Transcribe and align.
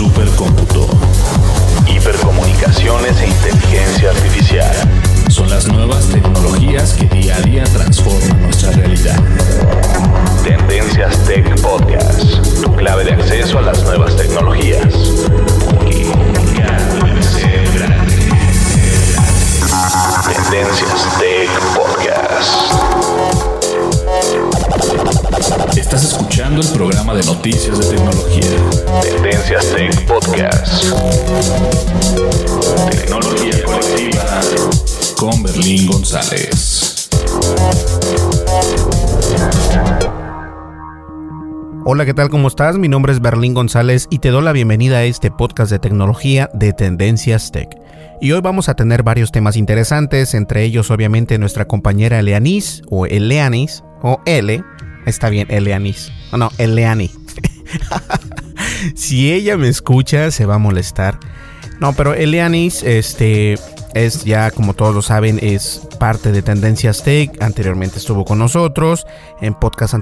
Supercómputo, 0.00 0.88
hipercomunicaciones 1.86 3.20
e 3.20 3.26
inteligencia 3.26 4.08
artificial. 4.08 4.74
Son 5.28 5.50
las 5.50 5.68
nuevas 5.68 6.06
tecnologías 6.06 6.94
que 6.94 7.04
día 7.04 7.36
a 7.36 7.40
día 7.42 7.64
transforman 7.64 8.40
nuestra 8.40 8.70
realidad. 8.70 9.22
Tendencias 10.42 11.22
Tech 11.26 11.60
Podcast, 11.60 12.62
tu 12.62 12.74
clave 12.76 13.04
de 13.04 13.12
acceso 13.12 13.58
a 13.58 13.60
las 13.60 13.82
nuevas 13.82 14.16
tecnologías. 14.16 14.88
Tendencias 20.24 21.18
Tech 21.18 21.50
Podcast. 21.76 23.00
Estás 25.76 26.04
escuchando 26.04 26.62
el 26.62 26.68
programa 26.68 27.14
de 27.14 27.22
noticias 27.24 27.78
de 27.78 27.84
tecnología. 27.84 28.09
Hola, 41.92 42.06
¿qué 42.06 42.14
tal? 42.14 42.30
¿Cómo 42.30 42.46
estás? 42.46 42.78
Mi 42.78 42.86
nombre 42.86 43.12
es 43.12 43.20
Berlín 43.20 43.52
González 43.52 44.06
y 44.10 44.20
te 44.20 44.28
doy 44.28 44.44
la 44.44 44.52
bienvenida 44.52 44.98
a 44.98 45.02
este 45.02 45.32
podcast 45.32 45.72
de 45.72 45.80
tecnología 45.80 46.48
de 46.54 46.72
Tendencias 46.72 47.50
Tech. 47.50 47.68
Y 48.20 48.30
hoy 48.30 48.40
vamos 48.40 48.68
a 48.68 48.74
tener 48.74 49.02
varios 49.02 49.32
temas 49.32 49.56
interesantes, 49.56 50.34
entre 50.34 50.62
ellos 50.62 50.92
obviamente 50.92 51.36
nuestra 51.36 51.66
compañera 51.66 52.20
Eleanis 52.20 52.84
o 52.90 53.06
Eleanis 53.06 53.82
o 54.02 54.20
Ele, 54.24 54.62
está 55.04 55.30
bien 55.30 55.48
Eleanis, 55.50 56.12
no, 56.30 56.38
no, 56.38 56.52
Eleani. 56.58 57.10
si 58.94 59.32
ella 59.32 59.56
me 59.56 59.66
escucha 59.66 60.30
se 60.30 60.46
va 60.46 60.54
a 60.54 60.58
molestar. 60.58 61.18
No, 61.80 61.92
pero 61.94 62.14
Eleanis, 62.14 62.84
este, 62.84 63.58
es 63.94 64.24
ya 64.24 64.50
como 64.50 64.74
todos 64.74 64.94
lo 64.94 65.02
saben, 65.02 65.38
es 65.42 65.82
parte 65.98 66.32
de 66.32 66.42
Tendencias 66.42 67.02
Tech. 67.02 67.30
Anteriormente 67.42 67.98
estuvo 67.98 68.24
con 68.24 68.38
nosotros. 68.38 69.06
En 69.40 69.54
podcasts 69.54 69.94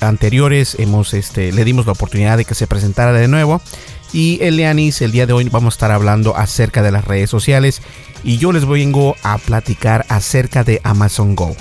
anteriores 0.00 0.76
hemos, 0.78 1.14
este, 1.14 1.52
le 1.52 1.64
dimos 1.64 1.86
la 1.86 1.92
oportunidad 1.92 2.36
de 2.36 2.44
que 2.44 2.54
se 2.54 2.66
presentara 2.66 3.12
de 3.12 3.28
nuevo. 3.28 3.60
Y 4.12 4.38
Elianis, 4.42 5.02
el 5.02 5.12
día 5.12 5.26
de 5.26 5.34
hoy 5.34 5.48
vamos 5.50 5.74
a 5.74 5.76
estar 5.76 5.90
hablando 5.90 6.36
acerca 6.36 6.82
de 6.82 6.90
las 6.90 7.04
redes 7.04 7.28
sociales. 7.28 7.82
Y 8.24 8.38
yo 8.38 8.52
les 8.52 8.66
vengo 8.66 9.14
a 9.22 9.38
platicar 9.38 10.06
acerca 10.08 10.64
de 10.64 10.80
Amazon 10.82 11.34
Go. 11.34 11.54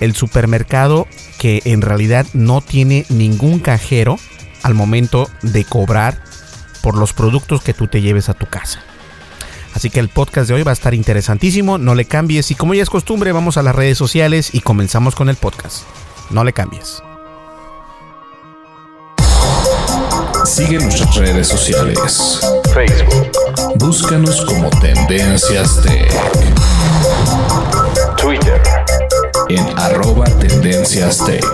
El 0.00 0.14
supermercado 0.14 1.06
que 1.38 1.62
en 1.64 1.82
realidad 1.82 2.26
no 2.32 2.60
tiene 2.60 3.04
ningún 3.08 3.58
cajero 3.58 4.16
al 4.62 4.74
momento 4.74 5.28
de 5.42 5.64
cobrar 5.64 6.22
por 6.82 6.96
los 6.96 7.12
productos 7.12 7.62
que 7.62 7.74
tú 7.74 7.86
te 7.88 8.00
lleves 8.00 8.28
a 8.28 8.34
tu 8.34 8.46
casa. 8.46 8.82
Así 9.74 9.90
que 9.90 9.98
el 9.98 10.08
podcast 10.08 10.48
de 10.48 10.54
hoy 10.54 10.62
va 10.62 10.70
a 10.70 10.72
estar 10.72 10.94
interesantísimo, 10.94 11.78
no 11.78 11.96
le 11.96 12.04
cambies 12.04 12.52
y 12.52 12.54
como 12.54 12.74
ya 12.74 12.82
es 12.82 12.90
costumbre 12.90 13.32
vamos 13.32 13.56
a 13.56 13.62
las 13.62 13.74
redes 13.74 13.98
sociales 13.98 14.54
y 14.54 14.60
comenzamos 14.60 15.16
con 15.16 15.28
el 15.28 15.34
podcast. 15.34 15.82
No 16.30 16.44
le 16.44 16.52
cambies. 16.52 17.02
Sigue 20.44 20.78
nuestras 20.78 21.16
redes 21.16 21.48
sociales. 21.48 22.40
Facebook. 22.72 23.32
Búscanos 23.76 24.44
como 24.44 24.70
Tendencias 24.70 25.82
Tech. 25.82 26.08
Twitter. 28.16 28.62
En 29.48 29.66
arroba 29.76 30.26
Tendencias 30.38 31.24
Tech. 31.24 31.44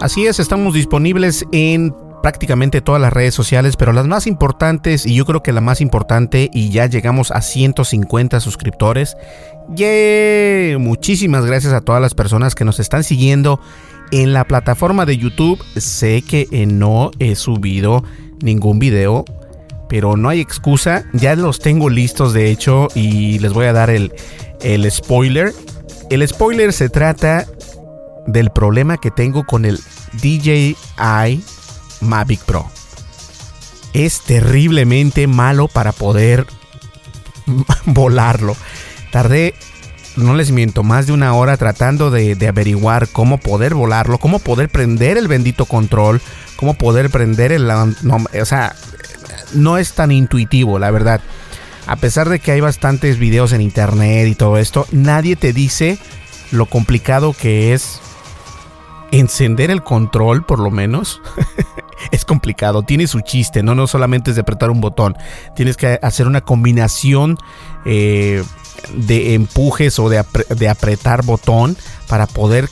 Así 0.00 0.26
es, 0.26 0.40
estamos 0.40 0.72
disponibles 0.72 1.44
en 1.52 1.94
prácticamente 2.26 2.80
todas 2.80 3.00
las 3.00 3.12
redes 3.12 3.34
sociales, 3.34 3.76
pero 3.76 3.92
las 3.92 4.08
más 4.08 4.26
importantes, 4.26 5.06
y 5.06 5.14
yo 5.14 5.24
creo 5.24 5.44
que 5.44 5.52
la 5.52 5.60
más 5.60 5.80
importante, 5.80 6.50
y 6.52 6.70
ya 6.70 6.86
llegamos 6.86 7.30
a 7.30 7.40
150 7.40 8.40
suscriptores. 8.40 9.16
¡Yeah! 9.76 10.76
Muchísimas 10.80 11.46
gracias 11.46 11.72
a 11.72 11.82
todas 11.82 12.02
las 12.02 12.14
personas 12.14 12.56
que 12.56 12.64
nos 12.64 12.80
están 12.80 13.04
siguiendo 13.04 13.60
en 14.10 14.32
la 14.32 14.42
plataforma 14.42 15.06
de 15.06 15.18
YouTube. 15.18 15.62
Sé 15.76 16.22
que 16.22 16.48
eh, 16.50 16.66
no 16.66 17.12
he 17.20 17.36
subido 17.36 18.02
ningún 18.42 18.80
video, 18.80 19.24
pero 19.88 20.16
no 20.16 20.28
hay 20.28 20.40
excusa. 20.40 21.04
Ya 21.12 21.36
los 21.36 21.60
tengo 21.60 21.88
listos, 21.88 22.32
de 22.32 22.50
hecho, 22.50 22.88
y 22.96 23.38
les 23.38 23.52
voy 23.52 23.66
a 23.66 23.72
dar 23.72 23.88
el, 23.88 24.12
el 24.62 24.90
spoiler. 24.90 25.52
El 26.10 26.26
spoiler 26.26 26.72
se 26.72 26.88
trata 26.88 27.46
del 28.26 28.50
problema 28.50 28.96
que 28.96 29.12
tengo 29.12 29.44
con 29.44 29.64
el 29.64 29.78
DJI 30.14 30.74
Mavic 32.06 32.40
Pro. 32.40 32.70
Es 33.92 34.20
terriblemente 34.20 35.26
malo 35.26 35.68
para 35.68 35.92
poder 35.92 36.46
volarlo. 37.86 38.56
Tardé, 39.10 39.54
no 40.16 40.34
les 40.34 40.50
miento, 40.50 40.82
más 40.82 41.06
de 41.06 41.12
una 41.12 41.34
hora 41.34 41.56
tratando 41.56 42.10
de, 42.10 42.36
averiguar 42.46 43.08
cómo 43.08 43.38
poder 43.38 43.74
volarlo, 43.74 44.18
cómo 44.18 44.38
poder 44.38 44.68
prender 44.68 45.16
el 45.18 45.28
bendito 45.28 45.66
control, 45.66 46.20
cómo 46.56 46.74
poder 46.74 47.10
prender 47.10 47.52
el... 47.52 47.70
O 47.70 48.44
sea, 48.44 48.74
no 49.54 49.78
es 49.78 49.92
tan 49.92 50.12
intuitivo, 50.12 50.78
la 50.78 50.90
verdad. 50.90 51.20
A 51.86 51.96
pesar 51.96 52.28
de 52.28 52.40
que 52.40 52.52
hay 52.52 52.60
bastantes 52.60 53.18
videos 53.18 53.52
en 53.52 53.60
internet 53.60 54.26
y 54.28 54.34
todo 54.34 54.58
esto, 54.58 54.86
nadie 54.90 55.36
te 55.36 55.52
dice 55.52 55.98
lo 56.50 56.66
complicado 56.66 57.32
que 57.32 57.74
es 57.74 58.00
encender 59.12 59.70
el 59.70 59.82
control, 59.82 60.44
por 60.44 60.58
lo 60.58 60.70
menos. 60.70 61.20
es 62.10 62.24
complicado, 62.24 62.82
tiene 62.82 63.06
su 63.06 63.20
chiste, 63.20 63.62
¿no? 63.62 63.74
No 63.74 63.86
solamente 63.86 64.30
es 64.30 64.36
de 64.36 64.42
apretar 64.42 64.70
un 64.70 64.80
botón, 64.80 65.16
tienes 65.54 65.76
que 65.76 65.98
hacer 66.02 66.26
una 66.26 66.40
combinación 66.40 67.38
eh, 67.84 68.42
de 68.92 69.34
empujes 69.34 69.98
o 69.98 70.08
de, 70.08 70.18
apretar 70.68 71.24
botón 71.24 71.76
para 72.08 72.26
poder 72.26 72.68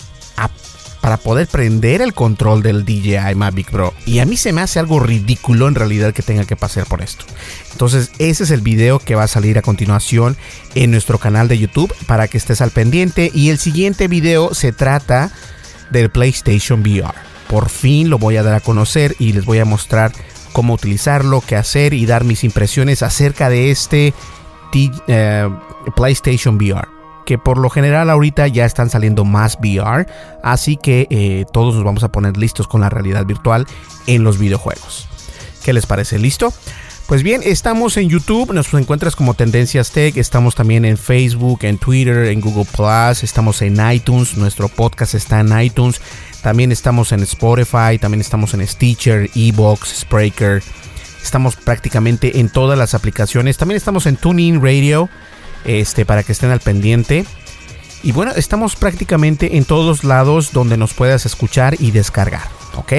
para 1.01 1.19
poder 1.19 1.47
prender 1.49 2.01
el 2.01 2.15
control 2.15 2.63
del 2.63 2.87
DJI 2.87 3.35
Mavic 3.35 3.71
Pro. 3.71 3.93
Y 4.07 4.21
a 4.21 4.25
mí 4.25 4.39
se 4.39 4.55
me 4.55 4.63
hace 4.63 4.79
algo 4.79 5.01
ridículo 5.01 5.69
en 5.69 5.75
realidad 5.75 6.15
que 6.15 6.23
tenga 6.23 6.47
que 6.47 6.57
pasar 6.57 6.87
por 6.87 7.03
esto. 7.03 7.27
Entonces 7.73 8.11
ese 8.19 8.45
es 8.45 8.51
el 8.51 8.63
video 8.63 8.99
que 9.01 9.15
va 9.15 9.25
a 9.25 9.29
salir 9.29 9.59
a 9.59 9.63
continuación 9.63 10.39
en 10.75 10.91
nuestro 10.91 11.19
canal 11.19 11.47
de 11.47 11.59
YouTube 11.59 11.95
para 12.07 12.27
que 12.27 12.39
estés 12.39 12.63
al 12.63 12.71
pendiente. 12.71 13.31
Y 13.35 13.51
el 13.51 13.59
siguiente 13.59 14.09
video 14.09 14.55
se 14.55 14.73
trata 14.73 15.31
del 15.99 16.11
PlayStation 16.11 16.81
VR 16.81 17.15
por 17.49 17.69
fin 17.69 18.11
lo 18.11 18.19
voy 18.19 18.37
a 18.37 18.43
dar 18.43 18.55
a 18.55 18.61
conocer 18.61 19.15
y 19.19 19.33
les 19.33 19.45
voy 19.45 19.59
a 19.59 19.65
mostrar 19.65 20.13
cómo 20.53 20.75
utilizarlo, 20.75 21.41
qué 21.41 21.57
hacer 21.57 21.95
y 21.95 22.07
dar 22.07 22.25
mis 22.25 22.45
impresiones 22.45 23.03
acerca 23.03 23.49
de 23.49 23.71
este 23.71 24.15
eh, 25.07 25.49
PlayStation 25.95 26.57
VR. 26.57 26.89
que 27.27 27.39
por 27.39 27.59
lo 27.59 27.71
general 27.71 28.11
ahorita 28.11 28.49
ya 28.49 28.65
están 28.67 28.91
saliendo 28.91 29.25
más 29.25 29.57
VR, 29.59 30.07
así 30.43 30.77
que 30.77 31.07
eh, 31.11 31.45
todos 31.53 31.75
nos 31.75 31.85
vamos 31.85 32.03
a 32.05 32.11
poner 32.11 32.37
listos 32.37 32.69
con 32.69 32.81
la 32.81 32.91
realidad 32.91 33.25
virtual 33.25 33.67
en 34.07 34.25
los 34.25 34.39
videojuegos. 34.39 35.09
¿Qué 35.65 35.73
les 35.73 35.87
parece? 35.87 36.19
¿Listo? 36.19 36.53
Pues 37.07 37.23
bien, 37.23 37.43
estamos 37.45 37.99
en 37.99 38.09
YouTube, 38.09 38.55
nos 38.55 38.73
encuentras 38.73 39.15
como 39.15 39.35
Tendencias 39.35 39.91
Tech, 39.91 40.17
estamos 40.17 40.55
también 40.55 40.87
en 40.87 40.97
Facebook, 40.97 41.59
en 41.63 41.77
Twitter, 41.77 42.29
en 42.29 42.41
Google 42.41 42.65
Plus, 42.65 43.23
estamos 43.23 43.61
en 43.61 43.79
iTunes, 43.93 44.39
nuestro 44.39 44.69
podcast 44.71 45.15
está 45.15 45.41
en 45.41 45.61
iTunes, 45.61 46.01
también 46.43 46.73
estamos 46.73 47.13
en 47.13 47.23
Spotify, 47.23 47.99
también 48.01 48.23
estamos 48.23 48.55
en 48.55 48.67
Stitcher, 48.67 49.29
Ebox, 49.35 50.01
Spreaker, 50.01 50.63
estamos 51.23 51.57
prácticamente 51.57 52.41
en 52.41 52.49
todas 52.49 52.79
las 52.79 52.95
aplicaciones, 52.95 53.59
también 53.59 53.77
estamos 53.77 54.07
en 54.07 54.17
TuneIn 54.17 54.63
Radio, 54.63 55.11
este, 55.67 56.07
para 56.07 56.23
que 56.23 56.33
estén 56.33 56.53
al 56.53 56.61
pendiente. 56.61 57.27
Y 58.03 58.13
bueno, 58.13 58.33
estamos 58.35 58.77
prácticamente 58.77 59.59
en 59.59 59.67
todos 59.67 60.05
lados 60.05 60.53
donde 60.53 60.79
nos 60.79 60.95
puedas 60.95 61.27
escuchar 61.27 61.77
y 61.79 61.91
descargar, 61.91 62.49
¿ok? 62.77 62.93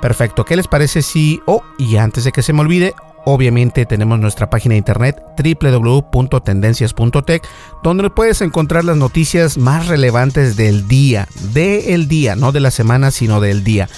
Perfecto, 0.00 0.44
¿qué 0.44 0.56
les 0.56 0.68
parece 0.68 1.02
si... 1.02 1.40
Oh, 1.46 1.62
y 1.78 1.96
antes 1.96 2.24
de 2.24 2.32
que 2.32 2.42
se 2.42 2.52
me 2.52 2.60
olvide, 2.60 2.94
obviamente 3.26 3.84
tenemos 3.86 4.20
nuestra 4.20 4.48
página 4.48 4.74
de 4.74 4.78
internet 4.78 5.20
www.tendencias.tech 5.36 7.42
donde 7.82 8.08
puedes 8.08 8.40
encontrar 8.40 8.84
las 8.84 8.96
noticias 8.96 9.58
más 9.58 9.88
relevantes 9.88 10.54
del 10.56 10.86
día, 10.86 11.26
del 11.52 12.06
día, 12.06 12.36
no 12.36 12.52
de 12.52 12.60
la 12.60 12.70
semana, 12.70 13.10
sino 13.10 13.40
del 13.40 13.64
día, 13.64 13.88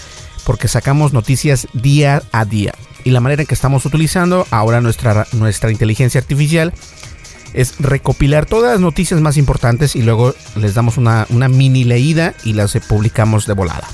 porque 0.44 0.66
sacamos 0.66 1.12
noticias 1.12 1.69
día 1.75 2.22
a 2.32 2.46
día. 2.46 2.72
Y 3.04 3.10
la 3.10 3.20
manera 3.20 3.42
en 3.42 3.46
que 3.46 3.54
estamos 3.54 3.84
utilizando 3.84 4.46
ahora 4.50 4.80
nuestra, 4.80 5.26
nuestra 5.32 5.70
inteligencia 5.70 6.20
artificial 6.20 6.72
es 7.52 7.74
recopilar 7.78 8.46
todas 8.46 8.72
las 8.72 8.81
noticias 8.81 9.20
más 9.20 9.36
importantes 9.36 9.94
y 9.94 10.00
luego 10.02 10.34
les 10.56 10.74
damos 10.74 10.96
una, 10.96 11.26
mini 11.28 11.84
leída 11.84 12.34
y 12.44 12.54
las 12.54 12.76
publicamos 12.88 13.46
de 13.46 13.52
volada. 13.52 13.86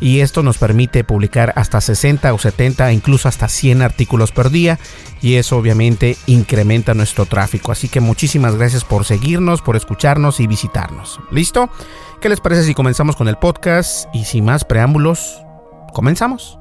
Y 0.00 0.20
esto 0.20 0.42
nos 0.42 0.58
permite 0.58 1.04
publicar 1.04 1.52
hasta 1.56 1.80
60 1.80 2.32
o 2.32 2.38
70, 2.38 2.92
incluso 2.92 3.28
hasta 3.28 3.48
100 3.48 3.82
artículos 3.82 4.32
por 4.32 4.50
día. 4.50 4.78
Y 5.20 5.34
eso 5.34 5.56
obviamente 5.56 6.16
incrementa 6.26 6.94
nuestro 6.94 7.26
tráfico. 7.26 7.72
Así 7.72 7.88
que 7.88 8.00
muchísimas 8.00 8.56
gracias 8.56 8.84
por 8.84 9.04
seguirnos, 9.04 9.62
por 9.62 9.76
escucharnos 9.76 10.40
y 10.40 10.46
visitarnos. 10.46 11.20
¿Listo? 11.30 11.70
¿Qué 12.20 12.28
les 12.28 12.40
parece 12.40 12.64
si 12.64 12.74
comenzamos 12.74 13.16
con 13.16 13.28
el 13.28 13.36
podcast? 13.36 14.08
Y 14.12 14.24
sin 14.24 14.44
más 14.44 14.64
preámbulos, 14.64 15.42
comenzamos. 15.92 16.58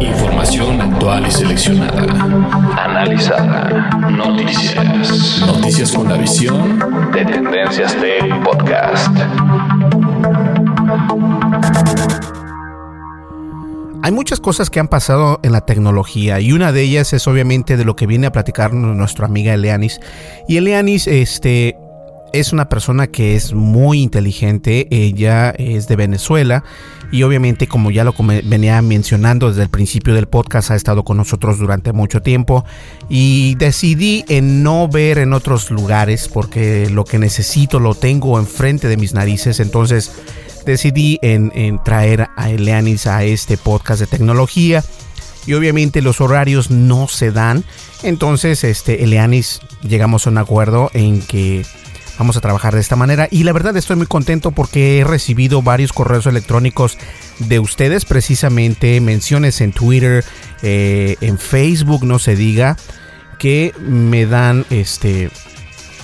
Información 0.00 0.80
actual 0.80 1.26
y 1.26 1.30
seleccionada. 1.30 2.02
Analizada. 2.76 3.90
Noticias. 4.10 5.42
Noticias 5.46 5.92
con 5.92 6.08
la 6.08 6.16
visión 6.16 7.10
de 7.12 7.24
Tendencias 7.24 7.96
Tech 7.96 8.42
Podcast. 8.44 9.16
Hay 14.02 14.12
muchas 14.12 14.40
cosas 14.40 14.70
que 14.70 14.78
han 14.80 14.88
pasado 14.88 15.40
en 15.42 15.52
la 15.52 15.62
tecnología 15.62 16.40
y 16.40 16.52
una 16.52 16.72
de 16.72 16.82
ellas 16.82 17.12
es 17.12 17.26
obviamente 17.26 17.76
de 17.76 17.84
lo 17.84 17.96
que 17.96 18.06
viene 18.06 18.28
a 18.28 18.32
platicar 18.32 18.72
nuestra 18.72 19.26
amiga 19.26 19.54
Eleanis. 19.54 20.00
Y 20.46 20.58
Eleanis, 20.58 21.08
este, 21.08 21.76
es 22.32 22.52
una 22.52 22.68
persona 22.68 23.06
que 23.06 23.36
es 23.36 23.52
muy 23.52 24.02
inteligente, 24.02 24.86
ella 24.90 25.50
es 25.50 25.88
de 25.88 25.96
Venezuela 25.96 26.64
y 27.10 27.22
obviamente 27.22 27.66
como 27.66 27.90
ya 27.90 28.04
lo 28.04 28.14
venía 28.44 28.80
mencionando 28.82 29.48
desde 29.48 29.62
el 29.62 29.70
principio 29.70 30.14
del 30.14 30.26
podcast 30.26 30.70
ha 30.70 30.76
estado 30.76 31.04
con 31.04 31.16
nosotros 31.16 31.58
durante 31.58 31.92
mucho 31.92 32.20
tiempo 32.20 32.64
y 33.08 33.54
decidí 33.54 34.24
en 34.28 34.62
no 34.62 34.88
ver 34.88 35.18
en 35.18 35.32
otros 35.32 35.70
lugares 35.70 36.28
porque 36.28 36.90
lo 36.90 37.04
que 37.04 37.18
necesito 37.18 37.80
lo 37.80 37.94
tengo 37.94 38.38
enfrente 38.38 38.88
de 38.88 38.96
mis 38.96 39.14
narices 39.14 39.60
entonces 39.60 40.12
decidí 40.66 41.18
en, 41.22 41.80
traer 41.82 42.28
a 42.36 42.50
Eleanis 42.50 43.06
a 43.06 43.24
este 43.24 43.56
podcast 43.56 44.00
de 44.00 44.06
tecnología 44.06 44.84
y 45.46 45.54
obviamente 45.54 46.02
los 46.02 46.20
horarios 46.20 46.70
no 46.70 47.08
se 47.08 47.32
dan 47.32 47.64
entonces 48.02 48.64
este 48.64 49.02
Eleanis 49.02 49.60
llegamos 49.82 50.26
a 50.26 50.30
un 50.30 50.36
acuerdo 50.36 50.90
en 50.92 51.22
que 51.22 51.64
Vamos 52.18 52.36
a 52.36 52.40
trabajar 52.40 52.74
de 52.74 52.80
esta 52.80 52.96
manera. 52.96 53.28
Y 53.30 53.44
la 53.44 53.52
verdad 53.52 53.76
estoy 53.76 53.96
muy 53.96 54.06
contento 54.06 54.50
porque 54.50 54.98
he 54.98 55.04
recibido 55.04 55.62
varios 55.62 55.92
correos 55.92 56.26
electrónicos 56.26 56.98
de 57.38 57.60
ustedes, 57.60 58.04
precisamente 58.04 59.00
menciones 59.00 59.60
en 59.60 59.72
Twitter, 59.72 60.24
eh, 60.62 61.16
en 61.20 61.38
Facebook, 61.38 62.04
no 62.04 62.18
se 62.18 62.34
diga, 62.34 62.76
que 63.38 63.72
me 63.78 64.26
dan 64.26 64.66
este 64.70 65.30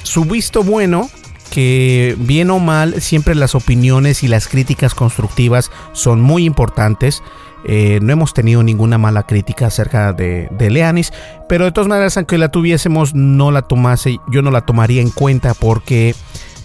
su 0.04 0.24
visto 0.24 0.62
bueno 0.62 1.10
que 1.50 2.16
bien 2.18 2.50
o 2.50 2.58
mal 2.58 3.00
siempre 3.00 3.34
las 3.34 3.54
opiniones 3.54 4.22
y 4.22 4.28
las 4.28 4.48
críticas 4.48 4.94
constructivas 4.94 5.70
son 5.92 6.20
muy 6.20 6.44
importantes 6.44 7.22
eh, 7.66 7.98
no 8.02 8.12
hemos 8.12 8.34
tenido 8.34 8.62
ninguna 8.62 8.98
mala 8.98 9.24
crítica 9.24 9.66
acerca 9.66 10.12
de, 10.12 10.48
Leanis, 10.58 11.12
pero 11.48 11.64
de 11.64 11.72
todas 11.72 11.88
maneras, 11.88 12.16
aunque 12.16 12.38
la 12.38 12.50
tuviésemos, 12.50 13.14
no 13.14 13.50
la 13.50 13.62
tomase, 13.62 14.18
yo 14.30 14.42
no 14.42 14.50
la 14.50 14.62
tomaría 14.62 15.00
en 15.00 15.10
cuenta 15.10 15.54
porque 15.54 16.14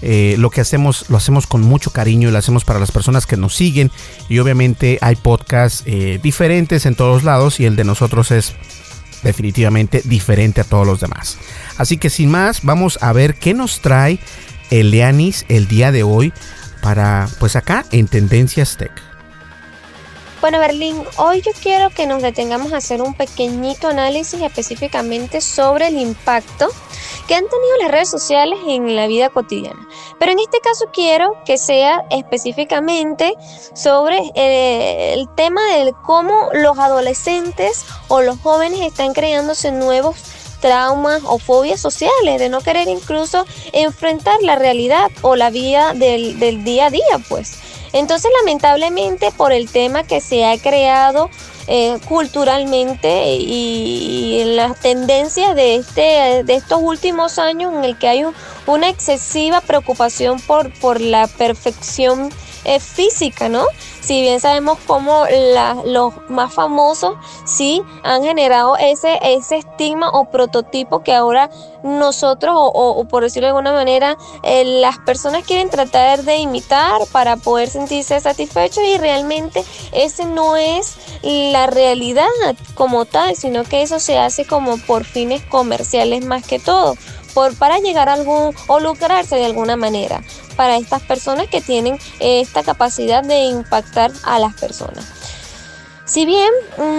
eh, 0.01 0.35
lo 0.37 0.49
que 0.49 0.61
hacemos 0.61 1.09
lo 1.09 1.17
hacemos 1.17 1.47
con 1.47 1.61
mucho 1.61 1.91
cariño 1.91 2.29
y 2.29 2.31
lo 2.31 2.37
hacemos 2.37 2.65
para 2.65 2.79
las 2.79 2.91
personas 2.91 3.25
que 3.25 3.37
nos 3.37 3.55
siguen. 3.55 3.91
Y 4.27 4.39
obviamente 4.39 4.97
hay 5.01 5.15
podcasts 5.15 5.83
eh, 5.85 6.19
diferentes 6.21 6.85
en 6.85 6.95
todos 6.95 7.23
lados 7.23 7.59
y 7.59 7.65
el 7.65 7.75
de 7.75 7.83
nosotros 7.85 8.31
es 8.31 8.55
definitivamente 9.23 10.01
diferente 10.05 10.61
a 10.61 10.63
todos 10.63 10.85
los 10.85 10.99
demás. 10.99 11.37
Así 11.77 11.97
que 11.97 12.09
sin 12.09 12.29
más, 12.29 12.63
vamos 12.63 12.99
a 13.01 13.13
ver 13.13 13.35
qué 13.35 13.53
nos 13.53 13.81
trae 13.81 14.19
el 14.69 14.91
Leanis 14.91 15.45
el 15.49 15.67
día 15.67 15.91
de 15.91 16.03
hoy 16.03 16.33
para 16.81 17.27
pues 17.39 17.55
acá 17.55 17.85
en 17.91 18.07
Tendencias 18.07 18.77
Tech. 18.77 19.08
Bueno, 20.41 20.59
Berlín, 20.59 21.03
hoy 21.17 21.41
yo 21.41 21.51
quiero 21.61 21.89
que 21.89 22.07
nos 22.07 22.21
detengamos 22.21 22.71
a 22.71 22.77
hacer 22.77 23.01
un 23.01 23.13
pequeñito 23.13 23.89
análisis 23.89 24.41
específicamente 24.41 25.41
sobre 25.41 25.87
el 25.87 25.97
impacto 25.97 26.69
que 27.27 27.35
han 27.35 27.43
tenido 27.43 27.77
las 27.81 27.91
redes 27.91 28.09
sociales 28.09 28.57
en 28.65 28.95
la 28.95 29.07
vida 29.07 29.29
cotidiana. 29.29 29.85
Pero 30.17 30.31
en 30.31 30.39
este 30.39 30.61
caso 30.61 30.85
quiero 30.93 31.33
que 31.45 31.57
sea 31.57 32.05
específicamente 32.09 33.35
sobre 33.73 34.31
eh, 34.33 35.13
el 35.13 35.27
tema 35.35 35.61
de 35.73 35.93
cómo 36.05 36.47
los 36.53 36.79
adolescentes 36.79 37.83
o 38.07 38.21
los 38.21 38.39
jóvenes 38.39 38.79
están 38.79 39.13
creándose 39.13 39.73
nuevos 39.73 40.15
traumas 40.61 41.21
o 41.25 41.37
fobias 41.37 41.81
sociales, 41.81 42.39
de 42.39 42.47
no 42.47 42.61
querer 42.61 42.87
incluso 42.87 43.45
enfrentar 43.73 44.41
la 44.41 44.55
realidad 44.55 45.11
o 45.21 45.35
la 45.35 45.49
vida 45.49 45.93
del, 45.93 46.39
del 46.39 46.63
día 46.63 46.85
a 46.85 46.89
día, 46.89 47.19
pues. 47.27 47.68
Entonces, 47.93 48.31
lamentablemente, 48.39 49.31
por 49.31 49.51
el 49.51 49.69
tema 49.69 50.03
que 50.03 50.21
se 50.21 50.45
ha 50.45 50.57
creado 50.57 51.29
eh, 51.67 51.97
culturalmente 52.07 53.35
y, 53.35 54.39
en 54.41 54.55
las 54.55 54.79
tendencias 54.79 55.55
de, 55.55 55.75
este, 55.75 56.43
de 56.43 56.55
estos 56.55 56.79
últimos 56.81 57.37
años 57.37 57.73
en 57.73 57.83
el 57.83 57.97
que 57.97 58.07
hay 58.07 58.25
una 58.65 58.89
excesiva 58.89 59.61
preocupación 59.61 60.39
por, 60.41 60.71
por 60.79 60.99
la 60.99 61.27
perfección 61.27 62.31
eh, 62.65 62.79
física, 62.79 63.49
¿no? 63.49 63.65
Si 64.01 64.21
bien 64.21 64.39
sabemos 64.39 64.79
cómo 64.87 65.25
los 65.85 66.13
más 66.29 66.53
famosos 66.53 67.15
sí 67.45 67.83
han 68.03 68.23
generado 68.23 68.77
ese, 68.77 69.19
ese 69.21 69.57
estigma 69.57 70.09
o 70.09 70.25
prototipo 70.25 71.03
que 71.03 71.13
ahora 71.13 71.49
nosotros, 71.83 72.53
o, 72.55 73.05
por 73.05 73.23
decirlo 73.23 73.47
de 73.47 73.51
alguna 73.51 73.71
manera, 73.71 74.17
eh, 74.43 74.65
las 74.65 74.97
personas 74.99 75.43
quieren 75.45 75.69
tratar 75.69 76.23
de 76.23 76.37
imitar 76.37 77.01
para 77.11 77.37
poder 77.37 77.69
sentirse 77.69 78.19
satisfechos 78.19 78.83
y 78.83 78.97
realmente 78.97 79.63
ese 79.91 80.25
no 80.25 80.55
es 80.55 80.97
la 81.21 81.67
realidad 81.67 82.27
como 82.75 83.05
tal, 83.05 83.35
sino 83.35 83.63
que 83.63 83.81
eso 83.81 83.99
se 83.99 84.17
hace 84.17 84.45
como 84.45 84.77
por 84.77 85.03
fines 85.03 85.43
comerciales 85.43 86.25
más 86.25 86.45
que 86.45 86.59
todo 86.59 86.95
para 87.57 87.79
llegar 87.79 88.09
a 88.09 88.13
algún 88.13 88.53
o 88.67 88.79
lucrarse 88.79 89.35
de 89.35 89.45
alguna 89.45 89.75
manera 89.75 90.21
para 90.55 90.77
estas 90.77 91.01
personas 91.01 91.47
que 91.47 91.61
tienen 91.61 91.97
esta 92.19 92.63
capacidad 92.63 93.23
de 93.23 93.45
impactar 93.45 94.11
a 94.23 94.39
las 94.39 94.53
personas. 94.55 95.05
Si 96.05 96.25
bien 96.25 96.49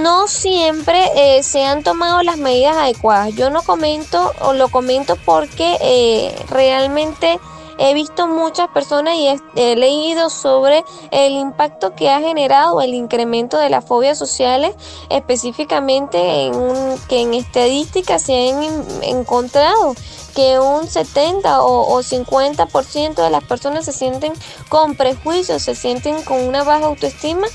no 0.02 0.28
siempre 0.28 1.10
eh, 1.16 1.42
se 1.42 1.64
han 1.64 1.82
tomado 1.82 2.22
las 2.22 2.38
medidas 2.38 2.76
adecuadas, 2.76 3.34
yo 3.34 3.50
no 3.50 3.62
comento 3.62 4.32
o 4.40 4.52
lo 4.52 4.68
comento 4.68 5.16
porque 5.16 5.76
eh, 5.80 6.34
realmente 6.48 7.40
he 7.80 7.94
visto 7.94 8.28
muchas 8.28 8.68
personas 8.68 9.14
y 9.14 9.28
he, 9.56 9.76
leído 9.76 10.28
sobre 10.28 10.84
el 11.10 11.32
impacto 11.32 11.94
que 11.94 12.10
ha 12.10 12.20
generado 12.20 12.80
el 12.82 12.92
incremento 12.92 13.56
de 13.56 13.70
las 13.70 13.84
fobias 13.84 14.18
sociales, 14.18 14.74
específicamente 15.08 16.46
en 16.46 16.98
que 17.08 17.22
en 17.22 17.34
estadísticas 17.34 18.22
se 18.22 18.50
han 18.50 18.84
encontrado 19.02 19.94
que 20.34 20.60
un 20.60 20.86
70 20.86 21.62
o, 21.62 21.96
o 21.96 22.02
50% 22.02 23.14
de 23.14 23.30
las 23.30 23.44
personas 23.44 23.86
se 23.86 23.92
sienten 23.92 24.32
con 24.68 24.94
prejuicios, 24.94 25.62
se 25.62 25.74
sienten 25.74 26.22
con 26.22 26.40
una 26.40 26.62
baja 26.62 26.86
autoestima 26.86 27.46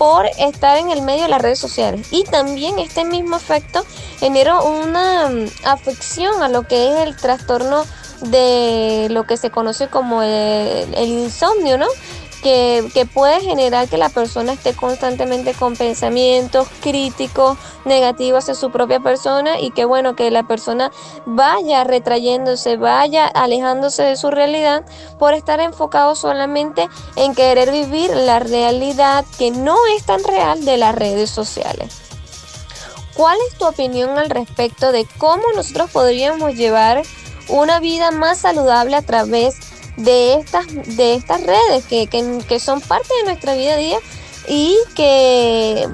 por 0.00 0.26
estar 0.38 0.78
en 0.78 0.90
el 0.90 1.02
medio 1.02 1.24
de 1.24 1.28
las 1.28 1.42
redes 1.42 1.58
sociales. 1.58 2.08
Y 2.10 2.24
también 2.24 2.78
este 2.78 3.04
mismo 3.04 3.36
efecto 3.36 3.84
genera 4.18 4.60
una 4.60 5.28
mm, 5.28 5.46
afección 5.64 6.42
a 6.42 6.48
lo 6.48 6.66
que 6.66 6.88
es 6.88 7.06
el 7.06 7.16
trastorno 7.16 7.84
de 8.22 9.08
lo 9.10 9.24
que 9.24 9.36
se 9.36 9.50
conoce 9.50 9.88
como 9.88 10.22
el, 10.22 10.94
insomnio, 10.96 11.78
¿no? 11.78 11.86
que, 12.42 13.08
puede 13.12 13.40
generar 13.40 13.88
que 13.88 13.98
la 13.98 14.08
persona 14.08 14.52
esté 14.52 14.74
constantemente 14.74 15.54
con 15.54 15.76
pensamientos 15.76 16.68
críticos, 16.80 17.58
negativos 17.84 18.44
hacia 18.44 18.54
su 18.54 18.70
propia 18.70 19.00
persona 19.00 19.60
y 19.60 19.70
que 19.70 19.84
bueno, 19.84 20.16
que 20.16 20.30
la 20.30 20.44
persona 20.44 20.90
vaya 21.26 21.84
retrayéndose, 21.84 22.76
vaya 22.76 23.26
alejándose 23.26 24.02
de 24.02 24.16
su 24.16 24.30
realidad 24.30 24.84
por 25.18 25.34
estar 25.34 25.60
enfocado 25.60 26.14
solamente 26.14 26.88
en 27.16 27.34
querer 27.34 27.70
vivir 27.70 28.10
la 28.10 28.38
realidad 28.38 29.24
que 29.38 29.50
no 29.50 29.76
es 29.96 30.04
tan 30.04 30.22
real 30.24 30.64
de 30.64 30.76
las 30.76 30.94
redes 30.94 31.30
sociales. 31.30 32.00
¿Cuál 33.14 33.36
es 33.48 33.58
tu 33.58 33.66
opinión 33.66 34.18
al 34.18 34.30
respecto 34.30 34.92
de 34.92 35.06
cómo 35.18 35.42
nosotros 35.54 35.90
podríamos 35.90 36.54
llevar 36.54 37.02
una 37.50 37.80
vida 37.80 38.10
más 38.10 38.38
saludable 38.38 38.96
a 38.96 39.02
través 39.02 39.56
de 39.96 40.34
estas, 40.34 40.66
de 40.96 41.14
estas 41.14 41.42
redes 41.42 41.84
que, 41.86 42.06
que, 42.06 42.60
son 42.60 42.80
parte 42.80 43.08
de 43.18 43.24
nuestra 43.24 43.54
vida 43.54 43.74
a 43.74 43.76
día 43.76 43.98
y 44.48 44.76
que 44.94 45.86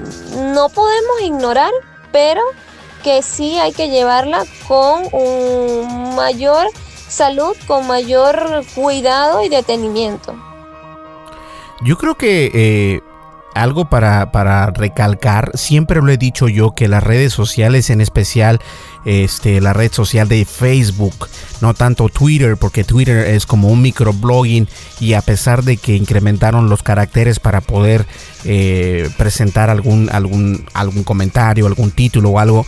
no 0.53 0.69
podemos 0.69 1.21
ignorar, 1.23 1.71
pero 2.11 2.41
que 3.03 3.21
sí 3.21 3.57
hay 3.59 3.73
que 3.73 3.89
llevarla 3.89 4.45
con 4.67 5.03
un 5.11 6.15
mayor 6.15 6.67
salud, 7.07 7.55
con 7.67 7.87
mayor 7.87 8.63
cuidado 8.75 9.43
y 9.43 9.49
detenimiento. 9.49 10.35
Yo 11.81 11.97
creo 11.97 12.15
que 12.15 12.51
eh, 12.53 13.01
algo 13.61 13.89
para, 13.89 14.31
para, 14.31 14.67
recalcar, 14.67 15.51
siempre 15.55 16.01
lo 16.01 16.11
he 16.11 16.17
dicho 16.17 16.47
yo 16.47 16.71
que 16.71 16.87
las 16.87 17.03
redes 17.03 17.33
sociales, 17.33 17.89
en 17.89 18.01
especial 18.01 18.59
este, 19.05 19.61
la 19.61 19.73
red 19.73 19.91
social 19.91 20.27
de 20.27 20.45
Facebook, 20.45 21.27
no 21.61 21.73
tanto 21.73 22.09
Twitter, 22.09 22.57
porque 22.57 22.83
Twitter 22.83 23.27
es 23.27 23.45
como 23.45 23.69
un 23.69 23.81
microblogging 23.81 24.67
y 24.99 25.13
a 25.13 25.21
pesar 25.21 25.63
de 25.63 25.77
que 25.77 25.95
incrementaron 25.95 26.69
los 26.69 26.83
caracteres 26.83 27.39
para 27.39 27.61
poder 27.61 28.05
eh, 28.45 29.09
presentar 29.17 29.69
algún, 29.69 30.09
algún, 30.11 30.65
algún 30.73 31.03
comentario, 31.03 31.67
algún 31.67 31.91
título 31.91 32.29
o 32.29 32.39
algo, 32.39 32.65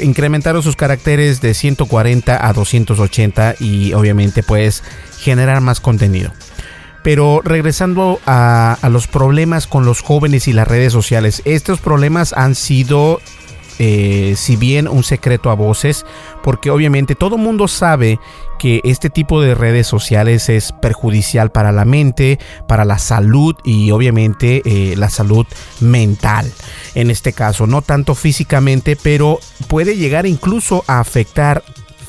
incrementaron 0.00 0.62
sus 0.62 0.76
caracteres 0.76 1.40
de 1.40 1.54
140 1.54 2.46
a 2.46 2.52
280 2.52 3.56
y 3.60 3.92
obviamente 3.92 4.42
puedes 4.42 4.82
generar 5.18 5.60
más 5.60 5.80
contenido. 5.80 6.32
Pero 7.02 7.40
regresando 7.42 8.20
a, 8.26 8.78
los 8.90 9.06
problemas 9.06 9.66
con 9.66 9.84
los 9.84 10.00
jóvenes 10.00 10.48
y 10.48 10.52
las 10.52 10.68
redes 10.68 10.92
sociales, 10.92 11.42
estos 11.44 11.80
problemas 11.80 12.32
han 12.32 12.54
sido 12.54 13.20
eh, 13.78 14.34
si 14.36 14.56
bien 14.56 14.86
un 14.86 15.02
secreto 15.02 15.50
a 15.50 15.54
voces, 15.54 16.04
porque 16.42 16.70
obviamente 16.70 17.14
todo 17.14 17.38
mundo 17.38 17.66
sabe 17.66 18.20
que 18.58 18.80
este 18.84 19.10
tipo 19.10 19.40
de 19.40 19.56
redes 19.56 19.88
sociales 19.88 20.48
es 20.48 20.70
perjudicial 20.70 21.50
para 21.50 21.72
la 21.72 21.84
mente, 21.84 22.38
para 22.68 22.84
la 22.84 22.98
salud 22.98 23.56
y 23.64 23.90
obviamente 23.90 24.62
eh, 24.64 24.94
la 24.96 25.10
salud 25.10 25.46
mental. 25.80 26.52
En 26.94 27.10
este 27.10 27.32
caso, 27.32 27.66
no 27.66 27.82
tanto 27.82 28.14
físicamente, 28.14 28.94
pero 28.94 29.40
puede 29.66 29.96
llegar 29.96 30.26
incluso 30.26 30.84
a 30.86 31.00
afectar 31.00 31.64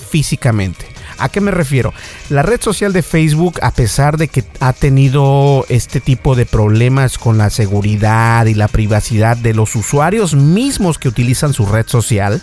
físicamente. 0.09 0.92
¿A 1.23 1.29
qué 1.29 1.39
me 1.39 1.51
refiero? 1.51 1.93
La 2.29 2.41
red 2.41 2.59
social 2.59 2.91
de 2.91 3.01
Facebook, 3.01 3.57
a 3.61 3.71
pesar 3.71 4.17
de 4.17 4.27
que 4.27 4.43
ha 4.59 4.73
tenido 4.73 5.65
este 5.69 6.01
tipo 6.01 6.35
de 6.35 6.45
problemas 6.45 7.17
con 7.17 7.37
la 7.37 7.49
seguridad 7.49 8.45
y 8.45 8.53
la 8.53 8.67
privacidad 8.67 9.37
de 9.37 9.53
los 9.53 9.73
usuarios 9.77 10.35
mismos 10.35 10.99
que 10.99 11.07
utilizan 11.07 11.53
su 11.53 11.65
red 11.65 11.87
social, 11.87 12.41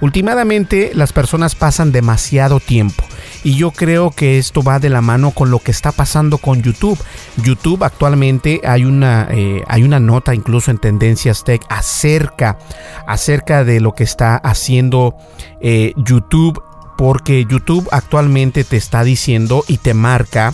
últimamente 0.00 0.90
las 0.92 1.12
personas 1.12 1.54
pasan 1.54 1.92
demasiado 1.92 2.58
tiempo. 2.58 3.04
Y 3.44 3.54
yo 3.54 3.70
creo 3.70 4.10
que 4.10 4.38
esto 4.38 4.64
va 4.64 4.80
de 4.80 4.88
la 4.88 5.00
mano 5.00 5.30
con 5.30 5.52
lo 5.52 5.60
que 5.60 5.70
está 5.70 5.92
pasando 5.92 6.38
con 6.38 6.62
YouTube. 6.62 6.98
YouTube 7.36 7.84
actualmente 7.84 8.60
hay 8.64 8.86
una, 8.86 9.28
eh, 9.30 9.62
hay 9.68 9.84
una 9.84 10.00
nota 10.00 10.34
incluso 10.34 10.72
en 10.72 10.78
Tendencias 10.78 11.44
Tech 11.44 11.62
acerca, 11.68 12.58
acerca 13.06 13.62
de 13.62 13.78
lo 13.78 13.92
que 13.92 14.02
está 14.02 14.36
haciendo 14.36 15.14
eh, 15.60 15.92
YouTube 15.96 16.60
porque 16.96 17.44
YouTube 17.44 17.88
actualmente 17.92 18.64
te 18.64 18.76
está 18.76 19.04
diciendo 19.04 19.64
y 19.68 19.78
te 19.78 19.94
marca 19.94 20.52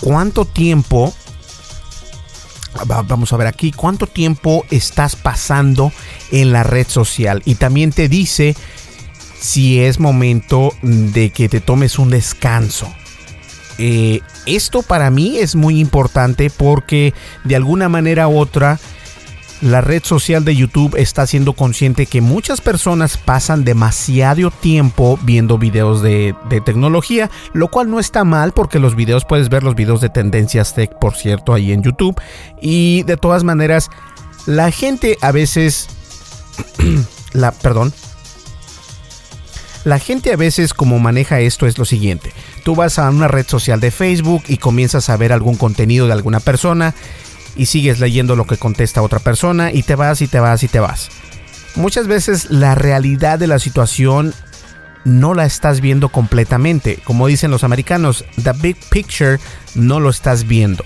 cuánto 0.00 0.44
tiempo, 0.44 1.14
vamos 2.86 3.32
a 3.32 3.36
ver 3.36 3.46
aquí, 3.46 3.72
cuánto 3.72 4.06
tiempo 4.06 4.64
estás 4.70 5.16
pasando 5.16 5.92
en 6.30 6.52
la 6.52 6.62
red 6.62 6.86
social 6.88 7.42
y 7.44 7.54
también 7.56 7.92
te 7.92 8.08
dice 8.08 8.56
si 9.40 9.80
es 9.80 10.00
momento 10.00 10.72
de 10.82 11.30
que 11.30 11.48
te 11.48 11.60
tomes 11.60 11.98
un 11.98 12.10
descanso. 12.10 12.92
Eh, 13.78 14.20
esto 14.46 14.82
para 14.82 15.10
mí 15.10 15.38
es 15.38 15.54
muy 15.54 15.80
importante 15.80 16.48
porque 16.48 17.12
de 17.42 17.56
alguna 17.56 17.88
manera 17.88 18.28
u 18.28 18.38
otra 18.38 18.78
la 19.60 19.80
red 19.80 20.02
social 20.04 20.44
de 20.44 20.56
YouTube 20.56 20.94
está 20.96 21.26
siendo 21.26 21.52
consciente 21.54 22.06
que 22.06 22.20
muchas 22.20 22.60
personas 22.60 23.16
pasan 23.16 23.64
demasiado 23.64 24.50
tiempo 24.50 25.18
viendo 25.22 25.58
videos 25.58 26.02
de, 26.02 26.34
tecnología, 26.64 27.30
lo 27.52 27.68
cual 27.68 27.90
no 27.90 28.00
está 28.00 28.24
mal 28.24 28.52
porque 28.52 28.78
los 28.78 28.94
videos 28.94 29.24
puedes 29.24 29.48
ver 29.48 29.62
los 29.62 29.74
videos 29.74 30.00
de 30.00 30.08
Tendencias 30.08 30.74
Tech, 30.74 30.98
por 30.98 31.14
cierto, 31.14 31.54
ahí 31.54 31.72
en 31.72 31.82
YouTube. 31.82 32.20
Y 32.60 33.02
de 33.04 33.16
todas 33.16 33.44
maneras, 33.44 33.90
la 34.46 34.70
gente 34.70 35.18
a 35.20 35.32
veces... 35.32 35.88
la, 37.32 37.52
perdón. 37.52 37.92
La 39.84 39.98
gente 39.98 40.32
a 40.32 40.36
veces 40.36 40.72
como 40.72 40.98
maneja 40.98 41.40
esto 41.40 41.66
es 41.66 41.76
lo 41.76 41.84
siguiente. 41.84 42.32
Tú 42.64 42.74
vas 42.74 42.98
a 42.98 43.10
una 43.10 43.28
red 43.28 43.46
social 43.46 43.80
de 43.80 43.90
Facebook 43.90 44.44
y 44.48 44.56
comienzas 44.56 45.10
a 45.10 45.16
ver 45.16 45.32
algún 45.32 45.56
contenido 45.56 46.06
de 46.06 46.14
alguna 46.14 46.40
persona 46.40 46.94
y 47.56 47.66
sigues 47.66 48.00
leyendo 48.00 48.36
lo 48.36 48.46
que 48.46 48.56
contesta 48.56 49.02
otra 49.02 49.18
persona 49.18 49.72
y 49.72 49.82
te 49.82 49.94
vas 49.94 50.20
y 50.22 50.28
te 50.28 50.40
vas 50.40 50.62
y 50.62 50.68
te 50.68 50.80
vas. 50.80 51.10
Muchas 51.76 52.06
veces 52.06 52.50
la 52.50 52.74
realidad 52.74 53.38
de 53.38 53.46
la 53.46 53.58
situación 53.58 54.32
no 55.04 55.34
la 55.34 55.44
estás 55.44 55.80
viendo 55.80 56.08
completamente. 56.08 56.98
Como 57.04 57.26
dicen 57.26 57.50
los 57.50 57.64
americanos, 57.64 58.24
the 58.42 58.52
big 58.52 58.76
picture 58.90 59.38
no 59.74 60.00
lo 60.00 60.10
estás 60.10 60.46
viendo. 60.46 60.84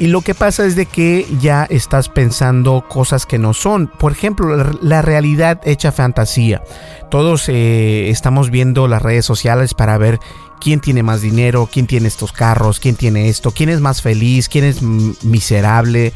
Y 0.00 0.06
lo 0.06 0.20
que 0.20 0.34
pasa 0.34 0.64
es 0.64 0.76
de 0.76 0.86
que 0.86 1.26
ya 1.40 1.66
estás 1.68 2.08
pensando 2.08 2.84
cosas 2.88 3.26
que 3.26 3.38
no 3.38 3.52
son. 3.52 3.88
Por 3.88 4.12
ejemplo, 4.12 4.56
la, 4.80 5.02
realidad 5.02 5.60
hecha 5.64 5.90
fantasía. 5.90 6.62
Todos 7.10 7.48
eh, 7.48 8.08
estamos 8.08 8.50
viendo 8.50 8.86
las 8.86 9.02
redes 9.02 9.24
sociales 9.24 9.74
para 9.74 9.98
ver 9.98 10.20
quién 10.60 10.80
tiene 10.80 11.02
más 11.02 11.22
dinero, 11.22 11.68
quién 11.72 11.86
tiene 11.86 12.08
estos 12.08 12.32
carros, 12.32 12.80
quién 12.80 12.96
tiene 12.96 13.28
esto, 13.28 13.50
quién 13.52 13.68
es 13.68 13.80
más 13.80 14.02
feliz, 14.02 14.48
quién 14.48 14.64
es 14.64 14.82
miserable, 14.82 16.12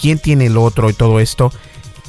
quién 0.00 0.18
tiene 0.18 0.46
el 0.46 0.56
otro 0.56 0.90
y 0.90 0.94
todo 0.94 1.20
esto. 1.20 1.52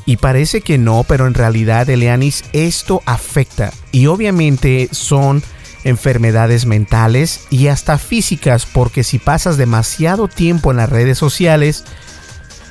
Y 0.05 0.17
parece 0.17 0.61
que 0.61 0.77
no, 0.77 1.05
pero 1.07 1.27
en 1.27 1.33
realidad, 1.33 1.89
Eleanis, 1.89 2.43
esto 2.53 3.01
afecta. 3.05 3.71
Y 3.91 4.07
obviamente 4.07 4.89
son 4.91 5.43
enfermedades 5.83 6.65
mentales 6.65 7.41
y 7.49 7.67
hasta 7.67 7.97
físicas, 7.97 8.65
porque 8.65 9.03
si 9.03 9.19
pasas 9.19 9.57
demasiado 9.57 10.27
tiempo 10.27 10.71
en 10.71 10.77
las 10.77 10.89
redes 10.89 11.17
sociales, 11.17 11.83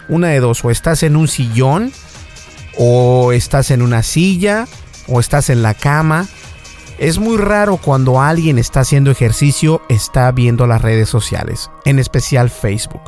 una 0.09 0.29
de 0.29 0.41
dos, 0.41 0.65
o 0.65 0.71
estás 0.71 1.03
en 1.03 1.17
un 1.17 1.29
sillón, 1.29 1.93
o 2.77 3.33
estás 3.33 3.71
en 3.71 3.83
una 3.83 4.03
silla, 4.03 4.67
o 5.07 5.21
estás 5.21 5.51
en 5.51 5.63
la 5.63 5.75
cama, 5.75 6.29
es 7.01 7.19
muy 7.19 7.39
raro 7.39 7.79
cuando 7.79 8.21
alguien 8.21 8.59
está 8.59 8.81
haciendo 8.81 9.11
ejercicio, 9.11 9.81
está 9.89 10.31
viendo 10.33 10.67
las 10.67 10.83
redes 10.83 11.09
sociales, 11.09 11.71
en 11.87 11.99
especial 11.99 12.51
Facebook. 12.51 13.01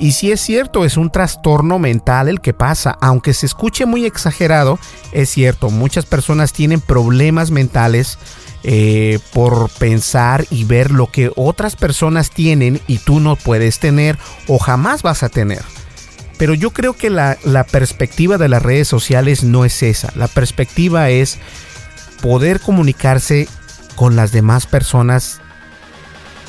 Y 0.00 0.12
si 0.12 0.32
es 0.32 0.40
cierto, 0.40 0.84
es 0.84 0.96
un 0.96 1.10
trastorno 1.10 1.78
mental 1.78 2.28
el 2.28 2.40
que 2.40 2.54
pasa, 2.54 2.98
aunque 3.00 3.32
se 3.32 3.46
escuche 3.46 3.86
muy 3.86 4.04
exagerado, 4.04 4.80
es 5.12 5.30
cierto, 5.30 5.70
muchas 5.70 6.06
personas 6.06 6.52
tienen 6.52 6.80
problemas 6.80 7.52
mentales 7.52 8.18
eh, 8.64 9.20
por 9.32 9.70
pensar 9.78 10.44
y 10.50 10.64
ver 10.64 10.90
lo 10.90 11.06
que 11.06 11.30
otras 11.36 11.76
personas 11.76 12.30
tienen 12.30 12.80
y 12.88 12.98
tú 12.98 13.20
no 13.20 13.36
puedes 13.36 13.78
tener 13.78 14.18
o 14.48 14.58
jamás 14.58 15.02
vas 15.02 15.22
a 15.22 15.28
tener. 15.28 15.62
Pero 16.36 16.54
yo 16.54 16.70
creo 16.70 16.94
que 16.94 17.10
la, 17.10 17.38
la 17.44 17.62
perspectiva 17.62 18.38
de 18.38 18.48
las 18.48 18.62
redes 18.62 18.88
sociales 18.88 19.44
no 19.44 19.64
es 19.64 19.84
esa, 19.84 20.12
la 20.16 20.26
perspectiva 20.26 21.10
es 21.10 21.38
poder 22.20 22.60
comunicarse 22.60 23.48
con 23.96 24.16
las 24.16 24.32
demás 24.32 24.66
personas 24.66 25.40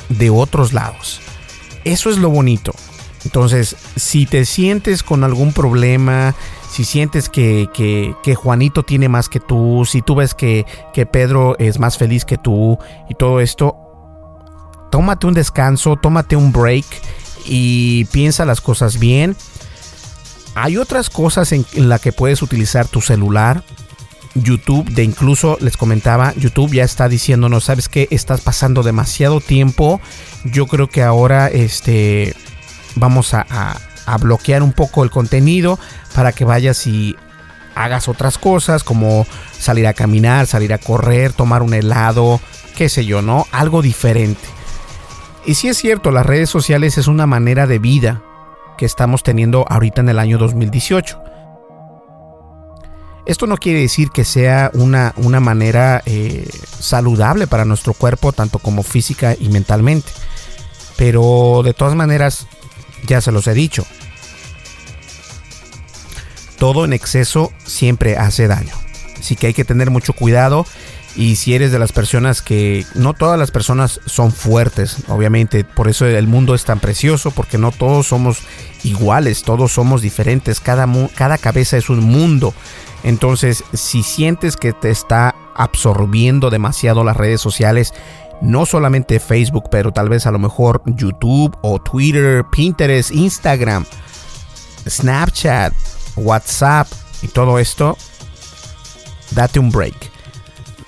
de 0.08 0.30
otros 0.30 0.72
lados. 0.72 1.20
Eso 1.84 2.10
es 2.10 2.18
lo 2.18 2.30
bonito. 2.30 2.72
Entonces, 3.24 3.76
si 3.96 4.26
te 4.26 4.44
sientes 4.44 5.02
con 5.02 5.22
algún 5.22 5.52
problema, 5.52 6.34
si 6.70 6.84
sientes 6.84 7.28
que, 7.28 7.68
que, 7.72 8.34
Juanito 8.34 8.82
tiene 8.82 9.08
más 9.08 9.28
que 9.28 9.38
tú, 9.38 9.86
si 9.88 10.02
tú 10.02 10.16
ves 10.16 10.34
que, 10.34 10.66
que 10.92 11.06
Pedro 11.06 11.56
es 11.58 11.78
más 11.78 11.98
feliz 11.98 12.24
que 12.24 12.38
tú 12.38 12.78
y 13.08 13.14
todo 13.14 13.40
esto, 13.40 13.76
tómate 14.90 15.26
un 15.26 15.34
descanso, 15.34 15.96
tómate 15.96 16.34
un 16.34 16.52
break 16.52 16.86
y 17.44 18.06
piensa 18.06 18.44
las 18.44 18.60
cosas 18.60 18.98
bien 18.98 19.36
hay 20.54 20.76
otras 20.76 21.10
cosas 21.10 21.52
en, 21.52 21.64
en 21.74 21.88
las 21.88 22.00
que 22.00 22.12
puedes 22.12 22.42
utilizar 22.42 22.86
tu 22.86 23.00
celular. 23.00 23.62
YouTube, 24.34 24.88
de 24.90 25.04
incluso 25.04 25.58
les 25.60 25.76
comentaba, 25.76 26.32
YouTube 26.34 26.72
ya 26.72 26.84
está 26.84 27.08
diciéndonos, 27.08 27.64
sabes 27.64 27.88
que 27.88 28.08
estás 28.10 28.40
pasando 28.40 28.82
demasiado 28.82 29.40
tiempo. 29.40 30.00
Yo 30.44 30.66
creo 30.66 30.88
que 30.88 31.02
ahora 31.02 31.48
este, 31.48 32.34
vamos 32.96 33.34
a, 33.34 33.76
bloquear 34.20 34.62
un 34.62 34.72
poco 34.72 35.04
el 35.04 35.10
contenido 35.10 35.78
para 36.14 36.32
que 36.32 36.44
vayas 36.44 36.86
y 36.86 37.16
hagas 37.74 38.08
otras 38.08 38.36
cosas 38.36 38.84
como 38.84 39.26
salir 39.58 39.86
a 39.86 39.94
caminar, 39.94 40.46
salir 40.46 40.74
a 40.74 40.78
correr, 40.78 41.32
tomar 41.32 41.62
un 41.62 41.72
helado, 41.72 42.40
qué 42.76 42.88
sé 42.88 43.06
yo, 43.06 43.22
¿no? 43.22 43.46
Algo 43.52 43.80
diferente. 43.80 44.42
Y 45.46 45.54
si 45.54 45.68
es 45.68 45.78
cierto, 45.78 46.10
las 46.10 46.26
redes 46.26 46.50
sociales 46.50 46.98
es 46.98 47.06
una 47.06 47.26
manera 47.26 47.66
de 47.66 47.78
vida 47.78 48.22
que 48.76 48.84
estamos 48.84 49.22
teniendo 49.22 49.64
ahorita 49.68 50.00
en 50.02 50.08
el 50.10 50.18
año 50.18 50.36
2018. 50.36 51.31
Esto 53.24 53.46
no 53.46 53.56
quiere 53.56 53.80
decir 53.80 54.10
que 54.10 54.24
sea 54.24 54.70
una, 54.74 55.14
una 55.16 55.38
manera 55.38 56.02
eh, 56.06 56.48
saludable 56.80 57.46
para 57.46 57.64
nuestro 57.64 57.94
cuerpo, 57.94 58.32
tanto 58.32 58.58
como 58.58 58.82
física 58.82 59.36
y 59.38 59.48
mentalmente. 59.48 60.10
Pero 60.96 61.62
de 61.64 61.72
todas 61.72 61.94
maneras, 61.94 62.46
ya 63.06 63.20
se 63.20 63.32
los 63.32 63.46
he 63.46 63.54
dicho, 63.54 63.86
todo 66.58 66.84
en 66.84 66.92
exceso 66.92 67.52
siempre 67.64 68.16
hace 68.16 68.46
daño. 68.46 68.74
Así 69.18 69.36
que 69.36 69.48
hay 69.48 69.54
que 69.54 69.64
tener 69.64 69.90
mucho 69.90 70.12
cuidado. 70.12 70.66
Y 71.14 71.36
si 71.36 71.54
eres 71.54 71.72
de 71.72 71.78
las 71.78 71.92
personas 71.92 72.40
que 72.40 72.86
no 72.94 73.12
todas 73.12 73.38
las 73.38 73.50
personas 73.50 74.00
son 74.06 74.32
fuertes, 74.32 74.96
obviamente, 75.08 75.62
por 75.62 75.88
eso 75.88 76.06
el 76.06 76.26
mundo 76.26 76.54
es 76.54 76.64
tan 76.64 76.80
precioso, 76.80 77.30
porque 77.30 77.58
no 77.58 77.70
todos 77.70 78.06
somos 78.06 78.38
iguales, 78.82 79.42
todos 79.42 79.72
somos 79.72 80.00
diferentes, 80.00 80.58
cada, 80.60 80.88
cada 81.14 81.36
cabeza 81.36 81.76
es 81.76 81.90
un 81.90 82.00
mundo. 82.00 82.54
Entonces, 83.04 83.64
si 83.74 84.02
sientes 84.02 84.56
que 84.56 84.72
te 84.72 84.90
está 84.90 85.34
absorbiendo 85.54 86.48
demasiado 86.48 87.04
las 87.04 87.16
redes 87.16 87.40
sociales, 87.40 87.92
no 88.40 88.64
solamente 88.64 89.20
Facebook, 89.20 89.64
pero 89.70 89.92
tal 89.92 90.08
vez 90.08 90.26
a 90.26 90.30
lo 90.30 90.38
mejor 90.38 90.82
YouTube 90.86 91.56
o 91.62 91.80
Twitter, 91.80 92.44
Pinterest, 92.50 93.10
Instagram, 93.10 93.84
Snapchat, 94.88 95.74
WhatsApp 96.16 96.88
y 97.22 97.28
todo 97.28 97.58
esto, 97.58 97.96
date 99.32 99.58
un 99.58 99.70
break. 99.70 100.11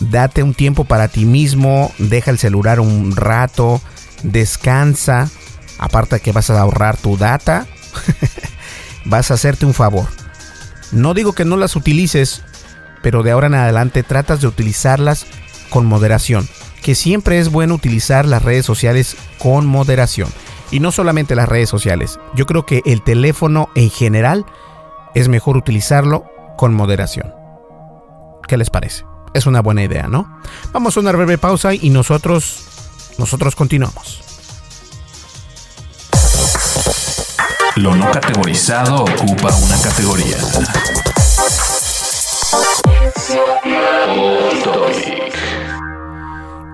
Date 0.00 0.42
un 0.42 0.54
tiempo 0.54 0.84
para 0.84 1.08
ti 1.08 1.24
mismo, 1.24 1.92
deja 1.98 2.30
el 2.30 2.38
celular 2.38 2.80
un 2.80 3.14
rato, 3.16 3.80
descansa. 4.22 5.30
Aparte 5.78 6.20
que 6.20 6.32
vas 6.32 6.50
a 6.50 6.60
ahorrar 6.60 6.96
tu 6.96 7.16
data, 7.16 7.66
vas 9.04 9.30
a 9.30 9.34
hacerte 9.34 9.66
un 9.66 9.74
favor. 9.74 10.06
No 10.92 11.14
digo 11.14 11.32
que 11.32 11.44
no 11.44 11.56
las 11.56 11.76
utilices, 11.76 12.42
pero 13.02 13.22
de 13.22 13.32
ahora 13.32 13.48
en 13.48 13.54
adelante 13.54 14.02
tratas 14.02 14.40
de 14.40 14.46
utilizarlas 14.46 15.26
con 15.70 15.86
moderación. 15.86 16.48
Que 16.82 16.94
siempre 16.94 17.38
es 17.38 17.50
bueno 17.50 17.74
utilizar 17.74 18.26
las 18.26 18.42
redes 18.42 18.66
sociales 18.66 19.16
con 19.38 19.66
moderación. 19.66 20.28
Y 20.70 20.80
no 20.80 20.92
solamente 20.92 21.34
las 21.34 21.48
redes 21.48 21.68
sociales. 21.68 22.18
Yo 22.34 22.46
creo 22.46 22.66
que 22.66 22.82
el 22.84 23.02
teléfono 23.02 23.68
en 23.74 23.90
general 23.90 24.44
es 25.14 25.28
mejor 25.28 25.56
utilizarlo 25.56 26.24
con 26.56 26.74
moderación. 26.74 27.34
¿Qué 28.46 28.56
les 28.56 28.70
parece? 28.70 29.04
Es 29.34 29.46
una 29.46 29.60
buena 29.60 29.82
idea, 29.82 30.06
¿no? 30.06 30.40
Vamos 30.72 30.96
a 30.96 31.00
una 31.00 31.12
breve 31.12 31.38
pausa 31.38 31.74
y 31.74 31.90
nosotros 31.90 32.64
nosotros 33.18 33.54
continuamos. 33.54 34.20
Lo 37.76 37.94
no 37.96 38.10
categorizado 38.10 39.02
ocupa 39.02 39.54
una 39.56 39.76
categoría. 39.82 40.36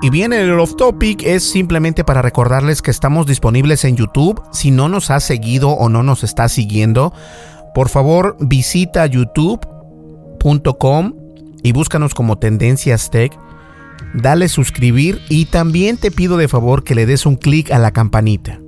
Y 0.03 0.11
bien, 0.11 0.33
el 0.33 0.59
off 0.59 0.77
topic 0.77 1.23
es 1.23 1.51
simplemente 1.51 2.05
para 2.05 2.23
recordarles 2.23 2.81
que 2.83 2.91
estamos 2.91 3.27
disponibles 3.27 3.85
en 3.85 3.97
YouTube. 3.97 4.43
Si 4.53 4.71
no 4.71 4.89
nos 4.89 5.11
has 5.11 5.25
seguido 5.25 5.71
o 5.71 5.89
no 5.89 6.03
nos 6.03 6.25
está 6.25 6.49
siguiendo, 6.49 7.13
por 7.75 7.89
favor 7.89 8.37
visita 8.41 9.07
youtube.com 9.07 9.61
y 11.63 11.73
búscanos 11.73 12.15
como 12.15 12.39
Tendencias 12.39 13.11
Tech. 13.11 13.33
Dale 14.15 14.49
suscribir 14.49 15.21
y 15.29 15.47
también 15.47 15.97
te 15.97 16.11
pido 16.11 16.37
de 16.37 16.49
favor 16.49 16.85
que 16.85 16.95
le 16.95 17.07
des 17.07 17.27
un 17.27 17.37
clic 17.37 17.71
a 17.71 17.79
la 17.79 17.93
campanita. 17.93 18.61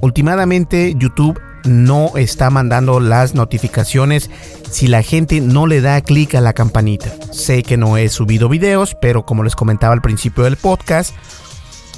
Últimamente 0.00 0.94
YouTube 0.96 1.40
no 1.64 2.16
está 2.16 2.50
mandando 2.50 2.98
las 2.98 3.34
notificaciones 3.34 4.30
si 4.70 4.88
la 4.88 5.02
gente 5.02 5.40
no 5.40 5.66
le 5.66 5.80
da 5.80 6.00
clic 6.00 6.34
a 6.34 6.40
la 6.40 6.52
campanita. 6.52 7.10
Sé 7.30 7.62
que 7.62 7.76
no 7.76 7.96
he 7.96 8.08
subido 8.08 8.48
videos, 8.48 8.96
pero 9.00 9.24
como 9.24 9.44
les 9.44 9.54
comentaba 9.54 9.94
al 9.94 10.02
principio 10.02 10.44
del 10.44 10.56
podcast, 10.56 11.14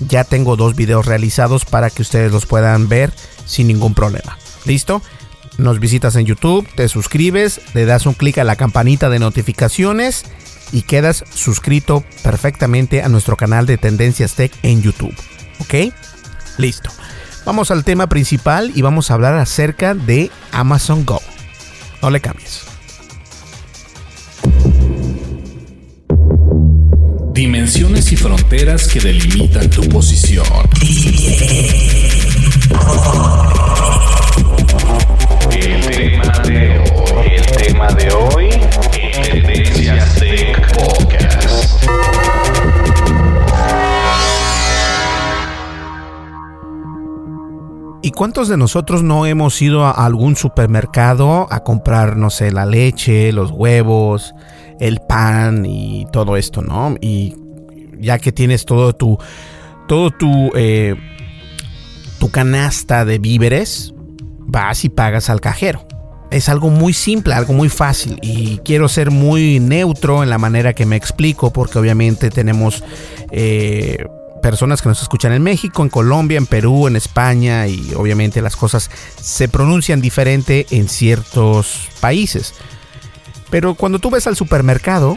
ya 0.08 0.24
tengo 0.24 0.56
dos 0.56 0.74
videos 0.74 1.06
realizados 1.06 1.64
para 1.64 1.90
que 1.90 2.02
ustedes 2.02 2.32
los 2.32 2.46
puedan 2.46 2.88
ver 2.88 3.12
sin 3.46 3.68
ningún 3.68 3.94
problema. 3.94 4.38
¿Listo? 4.64 5.02
Nos 5.58 5.78
visitas 5.78 6.16
en 6.16 6.26
YouTube, 6.26 6.68
te 6.74 6.88
suscribes, 6.88 7.60
le 7.74 7.84
das 7.84 8.06
un 8.06 8.14
clic 8.14 8.38
a 8.38 8.44
la 8.44 8.56
campanita 8.56 9.08
de 9.08 9.20
notificaciones 9.20 10.24
y 10.72 10.82
quedas 10.82 11.24
suscrito 11.32 12.04
perfectamente 12.22 13.02
a 13.02 13.08
nuestro 13.08 13.36
canal 13.36 13.64
de 13.66 13.78
Tendencias 13.78 14.34
Tech 14.34 14.52
en 14.62 14.82
YouTube. 14.82 15.14
¿Ok? 15.60 15.94
Listo. 16.58 16.90
Vamos 17.44 17.70
al 17.70 17.84
tema 17.84 18.08
principal 18.08 18.72
y 18.74 18.82
vamos 18.82 19.10
a 19.10 19.14
hablar 19.14 19.34
acerca 19.36 19.94
de 19.94 20.30
Amazon 20.50 21.04
Go. 21.04 21.20
No 22.02 22.10
le 22.10 22.20
cambies. 22.20 22.62
Dimensiones 27.32 28.12
y 28.12 28.16
fronteras 28.16 28.88
que 28.88 29.00
delimitan 29.00 29.68
tu 29.68 29.82
posición. 29.88 30.44
El 35.86 36.20
tema 37.56 37.88
de 37.88 38.10
hoy, 38.12 38.48
Tendencias 39.22 40.14
Tech 40.14 40.74
Podcast. 40.74 41.84
¿Y 48.02 48.10
cuántos 48.12 48.48
de 48.48 48.56
nosotros 48.56 49.02
no 49.02 49.26
hemos 49.26 49.60
ido 49.60 49.84
a 49.84 49.90
algún 49.90 50.36
supermercado 50.36 51.46
a 51.50 51.62
comprar, 51.62 52.16
no 52.16 52.30
sé, 52.30 52.50
la 52.50 52.64
leche, 52.64 53.32
los 53.32 53.50
huevos, 53.50 54.34
el 54.80 55.00
pan 55.06 55.66
y 55.66 56.06
todo 56.12 56.36
esto, 56.36 56.62
¿no? 56.62 56.96
Y 57.00 57.36
ya 57.98 58.18
que 58.18 58.32
tienes 58.32 58.64
todo 58.64 58.94
tu, 58.94 59.18
todo 59.86 60.10
tu, 60.10 60.50
eh, 60.54 60.94
tu 62.18 62.30
canasta 62.30 63.04
de 63.04 63.18
víveres, 63.18 63.93
vas 64.46 64.84
y 64.84 64.88
pagas 64.88 65.30
al 65.30 65.40
cajero. 65.40 65.86
Es 66.30 66.48
algo 66.48 66.70
muy 66.70 66.92
simple, 66.92 67.34
algo 67.34 67.52
muy 67.52 67.68
fácil 67.68 68.18
y 68.22 68.58
quiero 68.58 68.88
ser 68.88 69.10
muy 69.10 69.60
neutro 69.60 70.22
en 70.22 70.30
la 70.30 70.38
manera 70.38 70.72
que 70.72 70.86
me 70.86 70.96
explico 70.96 71.52
porque 71.52 71.78
obviamente 71.78 72.30
tenemos 72.30 72.82
eh, 73.30 74.04
personas 74.42 74.82
que 74.82 74.88
nos 74.88 75.00
escuchan 75.00 75.32
en 75.32 75.42
México, 75.42 75.82
en 75.82 75.88
Colombia, 75.88 76.38
en 76.38 76.46
Perú, 76.46 76.86
en 76.88 76.96
España 76.96 77.66
y 77.66 77.94
obviamente 77.94 78.42
las 78.42 78.56
cosas 78.56 78.90
se 79.20 79.48
pronuncian 79.48 80.00
diferente 80.00 80.66
en 80.70 80.88
ciertos 80.88 81.88
países. 82.00 82.54
Pero 83.50 83.74
cuando 83.74 84.00
tú 84.00 84.10
ves 84.10 84.26
al 84.26 84.36
supermercado 84.36 85.16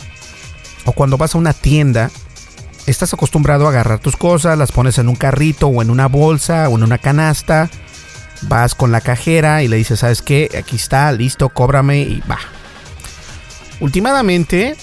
o 0.86 0.92
cuando 0.92 1.18
vas 1.18 1.36
a 1.36 1.40
una 1.40 1.54
tienda, 1.54 2.12
estás 2.86 3.14
acostumbrado 3.14 3.66
a 3.66 3.70
agarrar 3.70 4.00
tus 4.00 4.16
cosas, 4.16 4.58
las 4.58 4.72
pones 4.72 4.98
en 4.98 5.10
un 5.10 5.16
carrito 5.16 5.68
o 5.68 5.82
en 5.82 5.90
una 5.90 6.08
bolsa 6.08 6.70
o 6.70 6.78
en 6.78 6.84
una 6.84 6.98
canasta, 6.98 7.70
vas 8.44 8.76
con 8.76 8.92
la 8.92 9.02
cajera 9.02 9.64
y 9.64 9.68
le 9.68 9.78
dices, 9.78 10.00
¿sabes 10.00 10.22
qué? 10.22 10.50
Aquí 10.58 10.76
está, 10.76 11.12
listo, 11.12 11.50
cóbrame 11.50 12.02
y 12.02 12.22
va. 12.30 12.40
Últimamente, 13.80 14.76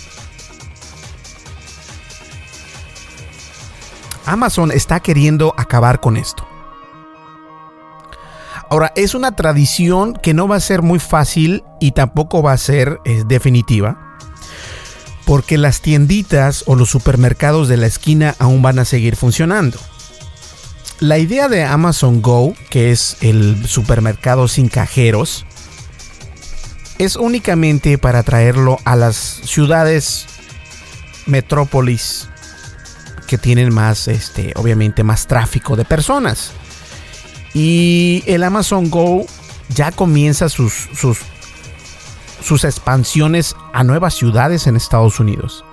Amazon 4.26 4.72
está 4.72 5.00
queriendo 5.00 5.54
acabar 5.56 6.00
con 6.00 6.16
esto. 6.16 6.46
Ahora, 8.70 8.92
es 8.96 9.14
una 9.14 9.36
tradición 9.36 10.14
que 10.14 10.34
no 10.34 10.48
va 10.48 10.56
a 10.56 10.60
ser 10.60 10.82
muy 10.82 10.98
fácil 10.98 11.62
y 11.80 11.92
tampoco 11.92 12.42
va 12.42 12.52
a 12.52 12.58
ser 12.58 12.98
eh, 13.04 13.22
definitiva, 13.26 14.16
porque 15.26 15.58
las 15.58 15.80
tienditas 15.80 16.64
o 16.66 16.74
los 16.74 16.90
supermercados 16.90 17.68
de 17.68 17.76
la 17.76 17.86
esquina 17.86 18.34
aún 18.38 18.62
van 18.62 18.78
a 18.78 18.84
seguir 18.84 19.16
funcionando. 19.16 19.78
La 21.04 21.18
idea 21.18 21.48
de 21.48 21.64
Amazon 21.64 22.22
Go, 22.22 22.54
que 22.70 22.90
es 22.90 23.18
el 23.20 23.66
supermercado 23.66 24.48
sin 24.48 24.70
cajeros, 24.70 25.44
es 26.96 27.16
únicamente 27.16 27.98
para 27.98 28.22
traerlo 28.22 28.78
a 28.86 28.96
las 28.96 29.14
ciudades 29.14 30.24
metrópolis 31.26 32.30
que 33.26 33.36
tienen 33.36 33.70
más, 33.70 34.08
este, 34.08 34.54
obviamente 34.56 35.04
más 35.04 35.26
tráfico 35.26 35.76
de 35.76 35.84
personas. 35.84 36.52
Y 37.52 38.24
el 38.26 38.42
Amazon 38.42 38.88
Go 38.88 39.26
ya 39.68 39.92
comienza 39.92 40.48
sus, 40.48 40.88
sus 40.94 41.18
sus 42.42 42.64
expansiones 42.64 43.54
a 43.74 43.84
nuevas 43.84 44.14
ciudades 44.14 44.66
en 44.66 44.76
Estados 44.76 45.20
Unidos. 45.20 45.66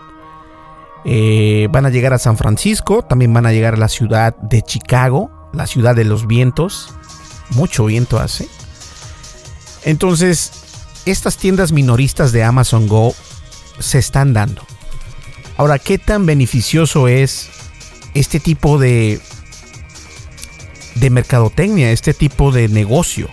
Eh, 1.05 1.67
van 1.71 1.85
a 1.85 1.89
llegar 1.89 2.13
a 2.13 2.19
San 2.19 2.37
Francisco, 2.37 3.01
también 3.03 3.33
van 3.33 3.45
a 3.45 3.51
llegar 3.51 3.73
a 3.73 3.77
la 3.77 3.87
ciudad 3.87 4.35
de 4.37 4.61
Chicago, 4.61 5.31
la 5.53 5.67
ciudad 5.67 5.95
de 5.95 6.05
los 6.05 6.27
vientos. 6.27 6.93
Mucho 7.51 7.85
viento 7.85 8.19
hace. 8.19 8.47
Entonces, 9.83 10.51
estas 11.05 11.37
tiendas 11.37 11.71
minoristas 11.71 12.31
de 12.31 12.43
Amazon 12.43 12.87
Go 12.87 13.15
se 13.79 13.97
están 13.97 14.33
dando. 14.33 14.65
Ahora, 15.57 15.79
¿qué 15.79 15.97
tan 15.97 16.25
beneficioso 16.25 17.07
es 17.07 17.49
este 18.13 18.39
tipo 18.39 18.77
de, 18.77 19.19
de 20.95 21.09
mercadotecnia, 21.09 21.91
este 21.91 22.13
tipo 22.13 22.51
de 22.51 22.67
negocio? 22.67 23.27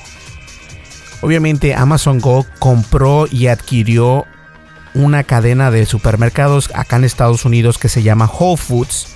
Obviamente 1.21 1.75
Amazon 1.75 2.21
Go 2.21 2.47
compró 2.59 3.27
y 3.31 3.49
adquirió 3.49 4.25
una 4.95 5.25
cadena 5.25 5.71
de 5.71 5.87
supermercados 5.87 6.71
acá 6.75 6.97
en 6.97 7.05
Estados 7.05 7.45
Unidos 7.45 7.79
que 7.79 7.89
se 7.89 8.03
llama 8.03 8.27
Whole 8.27 8.57
Foods. 8.57 9.09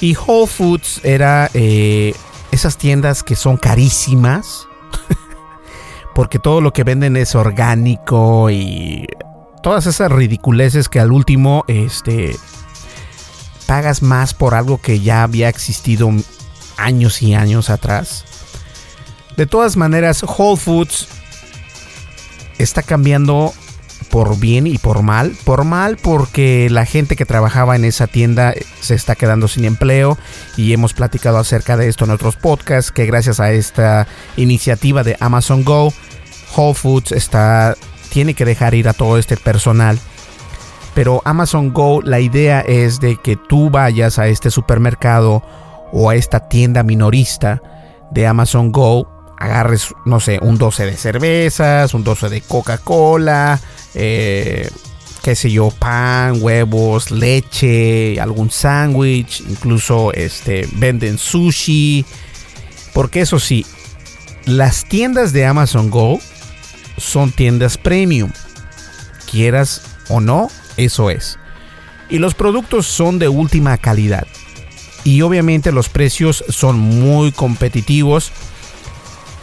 Y 0.00 0.16
Whole 0.16 0.46
Foods 0.46 1.00
era 1.04 1.50
eh, 1.54 2.14
esas 2.52 2.76
tiendas 2.76 3.22
que 3.22 3.36
son 3.36 3.56
carísimas. 3.56 4.68
porque 6.14 6.38
todo 6.38 6.60
lo 6.60 6.72
que 6.72 6.84
venden 6.84 7.16
es 7.16 7.34
orgánico 7.34 8.50
y 8.50 9.06
todas 9.62 9.86
esas 9.86 10.10
ridiculeces 10.10 10.88
que 10.88 11.00
al 11.00 11.12
último 11.12 11.64
este 11.68 12.36
pagas 13.66 14.02
más 14.02 14.32
por 14.32 14.54
algo 14.54 14.80
que 14.80 15.00
ya 15.00 15.22
había 15.22 15.48
existido 15.48 16.10
años 16.78 17.20
y 17.20 17.34
años 17.34 17.68
atrás. 17.68 18.24
De 19.36 19.46
todas 19.46 19.76
maneras, 19.76 20.22
Whole 20.22 20.56
Foods 20.56 21.08
está 22.58 22.82
cambiando 22.82 23.52
por 24.10 24.38
bien 24.38 24.66
y 24.66 24.78
por 24.78 25.02
mal. 25.02 25.36
Por 25.44 25.64
mal 25.64 25.96
porque 25.96 26.68
la 26.70 26.86
gente 26.86 27.16
que 27.16 27.24
trabajaba 27.24 27.76
en 27.76 27.84
esa 27.84 28.06
tienda 28.06 28.54
se 28.80 28.94
está 28.94 29.14
quedando 29.14 29.48
sin 29.48 29.64
empleo 29.64 30.16
y 30.56 30.72
hemos 30.72 30.94
platicado 30.94 31.38
acerca 31.38 31.76
de 31.76 31.88
esto 31.88 32.04
en 32.04 32.10
otros 32.10 32.36
podcasts 32.36 32.92
que 32.92 33.06
gracias 33.06 33.40
a 33.40 33.52
esta 33.52 34.06
iniciativa 34.36 35.02
de 35.02 35.16
Amazon 35.20 35.64
Go, 35.64 35.92
Whole 36.56 36.74
Foods 36.74 37.12
está 37.12 37.76
tiene 38.08 38.34
que 38.34 38.44
dejar 38.44 38.74
ir 38.74 38.88
a 38.88 38.92
todo 38.92 39.18
este 39.18 39.36
personal. 39.36 39.98
Pero 40.94 41.20
Amazon 41.26 41.74
Go, 41.74 42.00
la 42.00 42.20
idea 42.20 42.60
es 42.60 43.00
de 43.00 43.16
que 43.16 43.36
tú 43.36 43.68
vayas 43.68 44.18
a 44.18 44.28
este 44.28 44.50
supermercado 44.50 45.42
o 45.92 46.08
a 46.08 46.14
esta 46.14 46.48
tienda 46.48 46.82
minorista 46.82 47.60
de 48.10 48.26
Amazon 48.26 48.72
Go 48.72 49.15
agarres, 49.38 49.94
no 50.04 50.20
sé, 50.20 50.38
un 50.40 50.58
12 50.58 50.86
de 50.86 50.96
cervezas, 50.96 51.94
un 51.94 52.04
12 52.04 52.28
de 52.28 52.40
Coca-Cola, 52.40 53.60
eh, 53.94 54.70
qué 55.22 55.34
sé 55.34 55.50
yo, 55.50 55.70
pan, 55.70 56.38
huevos, 56.40 57.10
leche, 57.10 58.20
algún 58.20 58.50
sándwich, 58.50 59.42
incluso 59.48 60.12
este, 60.12 60.68
venden 60.74 61.18
sushi. 61.18 62.04
Porque 62.94 63.20
eso 63.20 63.38
sí, 63.38 63.66
las 64.46 64.84
tiendas 64.84 65.32
de 65.32 65.44
Amazon 65.44 65.90
Go 65.90 66.20
son 66.96 67.32
tiendas 67.32 67.76
premium. 67.76 68.30
Quieras 69.30 69.82
o 70.08 70.20
no, 70.20 70.48
eso 70.76 71.10
es. 71.10 71.38
Y 72.08 72.18
los 72.18 72.34
productos 72.34 72.86
son 72.86 73.18
de 73.18 73.28
última 73.28 73.76
calidad. 73.76 74.26
Y 75.04 75.22
obviamente 75.22 75.72
los 75.72 75.88
precios 75.88 76.44
son 76.48 76.78
muy 76.78 77.32
competitivos 77.32 78.32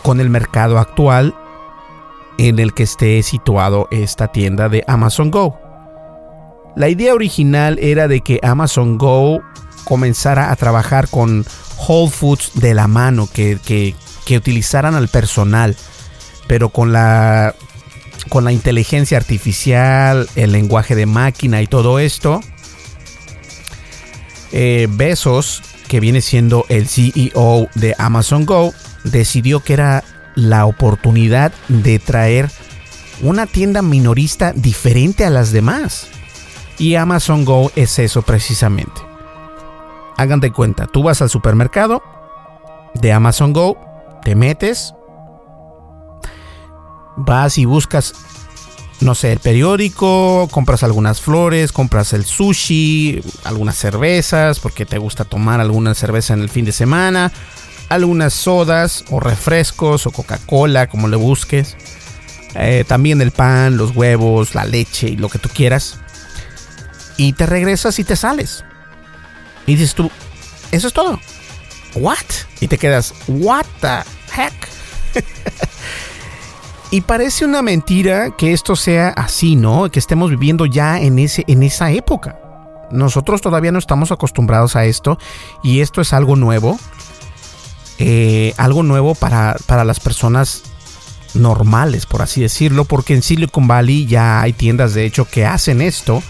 con 0.03 0.19
el 0.19 0.29
mercado 0.29 0.77
actual 0.77 1.33
en 2.37 2.59
el 2.59 2.73
que 2.73 2.83
esté 2.83 3.21
situado 3.23 3.87
esta 3.91 4.27
tienda 4.27 4.69
de 4.69 4.83
Amazon 4.87 5.31
Go. 5.31 5.59
La 6.75 6.89
idea 6.89 7.13
original 7.13 7.77
era 7.79 8.07
de 8.07 8.21
que 8.21 8.39
Amazon 8.43 8.97
Go 8.97 9.41
comenzara 9.85 10.51
a 10.51 10.55
trabajar 10.55 11.07
con 11.09 11.45
Whole 11.87 12.11
Foods 12.11 12.51
de 12.55 12.73
la 12.73 12.87
mano, 12.87 13.27
que, 13.31 13.59
que, 13.65 13.95
utilizaran 14.35 14.95
al 14.95 15.09
personal, 15.09 15.75
pero 16.47 16.69
con 16.69 16.91
la, 16.91 17.53
con 18.29 18.43
la 18.43 18.51
inteligencia 18.51 19.17
artificial, 19.17 20.27
el 20.35 20.51
lenguaje 20.51 20.95
de 20.95 21.05
máquina 21.05 21.61
y 21.61 21.67
todo 21.67 21.99
esto. 21.99 22.41
Eh, 24.51 24.87
Besos, 24.89 25.61
que 25.87 25.99
viene 25.99 26.21
siendo 26.21 26.65
el 26.69 26.87
CEO 26.87 27.67
de 27.75 27.93
Amazon 27.99 28.45
Go, 28.45 28.73
decidió 29.03 29.59
que 29.61 29.73
era 29.73 30.03
la 30.35 30.65
oportunidad 30.65 31.53
de 31.67 31.99
traer 31.99 32.49
una 33.21 33.45
tienda 33.45 33.81
minorista 33.81 34.53
diferente 34.53 35.25
a 35.25 35.29
las 35.29 35.51
demás. 35.51 36.07
Y 36.77 36.95
Amazon 36.95 37.45
Go 37.45 37.71
es 37.75 37.99
eso 37.99 38.23
precisamente. 38.23 39.01
Hagan 40.17 40.39
de 40.39 40.51
cuenta, 40.51 40.87
tú 40.87 41.03
vas 41.03 41.21
al 41.21 41.29
supermercado 41.29 42.01
de 42.93 43.11
Amazon 43.11 43.53
Go, 43.53 43.77
te 44.23 44.35
metes, 44.35 44.93
vas 47.15 47.57
y 47.57 47.65
buscas, 47.65 48.13
no 49.01 49.15
sé, 49.15 49.33
el 49.33 49.39
periódico, 49.39 50.47
compras 50.51 50.83
algunas 50.83 51.21
flores, 51.21 51.71
compras 51.71 52.13
el 52.13 52.25
sushi, 52.25 53.21
algunas 53.43 53.75
cervezas, 53.75 54.59
porque 54.59 54.85
te 54.85 54.97
gusta 54.97 55.25
tomar 55.25 55.59
alguna 55.59 55.93
cerveza 55.93 56.33
en 56.33 56.41
el 56.41 56.49
fin 56.49 56.65
de 56.65 56.71
semana, 56.71 57.31
algunas 57.89 58.33
sodas 58.33 59.05
o 59.09 59.19
refrescos 59.19 60.07
o 60.07 60.11
Coca-Cola, 60.11 60.87
como 60.87 61.07
le 61.07 61.15
busques. 61.15 61.75
Eh, 62.55 62.83
también 62.87 63.21
el 63.21 63.31
pan, 63.31 63.77
los 63.77 63.95
huevos, 63.95 64.55
la 64.55 64.65
leche 64.65 65.09
y 65.09 65.17
lo 65.17 65.29
que 65.29 65.39
tú 65.39 65.49
quieras. 65.49 65.99
Y 67.17 67.33
te 67.33 67.45
regresas 67.45 67.99
y 67.99 68.03
te 68.03 68.15
sales. 68.15 68.63
Y 69.65 69.75
dices 69.75 69.95
tú, 69.95 70.09
eso 70.71 70.87
es 70.87 70.93
todo. 70.93 71.19
¿What? 71.95 72.17
Y 72.59 72.67
te 72.67 72.77
quedas, 72.77 73.13
¿what 73.27 73.65
the 73.81 73.99
heck? 74.35 74.53
y 76.91 77.01
parece 77.01 77.45
una 77.45 77.61
mentira 77.61 78.31
que 78.35 78.53
esto 78.53 78.75
sea 78.75 79.09
así, 79.09 79.55
¿no? 79.55 79.89
Que 79.91 79.99
estemos 79.99 80.29
viviendo 80.31 80.65
ya 80.65 80.99
en, 80.99 81.19
ese, 81.19 81.43
en 81.47 81.63
esa 81.63 81.91
época. 81.91 82.39
Nosotros 82.91 83.41
todavía 83.41 83.71
no 83.71 83.79
estamos 83.79 84.11
acostumbrados 84.11 84.75
a 84.75 84.85
esto 84.85 85.17
y 85.63 85.81
esto 85.81 86.01
es 86.01 86.13
algo 86.13 86.35
nuevo. 86.35 86.79
Eh, 87.99 88.53
algo 88.57 88.83
nuevo 88.83 89.15
para, 89.15 89.55
para 89.67 89.83
las 89.85 89.99
personas 89.99 90.63
normales, 91.33 92.05
por 92.05 92.21
así 92.21 92.41
decirlo, 92.41 92.85
porque 92.85 93.13
en 93.13 93.21
Silicon 93.21 93.67
Valley 93.67 94.05
ya 94.05 94.41
hay 94.41 94.53
tiendas 94.53 94.93
de 94.93 95.05
hecho 95.05 95.25
que 95.25 95.45
hacen 95.45 95.81
esto, 95.81 96.21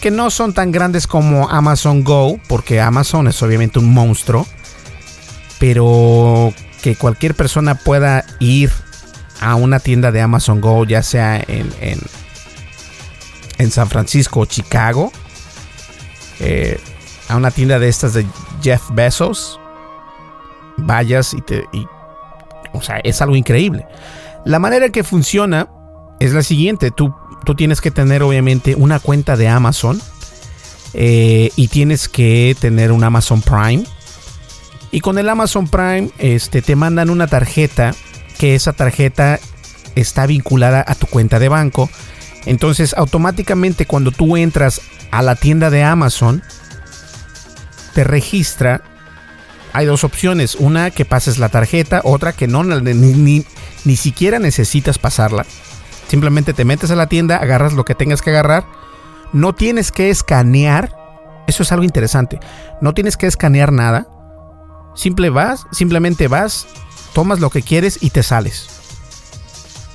que 0.00 0.10
no 0.10 0.30
son 0.30 0.54
tan 0.54 0.72
grandes 0.72 1.06
como 1.06 1.48
Amazon 1.50 2.04
Go, 2.04 2.38
porque 2.48 2.80
Amazon 2.80 3.28
es 3.28 3.42
obviamente 3.42 3.78
un 3.78 3.92
monstruo, 3.92 4.46
pero 5.58 6.54
que 6.82 6.96
cualquier 6.96 7.34
persona 7.34 7.74
pueda 7.74 8.24
ir 8.38 8.70
a 9.40 9.54
una 9.54 9.80
tienda 9.80 10.10
de 10.10 10.20
Amazon 10.20 10.60
Go, 10.60 10.84
ya 10.84 11.02
sea 11.02 11.36
en, 11.36 11.70
en, 13.58 13.70
San 13.70 13.88
Francisco 13.90 14.40
o 14.40 14.46
Chicago, 14.46 15.12
eh, 16.40 16.80
a 17.28 17.36
una 17.36 17.50
tienda 17.50 17.78
de 17.78 17.88
estas 17.88 18.14
de 18.14 18.26
Jeff 18.62 18.82
Bezos, 18.92 19.59
vayas 20.80 21.34
y 21.34 21.40
te... 21.40 21.64
o 22.72 22.82
sea, 22.82 23.00
es 23.04 23.20
algo 23.22 23.36
increíble. 23.36 23.86
La 24.44 24.58
manera 24.58 24.90
que 24.90 25.04
funciona 25.04 25.68
es 26.18 26.32
la 26.32 26.42
siguiente. 26.42 26.90
Tú, 26.90 27.14
tú 27.44 27.54
tienes 27.54 27.80
que 27.80 27.90
tener 27.90 28.22
obviamente 28.22 28.74
una 28.74 28.98
cuenta 28.98 29.36
de 29.36 29.48
Amazon 29.48 30.00
eh, 30.94 31.50
y 31.56 31.68
tienes 31.68 32.08
que 32.08 32.56
tener 32.58 32.92
un 32.92 33.04
Amazon 33.04 33.42
Prime. 33.42 33.84
Y 34.90 35.00
con 35.00 35.18
el 35.18 35.28
Amazon 35.28 35.68
Prime 35.68 36.10
este, 36.18 36.62
te 36.62 36.74
mandan 36.76 37.10
una 37.10 37.26
tarjeta 37.26 37.94
que 38.38 38.54
esa 38.54 38.72
tarjeta 38.72 39.38
está 39.94 40.26
vinculada 40.26 40.84
a 40.86 40.94
tu 40.94 41.06
cuenta 41.06 41.38
de 41.38 41.48
banco. 41.48 41.90
Entonces 42.46 42.94
automáticamente 42.96 43.86
cuando 43.86 44.10
tú 44.10 44.36
entras 44.36 44.80
a 45.10 45.22
la 45.22 45.36
tienda 45.36 45.70
de 45.70 45.82
Amazon, 45.82 46.42
te 47.94 48.04
registra 48.04 48.82
hay 49.72 49.86
dos 49.86 50.04
opciones. 50.04 50.54
Una 50.54 50.90
que 50.90 51.04
pases 51.04 51.38
la 51.38 51.48
tarjeta, 51.48 52.00
otra 52.04 52.32
que 52.32 52.46
no, 52.46 52.64
ni, 52.64 53.44
ni, 53.84 53.96
siquiera 53.96 54.38
necesitas 54.38 54.98
pasarla. 54.98 55.46
Simplemente 56.08 56.52
te 56.52 56.64
metes 56.64 56.90
a 56.90 56.96
la 56.96 57.08
tienda, 57.08 57.36
agarras 57.36 57.72
lo 57.72 57.84
que 57.84 57.94
tengas 57.94 58.22
que 58.22 58.30
agarrar. 58.30 58.66
No 59.32 59.54
tienes 59.54 59.92
que 59.92 60.10
escanear. 60.10 60.96
Eso 61.46 61.62
es 61.62 61.72
algo 61.72 61.84
interesante. 61.84 62.40
No 62.80 62.94
tienes 62.94 63.16
que 63.16 63.26
escanear 63.26 63.72
nada. 63.72 64.06
Simple 64.94 65.30
vas, 65.30 65.66
simplemente 65.70 66.28
vas, 66.28 66.66
tomas 67.12 67.40
lo 67.40 67.50
que 67.50 67.62
quieres 67.62 67.98
y 68.02 68.10
te 68.10 68.22
sales. 68.22 68.68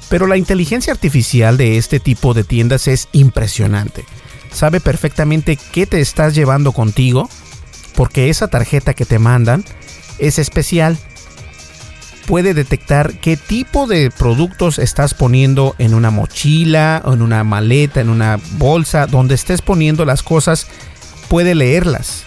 Pero 0.09 0.27
la 0.27 0.37
inteligencia 0.37 0.93
artificial 0.93 1.57
de 1.57 1.77
este 1.77 1.99
tipo 1.99 2.33
de 2.33 2.43
tiendas 2.43 2.87
es 2.87 3.09
impresionante. 3.11 4.05
Sabe 4.51 4.79
perfectamente 4.79 5.57
qué 5.57 5.85
te 5.85 5.99
estás 5.99 6.33
llevando 6.33 6.71
contigo 6.71 7.29
porque 7.95 8.29
esa 8.29 8.47
tarjeta 8.47 8.93
que 8.93 9.05
te 9.05 9.19
mandan 9.19 9.63
es 10.19 10.39
especial. 10.39 10.97
puede 12.25 12.55
detectar 12.55 13.19
qué 13.19 13.37
tipo 13.37 13.85
de 13.85 14.09
productos 14.09 14.79
estás 14.79 15.13
poniendo 15.13 15.75
en 15.77 15.93
una 15.93 16.09
mochila, 16.09 17.03
en 17.05 17.21
una 17.21 17.43
maleta, 17.43 18.01
en 18.01 18.09
una 18.09 18.39
bolsa, 18.57 19.05
donde 19.05 19.35
estés 19.35 19.61
poniendo 19.61 20.05
las 20.05 20.23
cosas, 20.23 20.67
puede 21.29 21.53
leerlas. 21.53 22.23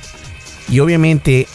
Y 0.68 0.78
obviamente 0.78 1.48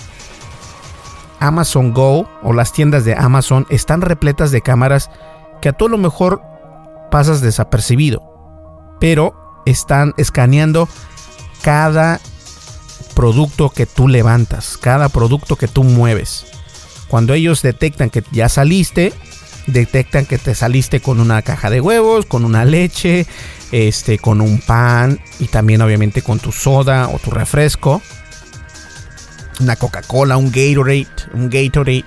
Amazon 1.39 1.93
Go 1.93 2.30
o 2.41 2.52
las 2.52 2.73
tiendas 2.73 3.06
de 3.06 3.15
Amazon 3.15 3.65
están 3.69 4.02
repletas 4.02 4.52
de 4.52 4.62
cámaras 4.62 5.10
que 5.62 5.69
a 5.69 5.73
todo 5.73 5.88
lo 5.88 5.97
mejor 5.97 6.41
pasas 7.12 7.39
desapercibido, 7.39 8.21
pero 8.99 9.36
están 9.65 10.13
escaneando 10.17 10.89
cada 11.62 12.19
producto 13.13 13.69
que 13.69 13.86
tú 13.86 14.08
levantas, 14.08 14.78
cada 14.78 15.10
producto 15.10 15.56
que 15.56 15.67
tú 15.67 15.84
mueves. 15.84 16.45
Cuando 17.08 17.34
ellos 17.34 17.62
detectan 17.62 18.10
que 18.10 18.23
ya 18.32 18.49
saliste, 18.49 19.13
detectan 19.67 20.26
que 20.26 20.38
te 20.38 20.56
saliste 20.56 20.99
con 20.99 21.19
una 21.19 21.41
caja 21.41 21.69
de 21.69 21.82
huevos, 21.82 22.26
con 22.26 22.43
una 22.45 22.65
leche, 22.65 23.26
este, 23.71 24.17
con 24.17 24.41
un 24.41 24.60
pan 24.60 25.19
y 25.39 25.47
también 25.47 25.82
obviamente 25.82 26.21
con 26.21 26.39
tu 26.39 26.52
soda 26.52 27.10
o 27.10 27.19
tu 27.19 27.32
refresco, 27.32 28.02
una 29.60 29.76
Coca-Cola, 29.76 30.38
un 30.38 30.52
Gatorade, 30.52 31.08
un 31.34 31.49
Gatorade. 31.49 32.06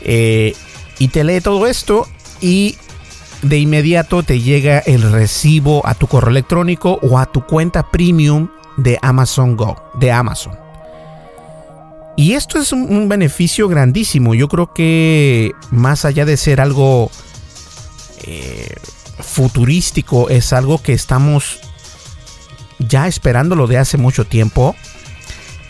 Eh, 0.00 0.54
y 0.98 1.08
te 1.08 1.24
lee 1.24 1.40
todo 1.40 1.66
esto 1.66 2.06
y 2.40 2.76
de 3.42 3.58
inmediato 3.58 4.22
te 4.22 4.40
llega 4.40 4.78
el 4.80 5.02
recibo 5.12 5.86
a 5.86 5.94
tu 5.94 6.06
correo 6.06 6.30
electrónico 6.30 6.98
o 7.02 7.18
a 7.18 7.26
tu 7.26 7.46
cuenta 7.46 7.90
premium 7.90 8.48
de 8.78 8.98
Amazon 9.02 9.56
Go, 9.56 9.76
de 9.94 10.10
Amazon. 10.10 10.58
Y 12.16 12.32
esto 12.32 12.58
es 12.58 12.72
un, 12.72 13.08
beneficio 13.08 13.68
grandísimo. 13.68 14.34
Yo 14.34 14.48
creo 14.48 14.72
que 14.72 15.52
más 15.70 16.04
allá 16.04 16.24
de 16.24 16.36
ser 16.36 16.60
algo 16.60 17.12
eh, 18.24 18.74
futurístico, 19.20 20.28
es 20.28 20.52
algo 20.52 20.82
que 20.82 20.94
estamos 20.94 21.60
ya 22.80 23.06
esperándolo 23.06 23.66
de 23.68 23.78
hace 23.78 23.98
mucho 23.98 24.24
tiempo. 24.24 24.74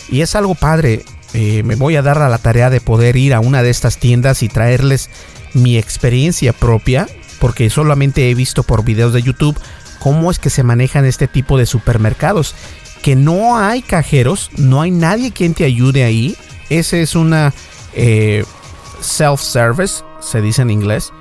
Y 0.08 0.22
es 0.22 0.34
algo 0.36 0.54
padre. 0.54 1.04
Eh, 1.34 1.62
me 1.64 1.74
voy 1.74 1.96
a 1.96 2.02
dar 2.02 2.16
a 2.22 2.30
la 2.30 2.38
tarea 2.38 2.70
de 2.70 2.80
poder 2.80 3.16
ir 3.16 3.34
a 3.34 3.40
una 3.40 3.62
de 3.62 3.68
estas 3.68 3.98
tiendas 3.98 4.42
y 4.42 4.48
traerles 4.48 5.10
mi 5.52 5.76
experiencia 5.76 6.54
propia. 6.54 7.08
Porque 7.40 7.68
solamente 7.68 8.30
he 8.30 8.34
visto 8.34 8.62
por 8.62 8.84
videos 8.84 9.12
de 9.12 9.22
YouTube 9.22 9.58
cómo 9.98 10.30
es 10.30 10.38
que 10.38 10.50
se 10.50 10.62
manejan 10.62 11.04
este 11.04 11.28
tipo 11.28 11.58
de 11.58 11.66
supermercados 11.66 12.54
que 13.02 13.16
no 13.16 13.56
hay 13.56 13.82
cajeros, 13.82 14.50
no 14.56 14.80
hay 14.82 14.90
nadie 14.90 15.32
quien 15.32 15.54
te 15.54 15.64
ayude 15.64 16.04
ahí. 16.04 16.36
Ese 16.68 17.02
es 17.02 17.14
una 17.14 17.52
eh, 17.94 18.44
self-service, 19.00 20.04
se 20.20 20.40
dice 20.40 20.62
en 20.62 20.70
inglés, 20.70 21.12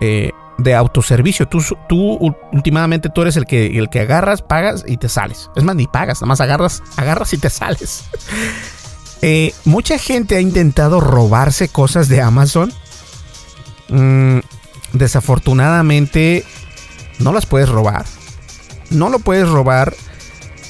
eh, 0.00 0.32
de 0.58 0.74
autoservicio. 0.74 1.46
Tú, 1.46 1.62
tú, 1.88 2.34
últimamente 2.52 3.08
tú 3.08 3.22
eres 3.22 3.36
el 3.36 3.46
que, 3.46 3.78
el 3.78 3.88
que 3.88 4.00
agarras, 4.00 4.42
pagas 4.42 4.84
y 4.86 4.96
te 4.96 5.08
sales. 5.08 5.50
Es 5.56 5.64
más, 5.64 5.76
ni 5.76 5.86
pagas, 5.86 6.18
nada 6.18 6.28
más 6.28 6.40
agarras, 6.40 6.82
agarras 6.96 7.32
y 7.32 7.38
te 7.38 7.50
sales. 7.50 8.04
Eh, 9.20 9.52
mucha 9.64 9.98
gente 9.98 10.36
ha 10.36 10.40
intentado 10.40 11.00
robarse 11.00 11.66
cosas 11.68 12.08
de 12.08 12.22
Amazon. 12.22 12.72
Mm, 13.88 14.38
desafortunadamente, 14.92 16.44
no 17.18 17.32
las 17.32 17.44
puedes 17.44 17.68
robar. 17.68 18.04
No 18.90 19.08
lo 19.08 19.18
puedes 19.18 19.48
robar 19.48 19.92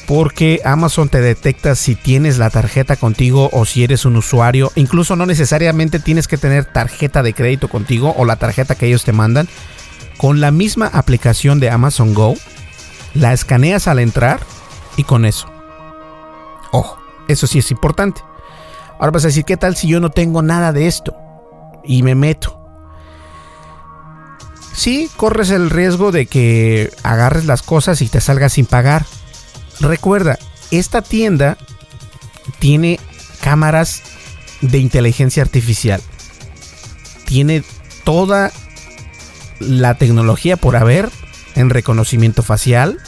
porque 0.08 0.62
Amazon 0.64 1.10
te 1.10 1.20
detecta 1.20 1.74
si 1.74 1.94
tienes 1.94 2.38
la 2.38 2.48
tarjeta 2.48 2.96
contigo 2.96 3.50
o 3.52 3.66
si 3.66 3.84
eres 3.84 4.06
un 4.06 4.16
usuario. 4.16 4.72
Incluso 4.74 5.16
no 5.16 5.26
necesariamente 5.26 6.00
tienes 6.00 6.26
que 6.26 6.38
tener 6.38 6.64
tarjeta 6.64 7.22
de 7.22 7.34
crédito 7.34 7.68
contigo 7.68 8.14
o 8.16 8.24
la 8.24 8.36
tarjeta 8.36 8.74
que 8.74 8.86
ellos 8.86 9.04
te 9.04 9.12
mandan. 9.12 9.48
Con 10.16 10.40
la 10.40 10.50
misma 10.50 10.86
aplicación 10.86 11.60
de 11.60 11.68
Amazon 11.68 12.14
Go, 12.14 12.36
la 13.12 13.34
escaneas 13.34 13.86
al 13.86 13.98
entrar 13.98 14.40
y 14.96 15.04
con 15.04 15.26
eso. 15.26 15.46
Ojo, 16.72 16.98
eso 17.28 17.46
sí 17.46 17.58
es 17.58 17.70
importante. 17.70 18.22
Ahora 18.98 19.10
vas 19.10 19.24
a 19.24 19.28
decir, 19.28 19.44
¿qué 19.44 19.58
tal 19.58 19.76
si 19.76 19.88
yo 19.88 20.00
no 20.00 20.08
tengo 20.08 20.40
nada 20.40 20.72
de 20.72 20.86
esto? 20.86 21.14
Y 21.84 22.02
me 22.02 22.14
meto. 22.14 22.58
Sí, 24.72 25.10
corres 25.18 25.50
el 25.50 25.68
riesgo 25.68 26.12
de 26.12 26.24
que 26.24 26.94
agarres 27.02 27.44
las 27.44 27.60
cosas 27.60 28.00
y 28.00 28.08
te 28.08 28.22
salgas 28.22 28.54
sin 28.54 28.64
pagar 28.64 29.04
Recuerda, 29.80 30.38
esta 30.70 31.02
tienda 31.02 31.56
tiene 32.58 32.98
cámaras 33.40 34.02
de 34.60 34.78
inteligencia 34.78 35.42
artificial. 35.42 36.00
Tiene 37.24 37.62
toda 38.04 38.50
la 39.60 39.94
tecnología 39.94 40.56
por 40.56 40.76
haber 40.76 41.10
en 41.54 41.70
reconocimiento 41.70 42.42
facial, 42.42 42.98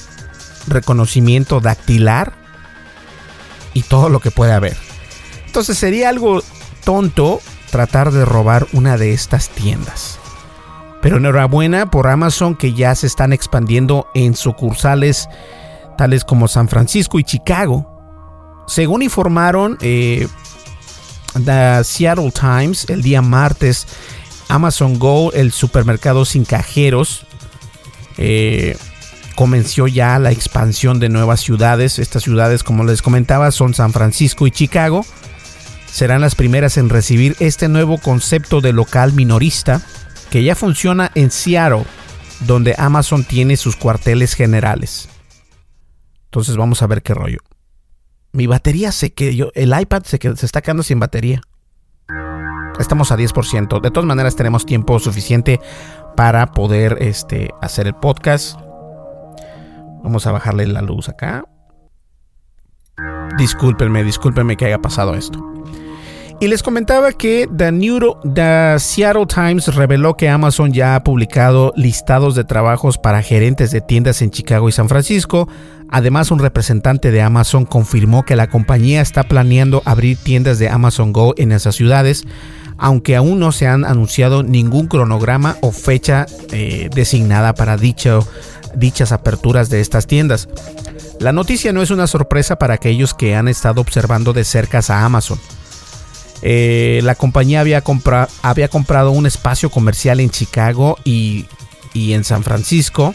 reconocimiento 0.66 1.60
dactilar 1.60 2.34
y 3.74 3.82
todo 3.82 4.08
lo 4.08 4.20
que 4.20 4.30
puede 4.30 4.52
haber. 4.52 4.76
Entonces 5.46 5.78
sería 5.78 6.08
algo 6.08 6.42
tonto 6.84 7.40
tratar 7.70 8.12
de 8.12 8.24
robar 8.24 8.66
una 8.72 8.96
de 8.96 9.12
estas 9.12 9.48
tiendas. 9.48 10.18
Pero 11.02 11.16
enhorabuena 11.16 11.90
por 11.90 12.08
Amazon 12.08 12.56
que 12.56 12.74
ya 12.74 12.94
se 12.94 13.06
están 13.06 13.32
expandiendo 13.32 14.08
en 14.14 14.34
sucursales 14.34 15.28
tales 16.00 16.24
como 16.24 16.48
San 16.48 16.66
Francisco 16.66 17.18
y 17.18 17.24
Chicago. 17.24 18.64
Según 18.66 19.02
informaron 19.02 19.76
eh, 19.82 20.26
The 21.44 21.84
Seattle 21.84 22.32
Times 22.32 22.88
el 22.88 23.02
día 23.02 23.20
martes, 23.20 23.86
Amazon 24.48 24.98
Go, 24.98 25.30
el 25.32 25.52
supermercado 25.52 26.24
sin 26.24 26.46
cajeros, 26.46 27.26
eh, 28.16 28.78
comenzó 29.34 29.88
ya 29.88 30.18
la 30.18 30.30
expansión 30.30 31.00
de 31.00 31.10
nuevas 31.10 31.40
ciudades. 31.40 31.98
Estas 31.98 32.22
ciudades, 32.22 32.62
como 32.62 32.82
les 32.84 33.02
comentaba, 33.02 33.50
son 33.50 33.74
San 33.74 33.92
Francisco 33.92 34.46
y 34.46 34.52
Chicago. 34.52 35.04
Serán 35.84 36.22
las 36.22 36.34
primeras 36.34 36.78
en 36.78 36.88
recibir 36.88 37.36
este 37.40 37.68
nuevo 37.68 37.98
concepto 37.98 38.62
de 38.62 38.72
local 38.72 39.12
minorista 39.12 39.82
que 40.30 40.42
ya 40.44 40.54
funciona 40.54 41.10
en 41.14 41.30
Seattle, 41.30 41.84
donde 42.46 42.74
Amazon 42.78 43.22
tiene 43.22 43.58
sus 43.58 43.76
cuarteles 43.76 44.32
generales. 44.32 45.09
Entonces 46.30 46.56
vamos 46.56 46.80
a 46.80 46.86
ver 46.86 47.02
qué 47.02 47.12
rollo. 47.12 47.38
Mi 48.30 48.46
batería 48.46 48.92
se 48.92 49.12
quedó, 49.12 49.50
el 49.54 49.78
iPad 49.78 50.04
se, 50.04 50.18
se 50.18 50.46
está 50.46 50.62
quedando 50.62 50.84
sin 50.84 51.00
batería. 51.00 51.40
Estamos 52.78 53.10
a 53.10 53.16
10%. 53.16 53.80
De 53.80 53.90
todas 53.90 54.06
maneras 54.06 54.36
tenemos 54.36 54.64
tiempo 54.64 55.00
suficiente 55.00 55.60
para 56.14 56.52
poder 56.52 56.98
este, 57.00 57.50
hacer 57.60 57.88
el 57.88 57.94
podcast. 57.94 58.56
Vamos 60.04 60.24
a 60.28 60.32
bajarle 60.32 60.68
la 60.68 60.82
luz 60.82 61.08
acá. 61.08 61.44
Discúlpenme, 63.36 64.04
discúlpenme 64.04 64.56
que 64.56 64.66
haya 64.66 64.78
pasado 64.78 65.14
esto. 65.14 65.44
Y 66.40 66.48
les 66.48 66.62
comentaba 66.62 67.12
que 67.12 67.46
The, 67.54 67.70
The 68.34 68.78
Seattle 68.78 69.26
Times 69.26 69.74
reveló 69.74 70.16
que 70.16 70.28
Amazon 70.30 70.72
ya 70.72 70.94
ha 70.94 71.04
publicado 71.04 71.72
listados 71.76 72.34
de 72.34 72.44
trabajos 72.44 72.96
para 72.96 73.22
gerentes 73.22 73.70
de 73.70 73.82
tiendas 73.82 74.22
en 74.22 74.30
Chicago 74.30 74.68
y 74.68 74.72
San 74.72 74.88
Francisco, 74.88 75.48
Además, 75.90 76.30
un 76.30 76.38
representante 76.38 77.10
de 77.10 77.20
Amazon 77.20 77.66
confirmó 77.66 78.24
que 78.24 78.36
la 78.36 78.48
compañía 78.48 79.00
está 79.00 79.24
planeando 79.24 79.82
abrir 79.84 80.16
tiendas 80.16 80.60
de 80.60 80.68
Amazon 80.68 81.12
Go 81.12 81.34
en 81.36 81.50
esas 81.50 81.74
ciudades, 81.74 82.22
aunque 82.78 83.16
aún 83.16 83.40
no 83.40 83.50
se 83.50 83.66
han 83.66 83.84
anunciado 83.84 84.44
ningún 84.44 84.86
cronograma 84.86 85.56
o 85.62 85.72
fecha 85.72 86.26
eh, 86.52 86.88
designada 86.94 87.54
para 87.54 87.76
dichas 87.76 89.12
aperturas 89.12 89.68
de 89.68 89.80
estas 89.80 90.06
tiendas. 90.06 90.48
La 91.18 91.32
noticia 91.32 91.72
no 91.72 91.82
es 91.82 91.90
una 91.90 92.06
sorpresa 92.06 92.56
para 92.56 92.74
aquellos 92.74 93.12
que 93.12 93.34
han 93.34 93.48
estado 93.48 93.80
observando 93.80 94.32
de 94.32 94.44
cerca 94.44 94.80
a 94.88 95.04
Amazon. 95.04 95.40
Eh, 96.42 97.00
la 97.02 97.14
compañía 97.14 97.60
había, 97.60 97.82
había, 98.42 98.68
comprado 98.68 99.10
un 99.10 99.26
espacio 99.26 99.70
comercial 99.70 100.20
en 100.20 100.30
Chicago 100.30 100.96
y, 101.04 101.46
y 101.92 102.14
en 102.14 102.24
San 102.24 102.42
Francisco 102.42 103.14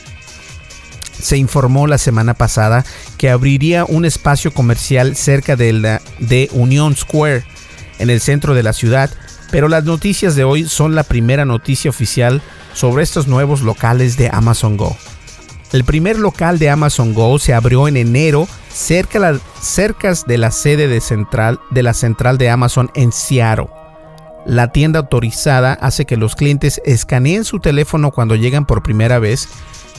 se 1.19 1.37
informó 1.37 1.87
la 1.87 1.97
semana 1.97 2.33
pasada 2.33 2.85
que 3.17 3.29
abriría 3.29 3.85
un 3.85 4.05
espacio 4.05 4.53
comercial 4.53 5.15
cerca 5.15 5.55
de, 5.55 5.73
la, 5.73 6.01
de 6.19 6.49
Union 6.51 6.95
Square, 6.95 7.43
en 7.99 8.09
el 8.09 8.19
centro 8.19 8.53
de 8.53 8.63
la 8.63 8.73
ciudad, 8.73 9.09
pero 9.51 9.69
las 9.69 9.85
noticias 9.85 10.35
de 10.35 10.43
hoy 10.43 10.65
son 10.65 10.95
la 10.95 11.03
primera 11.03 11.45
noticia 11.45 11.89
oficial 11.89 12.41
sobre 12.73 13.03
estos 13.03 13.27
nuevos 13.27 13.61
locales 13.61 14.17
de 14.17 14.29
Amazon 14.31 14.75
Go. 14.75 14.97
El 15.71 15.83
primer 15.83 16.17
local 16.17 16.59
de 16.59 16.69
Amazon 16.69 17.13
Go 17.13 17.37
se 17.39 17.53
abrió 17.53 17.87
en 17.87 17.97
enero 17.97 18.47
cerca, 18.71 19.19
de 20.27 20.37
la 20.37 20.51
sede 20.51 20.87
de, 20.87 21.01
central, 21.01 21.59
de 21.71 21.83
la 21.83 21.93
central 21.93 22.37
de 22.37 22.49
Amazon 22.49 22.91
en 22.95 23.11
Seattle. 23.11 23.69
La 24.45 24.71
tienda 24.71 24.99
autorizada 24.99 25.73
hace 25.73 26.05
que 26.05 26.17
los 26.17 26.35
clientes 26.35 26.81
escaneen 26.85 27.45
su 27.45 27.59
teléfono 27.59 28.11
cuando 28.11 28.35
llegan 28.35 28.65
por 28.65 28.83
primera 28.83 29.17
vez 29.17 29.49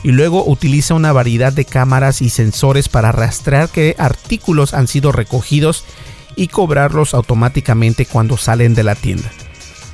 y 0.04 0.12
luego 0.12 0.44
utiliza 0.46 0.94
una 0.94 1.12
variedad 1.12 1.52
de 1.52 1.64
cámaras 1.64 2.22
y 2.22 2.30
sensores 2.30 2.88
para 2.88 3.10
rastrear 3.10 3.68
qué 3.68 3.96
artículos 3.98 4.72
han 4.72 4.86
sido 4.86 5.10
recogidos 5.10 5.84
y 6.36 6.48
cobrarlos 6.48 7.12
automáticamente 7.12 8.06
cuando 8.06 8.36
salen 8.36 8.74
de 8.74 8.84
la 8.84 8.94
tienda. 8.94 9.30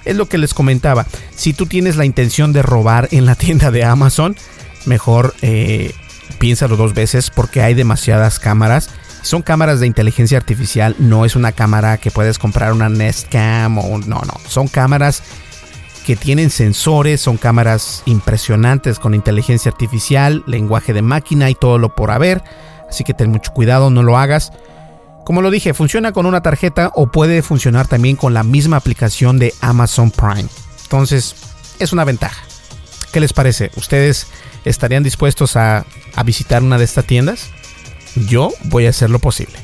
Es 0.04 0.16
lo 0.16 0.26
que 0.26 0.38
les 0.38 0.52
comentaba. 0.52 1.06
Si 1.34 1.54
tú 1.54 1.66
tienes 1.66 1.96
la 1.96 2.04
intención 2.04 2.52
de 2.52 2.62
robar 2.62 3.08
en 3.12 3.24
la 3.24 3.36
tienda 3.36 3.70
de 3.70 3.84
Amazon, 3.84 4.36
mejor 4.86 5.34
eh, 5.42 5.94
piénsalo 6.38 6.76
dos 6.76 6.94
veces 6.94 7.30
porque 7.30 7.62
hay 7.62 7.74
demasiadas 7.74 8.38
cámaras. 8.38 8.90
Son 9.22 9.42
cámaras 9.42 9.78
de 9.78 9.86
inteligencia 9.86 10.36
artificial, 10.36 10.96
no 10.98 11.24
es 11.24 11.36
una 11.36 11.52
cámara 11.52 11.98
que 11.98 12.10
puedes 12.10 12.38
comprar 12.38 12.72
una 12.72 12.88
Nest 12.88 13.28
Cam 13.30 13.78
o 13.78 13.98
no, 13.98 14.20
no, 14.20 14.34
son 14.48 14.66
cámaras 14.66 15.22
que 16.04 16.16
tienen 16.16 16.50
sensores, 16.50 17.20
son 17.20 17.36
cámaras 17.36 18.02
impresionantes 18.06 18.98
con 18.98 19.14
inteligencia 19.14 19.70
artificial, 19.70 20.42
lenguaje 20.46 20.92
de 20.92 21.02
máquina 21.02 21.48
y 21.50 21.54
todo 21.54 21.78
lo 21.78 21.94
por 21.94 22.10
haber. 22.10 22.42
Así 22.88 23.04
que 23.04 23.14
ten 23.14 23.30
mucho 23.30 23.52
cuidado, 23.52 23.90
no 23.90 24.02
lo 24.02 24.18
hagas. 24.18 24.52
Como 25.24 25.40
lo 25.40 25.50
dije, 25.50 25.72
funciona 25.72 26.12
con 26.12 26.26
una 26.26 26.42
tarjeta 26.42 26.90
o 26.94 27.10
puede 27.10 27.42
funcionar 27.42 27.86
también 27.86 28.16
con 28.16 28.34
la 28.34 28.42
misma 28.42 28.76
aplicación 28.76 29.38
de 29.38 29.54
Amazon 29.60 30.10
Prime. 30.10 30.48
Entonces, 30.82 31.36
es 31.78 31.92
una 31.92 32.04
ventaja. 32.04 32.42
¿Qué 33.12 33.20
les 33.20 33.32
parece? 33.32 33.70
¿Ustedes 33.76 34.26
estarían 34.64 35.02
dispuestos 35.02 35.56
a, 35.56 35.84
visitar 36.24 36.62
una 36.62 36.78
de 36.78 36.84
estas 36.84 37.04
tiendas? 37.04 37.50
Yo 38.28 38.52
voy 38.64 38.86
a 38.86 38.90
hacer 38.90 39.10
lo 39.10 39.18
posible. 39.18 39.58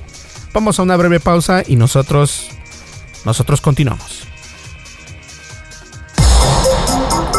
Vamos 0.52 0.78
a 0.78 0.82
una 0.82 0.96
breve 0.96 1.20
pausa 1.20 1.62
y 1.66 1.76
nosotros, 1.76 2.48
nosotros 3.24 3.60
continuamos. 3.60 4.24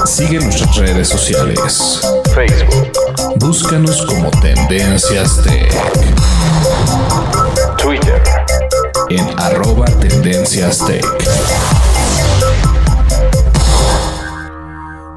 Sigue 0.06 0.40
nuestras 0.40 0.76
redes 0.76 1.08
sociales. 1.08 2.02
Facebook. 2.34 2.92
Búscanos 3.38 4.06
como 4.06 4.30
Tendencias 4.42 5.42
Tech. 5.44 5.74
Twitter. 7.78 8.22
En 9.10 9.28
arroba 9.40 9.86
Tendencias 9.86 10.86
Tech. 10.86 11.06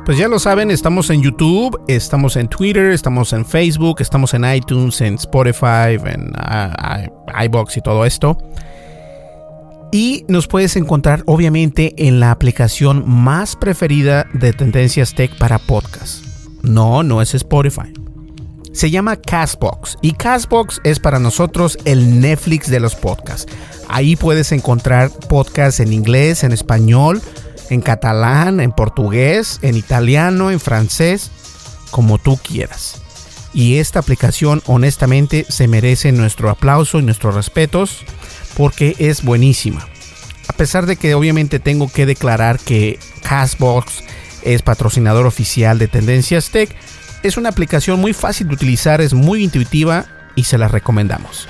Pues 0.04 0.18
ya 0.18 0.26
lo 0.26 0.40
saben, 0.40 0.72
estamos 0.72 1.10
en 1.10 1.22
YouTube, 1.22 1.80
estamos 1.86 2.34
en 2.34 2.48
Twitter, 2.48 2.90
estamos 2.90 3.32
en 3.32 3.46
Facebook, 3.46 4.00
estamos 4.00 4.34
en 4.34 4.44
iTunes, 4.44 5.00
en 5.00 5.14
Spotify, 5.14 5.94
en 6.04 6.32
uh, 6.32 7.42
iBox 7.44 7.76
y 7.76 7.82
todo 7.82 8.04
esto. 8.04 8.36
Y 9.92 10.24
nos 10.26 10.48
puedes 10.48 10.74
encontrar 10.74 11.22
obviamente 11.26 11.94
en 11.98 12.18
la 12.18 12.32
aplicación 12.32 13.04
más 13.06 13.54
preferida 13.54 14.26
de 14.32 14.52
Tendencias 14.52 15.14
Tech 15.14 15.38
para 15.38 15.60
podcast. 15.60 16.24
No, 16.62 17.04
no 17.04 17.22
es 17.22 17.34
Spotify. 17.36 17.92
Se 18.72 18.90
llama 18.90 19.16
Castbox 19.16 19.98
y 20.02 20.12
Castbox 20.12 20.80
es 20.82 20.98
para 20.98 21.20
nosotros 21.20 21.78
el 21.84 22.20
Netflix 22.20 22.68
de 22.68 22.80
los 22.80 22.96
podcasts. 22.96 23.52
Ahí 23.88 24.16
puedes 24.16 24.50
encontrar 24.50 25.10
podcasts 25.28 25.78
en 25.78 25.92
inglés, 25.92 26.42
en 26.42 26.52
español, 26.52 27.20
en 27.72 27.80
catalán, 27.80 28.60
en 28.60 28.70
portugués, 28.70 29.58
en 29.62 29.76
italiano, 29.76 30.50
en 30.50 30.60
francés, 30.60 31.30
como 31.90 32.18
tú 32.18 32.36
quieras. 32.36 33.00
Y 33.54 33.78
esta 33.78 33.98
aplicación 33.98 34.62
honestamente 34.66 35.46
se 35.48 35.68
merece 35.68 36.12
nuestro 36.12 36.50
aplauso 36.50 36.98
y 36.98 37.02
nuestros 37.02 37.34
respetos 37.34 38.04
porque 38.56 38.94
es 38.98 39.22
buenísima. 39.22 39.88
A 40.48 40.52
pesar 40.52 40.84
de 40.84 40.96
que 40.96 41.14
obviamente 41.14 41.60
tengo 41.60 41.90
que 41.90 42.04
declarar 42.04 42.58
que 42.58 42.98
Castbox 43.22 44.04
es 44.42 44.60
patrocinador 44.60 45.26
oficial 45.26 45.78
de 45.78 45.88
Tendencias 45.88 46.50
Tech, 46.50 46.74
es 47.22 47.38
una 47.38 47.48
aplicación 47.48 48.00
muy 48.00 48.12
fácil 48.12 48.48
de 48.48 48.54
utilizar, 48.54 49.00
es 49.00 49.14
muy 49.14 49.44
intuitiva 49.44 50.06
y 50.34 50.44
se 50.44 50.58
la 50.58 50.68
recomendamos. 50.68 51.48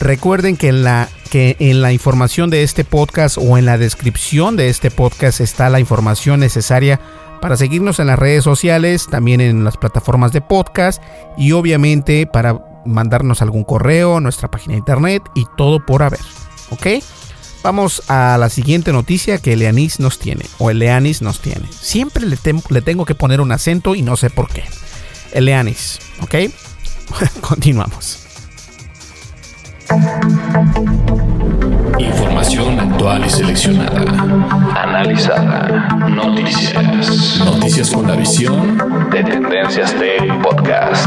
Recuerden 0.00 0.56
que 0.56 0.68
en 0.68 0.84
la 0.84 1.08
que 1.30 1.56
en 1.58 1.82
la 1.82 1.92
información 1.92 2.48
de 2.50 2.62
este 2.62 2.84
podcast 2.84 3.36
o 3.38 3.58
en 3.58 3.66
la 3.66 3.76
descripción 3.76 4.56
de 4.56 4.68
este 4.68 4.90
podcast 4.90 5.40
está 5.40 5.68
la 5.68 5.80
información 5.80 6.40
necesaria 6.40 7.00
para 7.40 7.56
seguirnos 7.56 7.98
en 8.00 8.06
las 8.06 8.18
redes 8.18 8.44
sociales, 8.44 9.06
también 9.10 9.40
en 9.40 9.62
las 9.64 9.76
plataformas 9.76 10.32
de 10.32 10.40
podcast 10.40 11.02
y 11.36 11.52
obviamente 11.52 12.26
para 12.26 12.58
mandarnos 12.86 13.42
algún 13.42 13.64
correo, 13.64 14.20
nuestra 14.20 14.50
página 14.50 14.72
de 14.72 14.78
internet 14.78 15.22
y 15.34 15.44
todo 15.56 15.84
por 15.84 16.02
haber. 16.02 16.20
¿Ok? 16.70 16.86
Vamos 17.62 18.02
a 18.08 18.38
la 18.38 18.48
siguiente 18.48 18.92
noticia 18.92 19.38
que 19.38 19.54
Eleanis 19.54 20.00
nos 20.00 20.18
tiene, 20.18 20.44
o 20.58 20.70
Eleanis 20.70 21.22
nos 21.22 21.40
tiene. 21.40 21.66
Siempre 21.72 22.24
le, 22.24 22.38
le 22.70 22.82
tengo 22.82 23.04
que 23.04 23.14
poner 23.14 23.40
un 23.40 23.52
acento 23.52 23.94
y 23.94 24.02
no 24.02 24.16
sé 24.16 24.30
por 24.30 24.48
qué. 24.48 24.64
Eleanis, 25.32 25.98
¿ok? 26.22 26.34
Continuamos. 27.40 28.27
Información 31.98 32.78
actual 32.78 33.24
y 33.24 33.30
seleccionada. 33.30 34.02
Analizada. 34.76 35.88
Noticias. 36.08 37.40
Noticias 37.44 37.90
con 37.90 38.06
la 38.06 38.16
visión 38.16 38.76
de 39.10 39.24
Tendencias 39.24 39.98
de 39.98 40.18
Podcast. 40.42 41.06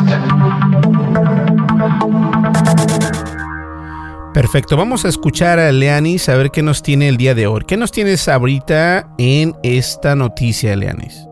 Perfecto, 4.34 4.78
vamos 4.78 5.06
a 5.06 5.10
escuchar 5.10 5.60
a 5.60 5.72
Leanis 5.72 6.28
a 6.30 6.36
ver 6.36 6.50
qué 6.50 6.64
nos 6.64 6.82
tiene 6.82 7.08
el 7.08 7.18
día 7.18 7.36
de 7.36 7.46
hoy. 7.48 7.62
¿Qué 7.68 7.78
nos 7.78 7.92
tienes 7.92 8.28
ahorita 8.28 9.10
en 9.18 9.56
esta 9.62 10.16
noticia, 10.16 10.76
Leanis? 10.76 11.31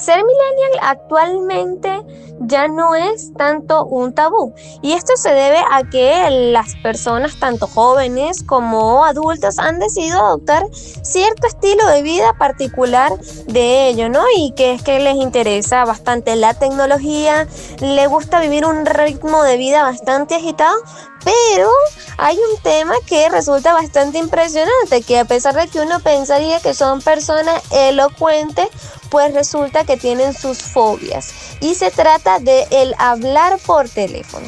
Ser 0.00 0.24
millennial 0.24 0.80
actualmente 0.82 2.02
ya 2.40 2.68
no 2.68 2.94
es 2.94 3.34
tanto 3.34 3.84
un 3.84 4.14
tabú 4.14 4.54
y 4.80 4.92
esto 4.92 5.14
se 5.16 5.28
debe 5.28 5.58
a 5.70 5.82
que 5.90 6.30
las 6.30 6.74
personas, 6.76 7.38
tanto 7.38 7.66
jóvenes 7.66 8.42
como 8.42 9.04
adultos, 9.04 9.58
han 9.58 9.78
decidido 9.78 10.18
adoptar 10.20 10.64
cierto 10.72 11.46
estilo 11.46 11.86
de 11.88 12.02
vida 12.02 12.32
particular 12.38 13.12
de 13.46 13.88
ello, 13.88 14.08
¿no? 14.08 14.24
Y 14.36 14.52
que 14.52 14.72
es 14.72 14.82
que 14.82 15.00
les 15.00 15.16
interesa 15.16 15.84
bastante 15.84 16.34
la 16.36 16.54
tecnología, 16.54 17.46
le 17.80 18.06
gusta 18.06 18.40
vivir 18.40 18.64
un 18.64 18.86
ritmo 18.86 19.42
de 19.42 19.58
vida 19.58 19.82
bastante 19.82 20.36
agitado, 20.36 20.76
pero 21.24 21.70
hay 22.18 22.36
un 22.36 22.62
tema 22.62 22.94
que 23.06 23.28
resulta 23.28 23.72
bastante 23.72 24.18
impresionante, 24.18 25.02
que 25.02 25.18
a 25.18 25.24
pesar 25.24 25.54
de 25.54 25.68
que 25.68 25.80
uno 25.80 26.00
pensaría 26.00 26.60
que 26.60 26.74
son 26.74 27.00
personas 27.02 27.62
elocuentes, 27.70 28.68
pues 29.10 29.34
resulta 29.34 29.84
que 29.84 29.96
tienen 29.96 30.34
sus 30.34 30.62
fobias. 30.62 31.32
Y 31.60 31.74
se 31.74 31.90
trata 31.90 32.38
de 32.38 32.66
el 32.70 32.94
hablar 32.98 33.58
por 33.66 33.88
teléfono. 33.88 34.46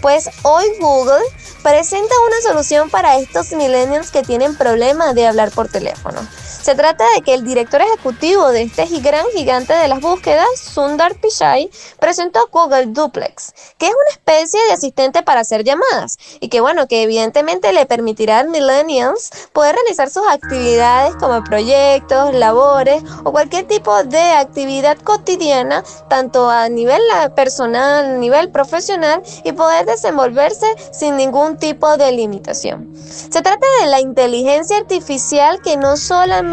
Pues 0.00 0.30
hoy 0.42 0.64
Google 0.80 1.22
presenta 1.62 2.14
una 2.26 2.40
solución 2.42 2.90
para 2.90 3.18
estos 3.18 3.52
millennials 3.52 4.10
que 4.10 4.22
tienen 4.22 4.56
problemas 4.56 5.14
de 5.14 5.26
hablar 5.26 5.52
por 5.52 5.68
teléfono. 5.68 6.20
Se 6.62 6.76
trata 6.76 7.04
de 7.16 7.22
que 7.22 7.34
el 7.34 7.44
director 7.44 7.80
ejecutivo 7.80 8.50
de 8.50 8.62
este 8.62 8.86
gran 9.00 9.26
gigante 9.34 9.72
de 9.74 9.88
las 9.88 10.00
búsquedas, 10.00 10.46
Sundar 10.54 11.16
Pichai, 11.16 11.68
presentó 11.98 12.48
Google 12.52 12.86
Duplex, 12.86 13.52
que 13.78 13.86
es 13.86 13.92
una 13.92 14.10
especie 14.12 14.60
de 14.68 14.74
asistente 14.74 15.24
para 15.24 15.40
hacer 15.40 15.64
llamadas 15.64 16.18
y 16.38 16.50
que 16.50 16.60
bueno, 16.60 16.86
que 16.86 17.02
evidentemente 17.02 17.72
le 17.72 17.84
permitirá 17.86 18.38
a 18.38 18.44
millennials 18.44 19.48
poder 19.52 19.74
realizar 19.74 20.08
sus 20.08 20.22
actividades 20.30 21.16
como 21.16 21.42
proyectos, 21.42 22.32
labores 22.32 23.02
o 23.24 23.32
cualquier 23.32 23.66
tipo 23.66 24.04
de 24.04 24.22
actividad 24.22 24.96
cotidiana, 24.98 25.82
tanto 26.08 26.48
a 26.48 26.68
nivel 26.68 27.02
personal, 27.34 28.04
a 28.04 28.18
nivel 28.18 28.52
profesional 28.52 29.20
y 29.42 29.50
poder 29.50 29.84
desenvolverse 29.84 30.66
sin 30.92 31.16
ningún 31.16 31.56
tipo 31.56 31.96
de 31.96 32.12
limitación. 32.12 32.94
Se 33.04 33.42
trata 33.42 33.66
de 33.80 33.88
la 33.88 33.98
inteligencia 33.98 34.76
artificial 34.76 35.60
que 35.60 35.76
no 35.76 35.96
solamente 35.96 36.51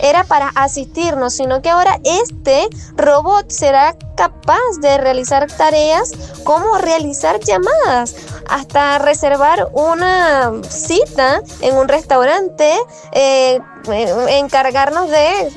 era 0.00 0.24
para 0.24 0.48
asistirnos, 0.54 1.34
sino 1.34 1.62
que 1.62 1.70
ahora 1.70 2.00
este 2.04 2.68
robot 2.96 3.48
será 3.50 3.96
capaz 4.16 4.60
de 4.80 4.98
realizar 4.98 5.46
tareas 5.46 6.12
como 6.44 6.78
realizar 6.78 7.40
llamadas, 7.40 8.14
hasta 8.48 8.98
reservar 8.98 9.68
una 9.72 10.52
cita 10.68 11.42
en 11.60 11.76
un 11.76 11.88
restaurante, 11.88 12.72
eh, 13.12 13.60
eh, 13.90 14.38
encargarnos 14.38 15.10
de 15.10 15.52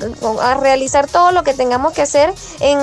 realizar 0.60 1.06
todo 1.06 1.32
lo 1.32 1.42
que 1.42 1.54
tengamos 1.54 1.92
que 1.92 2.02
hacer 2.02 2.32
en 2.60 2.78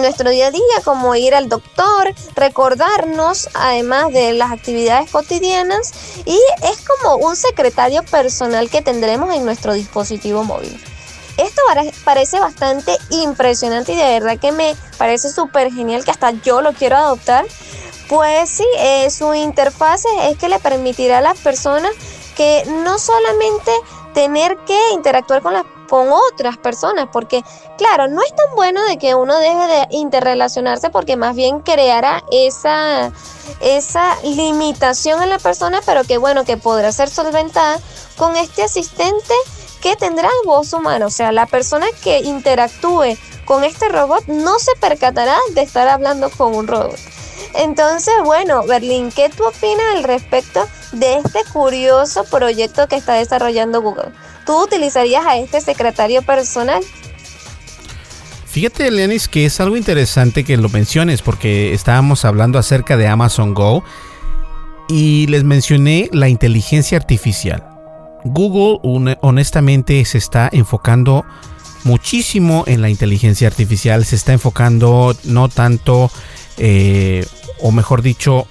nuestro 0.00 0.30
día 0.30 0.48
a 0.48 0.50
día, 0.50 0.62
como 0.84 1.14
ir 1.14 1.34
al 1.34 1.48
doctor, 1.48 2.14
recordarnos, 2.34 3.48
además 3.54 4.12
de 4.12 4.32
las 4.32 4.52
actividades 4.52 5.10
cotidianas, 5.10 5.92
y 6.24 6.38
es 6.62 6.78
como 6.86 7.16
un 7.16 7.36
secretario 7.36 8.02
personal 8.04 8.70
que 8.70 8.82
tendremos 8.82 9.34
en 9.34 9.44
nuestro 9.44 9.72
dispositivo 9.72 10.44
móvil. 10.44 10.80
Esto 11.36 11.60
parece 12.04 12.40
bastante 12.40 12.96
impresionante 13.10 13.92
y 13.92 13.96
de 13.96 14.20
verdad 14.20 14.38
que 14.38 14.52
me 14.52 14.74
parece 14.96 15.30
súper 15.30 15.70
genial 15.70 16.02
que 16.02 16.10
hasta 16.10 16.30
yo 16.30 16.62
lo 16.62 16.72
quiero 16.72 16.96
adoptar. 16.96 17.44
Pues 18.08 18.48
sí, 18.48 18.64
eh, 18.78 19.10
su 19.10 19.34
interfase 19.34 20.08
es 20.30 20.38
que 20.38 20.48
le 20.48 20.58
permitirá 20.60 21.18
a 21.18 21.20
las 21.20 21.38
personas 21.38 21.90
que 22.36 22.64
no 22.84 22.98
solamente 22.98 23.72
tener 24.14 24.56
que 24.66 24.78
interactuar 24.92 25.42
con 25.42 25.52
las 25.52 25.64
con 25.88 26.08
otras 26.12 26.56
personas, 26.56 27.08
porque 27.12 27.42
claro, 27.76 28.08
no 28.08 28.22
es 28.22 28.34
tan 28.34 28.54
bueno 28.54 28.84
de 28.84 28.98
que 28.98 29.14
uno 29.14 29.36
deje 29.38 29.66
de 29.66 29.86
interrelacionarse 29.90 30.90
porque 30.90 31.16
más 31.16 31.34
bien 31.34 31.60
creará 31.60 32.22
esa, 32.30 33.12
esa 33.60 34.16
limitación 34.22 35.22
en 35.22 35.30
la 35.30 35.38
persona, 35.38 35.80
pero 35.84 36.04
que 36.04 36.18
bueno, 36.18 36.44
que 36.44 36.56
podrá 36.56 36.92
ser 36.92 37.08
solventada 37.08 37.78
con 38.16 38.36
este 38.36 38.62
asistente 38.62 39.34
que 39.80 39.96
tendrá 39.96 40.28
voz 40.44 40.72
humana, 40.72 41.06
o 41.06 41.10
sea, 41.10 41.32
la 41.32 41.46
persona 41.46 41.86
que 42.02 42.20
interactúe 42.20 43.16
con 43.44 43.62
este 43.62 43.88
robot 43.88 44.26
no 44.26 44.58
se 44.58 44.72
percatará 44.80 45.36
de 45.54 45.62
estar 45.62 45.86
hablando 45.88 46.30
con 46.30 46.54
un 46.54 46.66
robot. 46.66 46.96
Entonces, 47.54 48.14
bueno, 48.24 48.64
Berlín, 48.66 49.10
¿qué 49.10 49.30
tú 49.30 49.46
opinas 49.46 49.86
al 49.94 50.04
respecto 50.04 50.66
de 50.92 51.18
este 51.18 51.40
curioso 51.52 52.24
proyecto 52.24 52.86
que 52.86 52.96
está 52.96 53.14
desarrollando 53.14 53.80
Google? 53.80 54.12
¿Tú 54.46 54.62
utilizarías 54.62 55.26
a 55.26 55.36
este 55.36 55.60
secretario 55.60 56.22
personal? 56.22 56.82
Fíjate, 58.46 58.90
Lenis, 58.90 59.28
que 59.28 59.44
es 59.44 59.60
algo 59.60 59.76
interesante 59.76 60.44
que 60.44 60.56
lo 60.56 60.70
menciones 60.70 61.20
porque 61.20 61.74
estábamos 61.74 62.24
hablando 62.24 62.58
acerca 62.58 62.96
de 62.96 63.06
Amazon 63.06 63.52
Go 63.52 63.84
y 64.88 65.26
les 65.26 65.44
mencioné 65.44 66.08
la 66.12 66.28
inteligencia 66.28 66.96
artificial. 66.96 67.64
Google 68.24 68.78
honestamente 69.20 70.04
se 70.04 70.18
está 70.18 70.48
enfocando 70.52 71.24
muchísimo 71.84 72.64
en 72.66 72.82
la 72.82 72.88
inteligencia 72.88 73.46
artificial, 73.46 74.04
se 74.04 74.16
está 74.16 74.32
enfocando 74.32 75.14
no 75.24 75.48
tanto, 75.48 76.10
eh, 76.56 77.26
o 77.60 77.72
mejor 77.72 78.02
dicho, 78.02 78.46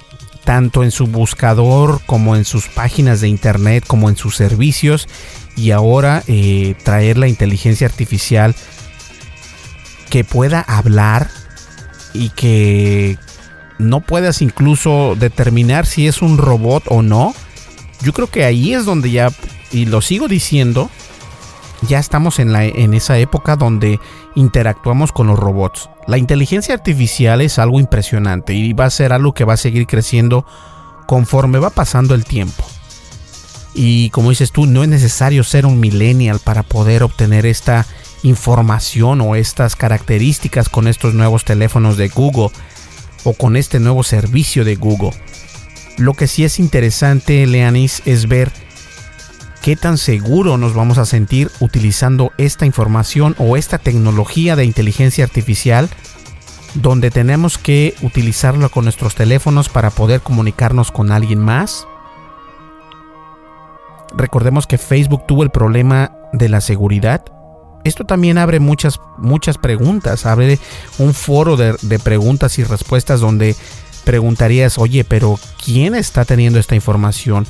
tanto 0.45 0.83
en 0.83 0.91
su 0.91 1.07
buscador 1.07 1.99
como 2.05 2.35
en 2.35 2.45
sus 2.45 2.67
páginas 2.67 3.19
de 3.19 3.27
internet, 3.27 3.83
como 3.85 4.09
en 4.09 4.15
sus 4.15 4.35
servicios, 4.35 5.09
y 5.57 5.71
ahora 5.71 6.23
eh, 6.27 6.75
traer 6.83 7.17
la 7.17 7.27
inteligencia 7.27 7.87
artificial 7.87 8.55
que 10.09 10.23
pueda 10.23 10.61
hablar 10.61 11.29
y 12.13 12.29
que 12.29 13.17
no 13.79 14.01
puedas 14.01 14.41
incluso 14.41 15.15
determinar 15.19 15.85
si 15.85 16.07
es 16.07 16.21
un 16.21 16.37
robot 16.37 16.83
o 16.87 17.01
no. 17.01 17.33
Yo 18.01 18.13
creo 18.13 18.27
que 18.27 18.45
ahí 18.45 18.73
es 18.73 18.85
donde 18.85 19.11
ya, 19.11 19.31
y 19.71 19.85
lo 19.85 20.01
sigo 20.01 20.27
diciendo, 20.27 20.89
ya 21.81 21.99
estamos 21.99 22.39
en, 22.39 22.51
la, 22.51 22.65
en 22.65 22.93
esa 22.93 23.17
época 23.17 23.55
donde 23.55 23.99
interactuamos 24.35 25.11
con 25.11 25.27
los 25.27 25.39
robots. 25.39 25.89
La 26.07 26.17
inteligencia 26.17 26.73
artificial 26.73 27.41
es 27.41 27.59
algo 27.59 27.79
impresionante 27.79 28.53
y 28.53 28.73
va 28.73 28.85
a 28.85 28.89
ser 28.89 29.13
algo 29.13 29.33
que 29.33 29.45
va 29.45 29.53
a 29.53 29.57
seguir 29.57 29.87
creciendo 29.87 30.45
conforme 31.07 31.59
va 31.59 31.69
pasando 31.69 32.15
el 32.15 32.25
tiempo. 32.25 32.63
Y 33.73 34.09
como 34.11 34.29
dices 34.29 34.51
tú, 34.51 34.67
no 34.67 34.83
es 34.83 34.89
necesario 34.89 35.43
ser 35.43 35.65
un 35.65 35.79
millennial 35.79 36.39
para 36.39 36.63
poder 36.63 37.03
obtener 37.03 37.45
esta 37.45 37.85
información 38.23 39.21
o 39.21 39.35
estas 39.35 39.75
características 39.75 40.69
con 40.69 40.87
estos 40.87 41.13
nuevos 41.13 41.43
teléfonos 41.43 41.97
de 41.97 42.07
Google 42.07 42.49
o 43.23 43.33
con 43.33 43.57
este 43.57 43.79
nuevo 43.79 44.03
servicio 44.03 44.63
de 44.63 44.75
Google. 44.75 45.11
Lo 45.97 46.13
que 46.13 46.27
sí 46.27 46.43
es 46.43 46.59
interesante, 46.59 47.45
Leanis, 47.45 48.01
es 48.05 48.27
ver 48.27 48.51
qué 49.65 49.75
tan 49.75 49.97
seguro 49.97 50.57
nos 50.57 50.75
vamos 50.75 50.99
a 50.99 51.05
sentir 51.05 51.49
utilizando 51.59 52.31
esta 52.37 52.67
información 52.67 53.33
o 53.39 53.57
esta 53.57 53.79
tecnología 53.79 54.55
de 54.55 54.63
inteligencia 54.63 55.23
artificial 55.23 55.89
donde 56.75 57.09
tenemos 57.09 57.57
que 57.57 57.95
utilizarlo 58.03 58.69
con 58.69 58.83
nuestros 58.83 59.15
teléfonos 59.15 59.67
para 59.69 59.89
poder 59.89 60.21
comunicarnos 60.21 60.91
con 60.91 61.11
alguien 61.11 61.39
más. 61.39 61.87
Recordemos 64.15 64.67
que 64.67 64.77
Facebook 64.77 65.25
tuvo 65.25 65.41
el 65.41 65.49
problema 65.49 66.11
de 66.31 66.47
la 66.47 66.61
seguridad. 66.61 67.25
Esto 67.83 68.03
también 68.05 68.37
abre 68.37 68.59
muchas, 68.59 68.99
muchas 69.17 69.57
preguntas, 69.57 70.27
abre 70.27 70.59
un 70.99 71.15
foro 71.15 71.57
de, 71.57 71.75
de 71.81 71.97
preguntas 71.97 72.59
y 72.59 72.63
respuestas 72.63 73.19
donde 73.19 73.55
preguntarías, 74.03 74.77
oye, 74.77 75.03
pero 75.03 75.39
¿quién 75.63 75.95
está 75.95 76.23
teniendo 76.23 76.59
esta 76.59 76.75
información? 76.75 77.47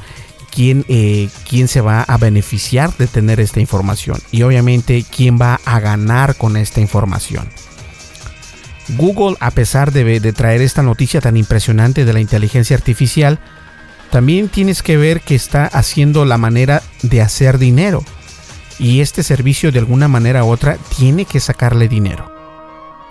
Quién, 0.55 0.85
eh, 0.87 1.29
quién 1.47 1.67
se 1.67 1.81
va 1.81 2.01
a 2.01 2.17
beneficiar 2.17 2.95
de 2.97 3.07
tener 3.07 3.39
esta 3.41 3.59
información 3.59 4.17
y 4.31 4.43
obviamente 4.43 5.03
quién 5.03 5.37
va 5.39 5.59
a 5.65 5.79
ganar 5.81 6.35
con 6.35 6.55
esta 6.55 6.79
información. 6.79 7.47
Google, 8.97 9.35
a 9.39 9.51
pesar 9.51 9.91
de, 9.91 10.19
de, 10.19 10.33
traer 10.33 10.61
esta 10.61 10.83
noticia 10.83 11.19
tan 11.19 11.37
impresionante 11.37 12.05
de 12.05 12.13
la 12.13 12.19
inteligencia 12.19 12.77
artificial, 12.77 13.39
también 14.11 14.47
tienes 14.47 14.81
que 14.81 14.95
ver 14.95 15.21
que 15.21 15.35
está 15.35 15.65
haciendo 15.65 16.23
la 16.23 16.37
manera 16.37 16.81
de 17.01 17.21
hacer 17.21 17.57
dinero. 17.57 18.03
Y 18.77 19.01
este 19.01 19.23
servicio 19.23 19.71
de 19.71 19.79
alguna 19.79 20.07
manera 20.07 20.43
u 20.43 20.49
otra 20.49 20.77
tiene 20.95 21.25
que 21.25 21.39
sacarle 21.39 21.87
dinero. 21.87 22.34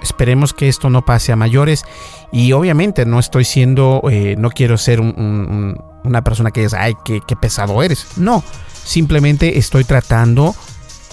Esperemos 0.05 0.53
que 0.53 0.69
esto 0.69 0.91
no 0.91 1.03
pase 1.05 1.33
a 1.33 1.37
mayores. 1.37 1.85
Y 2.31 2.53
obviamente 2.53 3.07
no 3.07 3.19
estoy 3.19 3.45
siendo, 3.45 4.03
eh, 4.11 4.37
no 4.39 4.51
quiero 4.51 4.77
ser 4.77 5.01
una 5.01 6.23
persona 6.23 6.51
que 6.51 6.61
diga, 6.61 6.83
ay, 6.83 6.95
qué, 7.07 7.21
qué 7.27 7.37
pesado 7.37 7.83
eres. 7.83 8.07
No, 8.19 8.45
simplemente 8.85 9.59
estoy 9.59 9.85
tratando 9.85 10.55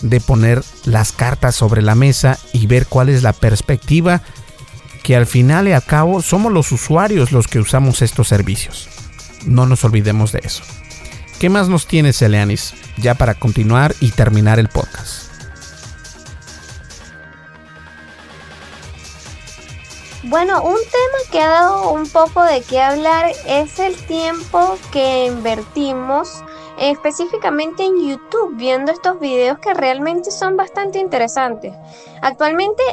de 0.02 0.20
poner 0.20 0.62
las 0.84 1.14
cartas 1.14 1.56
sobre 1.56 1.82
la 1.82 1.96
mesa 1.96 2.38
y 2.52 2.68
ver 2.68 2.86
cuál 2.88 3.08
es 3.08 3.24
la 3.24 3.34
perspectiva 3.34 4.22
que 5.04 5.16
al 5.16 5.26
final 5.26 5.68
y 5.68 5.72
al 5.72 5.84
cabo 5.84 6.22
somos 6.22 6.52
los 6.52 6.72
usuarios 6.72 7.32
los 7.32 7.48
que 7.48 7.60
usamos 7.60 8.02
estos 8.02 8.28
servicios. 8.28 8.90
No 9.46 9.66
nos 9.66 9.86
olvidemos 9.86 10.34
de 10.34 10.42
eso. 10.44 10.64
¿Qué 11.40 11.50
más 11.50 11.70
nos 11.70 11.88
tienes, 11.88 12.22
Eleanis? 12.22 12.74
Ya 12.98 13.16
para 13.16 13.36
continuar 13.36 13.96
y 14.02 14.12
terminar 14.12 14.60
el 14.60 14.68
podcast. 14.68 15.31
Bueno, 20.24 20.62
un 20.62 20.76
tema 20.76 21.32
que 21.32 21.42
ha 21.42 21.50
dado 21.50 21.94
un 21.94 22.08
poco 22.08 22.44
de 22.44 22.62
qué 22.62 22.80
hablar 22.80 23.32
es 23.48 23.80
el 23.80 23.96
tiempo 24.06 24.78
que 24.92 25.26
invertimos 25.26 26.44
específicamente 26.78 27.84
en 27.84 28.08
YouTube 28.08 28.56
viendo 28.56 28.92
estos 28.92 29.20
videos 29.20 29.58
que 29.58 29.74
realmente 29.74 30.30
son 30.30 30.58
bastante 30.58 31.00
interesantes. 31.00 31.74
Actualmente 32.22 32.84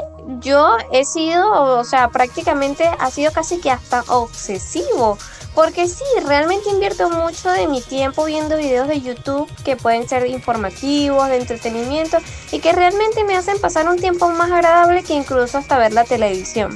yo 0.41 0.79
he 0.91 1.05
sido, 1.05 1.79
o 1.79 1.85
sea, 1.85 2.09
prácticamente 2.09 2.91
ha 2.99 3.11
sido 3.11 3.31
casi 3.31 3.61
que 3.61 3.71
hasta 3.71 4.05
obsesivo. 4.09 5.19
Porque 5.55 5.87
sí, 5.87 6.05
realmente 6.25 6.71
invierto 6.71 7.11
mucho 7.11 7.51
de 7.51 7.67
mi 7.67 7.83
tiempo 7.83 8.25
viendo 8.25 8.57
videos 8.57 8.89
de 8.89 9.03
YouTube 9.03 9.51
que 9.65 9.77
pueden 9.77 10.09
ser 10.09 10.27
informativos, 10.29 11.29
de 11.29 11.37
entretenimiento 11.37 12.19
y 12.53 12.61
que 12.61 12.73
realmente 12.73 13.25
me 13.25 13.37
hacen 13.37 13.61
pasar 13.61 13.87
un 13.87 13.99
tiempo 13.99 14.29
más 14.29 14.51
agradable 14.51 15.03
que 15.03 15.15
incluso 15.15 15.59
hasta 15.59 15.77
ver 15.77 15.93
la 15.93 16.05
televisión. 16.05 16.75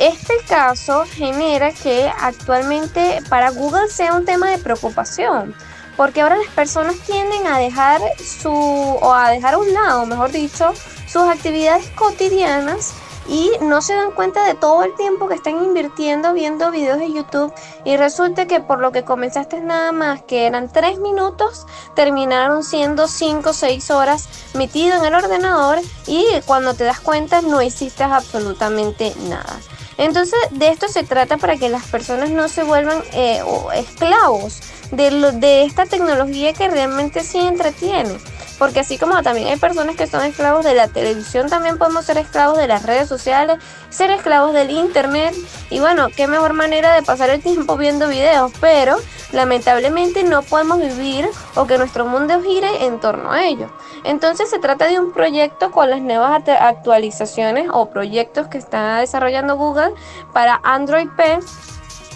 Este 0.00 0.32
caso 0.48 1.04
genera 1.04 1.74
que 1.74 2.10
actualmente 2.22 3.22
para 3.28 3.50
Google 3.50 3.90
sea 3.90 4.14
un 4.14 4.24
tema 4.24 4.48
de 4.48 4.56
preocupación, 4.56 5.54
porque 5.94 6.22
ahora 6.22 6.36
las 6.36 6.48
personas 6.54 6.96
tienden 7.00 7.46
a 7.46 7.58
dejar 7.58 8.00
su 8.16 8.50
o 8.50 9.12
a 9.12 9.28
dejar 9.28 9.52
a 9.52 9.58
un 9.58 9.70
lado, 9.74 10.06
mejor 10.06 10.32
dicho, 10.32 10.72
sus 11.06 11.24
actividades 11.24 11.86
cotidianas 11.90 12.94
y 13.28 13.50
no 13.60 13.82
se 13.82 13.92
dan 13.92 14.12
cuenta 14.12 14.46
de 14.46 14.54
todo 14.54 14.84
el 14.84 14.94
tiempo 14.94 15.28
que 15.28 15.34
están 15.34 15.62
invirtiendo 15.62 16.32
viendo 16.32 16.70
videos 16.70 16.98
de 16.98 17.12
YouTube 17.12 17.52
y 17.84 17.98
resulta 17.98 18.46
que 18.46 18.60
por 18.60 18.78
lo 18.78 18.92
que 18.92 19.04
comenzaste 19.04 19.60
nada 19.60 19.92
más 19.92 20.22
que 20.22 20.46
eran 20.46 20.72
3 20.72 20.98
minutos 21.00 21.66
terminaron 21.94 22.64
siendo 22.64 23.06
5 23.06 23.50
o 23.50 23.52
6 23.52 23.90
horas 23.90 24.30
metido 24.54 24.96
en 24.96 25.04
el 25.04 25.14
ordenador 25.14 25.78
y 26.06 26.26
cuando 26.46 26.72
te 26.72 26.84
das 26.84 27.00
cuenta 27.00 27.42
no 27.42 27.60
hiciste 27.60 28.02
absolutamente 28.02 29.12
nada. 29.28 29.60
Entonces, 30.00 30.38
de 30.52 30.70
esto 30.70 30.88
se 30.88 31.04
trata 31.04 31.36
para 31.36 31.58
que 31.58 31.68
las 31.68 31.84
personas 31.84 32.30
no 32.30 32.48
se 32.48 32.62
vuelvan 32.62 33.02
eh, 33.12 33.42
esclavos 33.74 34.62
de, 34.92 35.10
de 35.32 35.64
esta 35.64 35.84
tecnología 35.84 36.54
que 36.54 36.70
realmente 36.70 37.22
sí 37.22 37.38
entretiene. 37.38 38.16
Porque 38.60 38.80
así 38.80 38.98
como 38.98 39.22
también 39.22 39.48
hay 39.48 39.56
personas 39.56 39.96
que 39.96 40.06
son 40.06 40.22
esclavos 40.22 40.66
de 40.66 40.74
la 40.74 40.86
televisión, 40.86 41.48
también 41.48 41.78
podemos 41.78 42.04
ser 42.04 42.18
esclavos 42.18 42.58
de 42.58 42.66
las 42.66 42.82
redes 42.82 43.08
sociales, 43.08 43.56
ser 43.88 44.10
esclavos 44.10 44.52
del 44.52 44.70
internet. 44.70 45.34
Y 45.70 45.80
bueno, 45.80 46.08
qué 46.14 46.26
mejor 46.26 46.52
manera 46.52 46.94
de 46.94 47.02
pasar 47.02 47.30
el 47.30 47.42
tiempo 47.42 47.78
viendo 47.78 48.06
videos. 48.06 48.52
Pero 48.60 48.98
lamentablemente 49.32 50.24
no 50.24 50.42
podemos 50.42 50.78
vivir 50.78 51.26
o 51.54 51.66
que 51.66 51.78
nuestro 51.78 52.04
mundo 52.04 52.42
gire 52.42 52.84
en 52.84 53.00
torno 53.00 53.32
a 53.32 53.46
ello. 53.46 53.70
Entonces 54.04 54.50
se 54.50 54.58
trata 54.58 54.88
de 54.88 55.00
un 55.00 55.12
proyecto 55.12 55.70
con 55.70 55.88
las 55.88 56.02
nuevas 56.02 56.42
actualizaciones 56.46 57.70
o 57.72 57.88
proyectos 57.88 58.48
que 58.48 58.58
está 58.58 58.98
desarrollando 58.98 59.56
Google 59.56 59.94
para 60.34 60.60
Android 60.64 61.08
P 61.16 61.38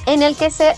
en 0.05 0.23
el 0.23 0.37
que 0.37 0.51
se 0.51 0.77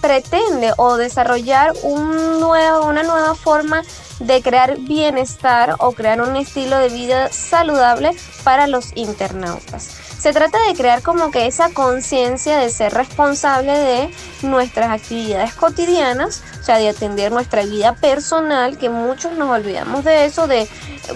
pretende 0.00 0.72
o 0.76 0.96
desarrollar 0.96 1.72
un 1.82 2.40
nuevo, 2.40 2.86
una 2.86 3.02
nueva 3.02 3.34
forma 3.34 3.82
de 4.26 4.42
crear 4.42 4.78
bienestar 4.78 5.76
o 5.78 5.92
crear 5.92 6.20
un 6.20 6.36
estilo 6.36 6.78
de 6.78 6.88
vida 6.88 7.28
saludable 7.30 8.12
para 8.44 8.66
los 8.66 8.92
internautas. 8.96 10.11
Se 10.22 10.32
trata 10.32 10.56
de 10.68 10.74
crear 10.76 11.02
como 11.02 11.32
que 11.32 11.48
esa 11.48 11.70
conciencia 11.70 12.56
de 12.56 12.70
ser 12.70 12.94
responsable 12.94 13.72
de 13.72 14.10
nuestras 14.42 14.90
actividades 14.90 15.52
cotidianas, 15.52 16.44
o 16.60 16.62
sea, 16.62 16.78
de 16.78 16.90
atender 16.90 17.32
nuestra 17.32 17.64
vida 17.64 17.96
personal, 17.96 18.78
que 18.78 18.88
muchos 18.88 19.32
nos 19.32 19.50
olvidamos 19.50 20.04
de 20.04 20.24
eso, 20.24 20.46
de, 20.46 20.68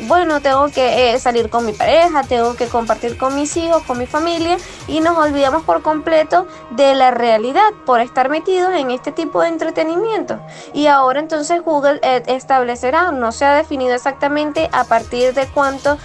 bueno, 0.08 0.40
tengo 0.40 0.70
que 0.70 1.14
eh, 1.14 1.20
salir 1.20 1.50
con 1.50 1.64
mi 1.64 1.72
pareja, 1.72 2.24
tengo 2.24 2.56
que 2.56 2.66
compartir 2.66 3.16
con 3.16 3.36
mis 3.36 3.56
hijos, 3.56 3.84
con 3.84 3.96
mi 3.96 4.08
familia, 4.08 4.56
y 4.88 4.98
nos 4.98 5.16
olvidamos 5.16 5.62
por 5.62 5.82
completo 5.82 6.48
de 6.72 6.96
la 6.96 7.12
realidad 7.12 7.70
por 7.84 8.00
estar 8.00 8.28
metidos 8.28 8.74
en 8.74 8.90
este 8.90 9.12
tipo 9.12 9.40
de 9.40 9.50
entretenimiento. 9.50 10.40
Y 10.74 10.88
ahora 10.88 11.20
entonces 11.20 11.62
Google 11.62 12.00
eh, 12.02 12.24
establecerá, 12.26 13.12
no 13.12 13.30
se 13.30 13.44
ha 13.44 13.54
definido 13.54 13.94
exactamente 13.94 14.68
a 14.72 14.82
partir 14.82 15.32
de 15.32 15.46
cuánto, 15.46 15.96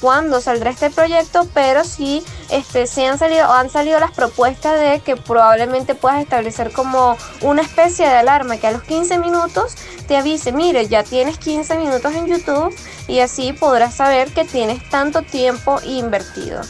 cuándo 0.00 0.40
saldrá 0.40 0.70
este 0.70 0.88
proyecto, 0.88 1.46
pero 1.52 1.84
sí 1.84 2.24
este, 2.50 3.06
han 3.06 3.18
salido, 3.18 3.52
han 3.52 3.70
salido 3.70 4.00
las 4.00 4.12
propuestas 4.12 4.80
de 4.80 5.00
que 5.00 5.16
probablemente 5.16 5.94
puedas 5.94 6.20
establecer 6.20 6.72
como 6.72 7.16
una 7.42 7.62
especie 7.62 8.08
de 8.08 8.14
alarma 8.14 8.56
que 8.56 8.66
a 8.66 8.72
los 8.72 8.82
15 8.82 9.18
minutos 9.18 9.74
te 10.06 10.16
avise, 10.16 10.52
mire, 10.52 10.88
ya 10.88 11.02
tienes 11.02 11.38
15 11.38 11.76
minutos 11.76 12.14
en 12.14 12.26
YouTube 12.26 12.74
y 13.06 13.20
así 13.20 13.52
podrás 13.52 13.94
saber 13.94 14.32
que 14.32 14.44
tienes 14.44 14.88
tanto 14.88 15.22
tiempo 15.22 15.78
invertido. 15.84 16.60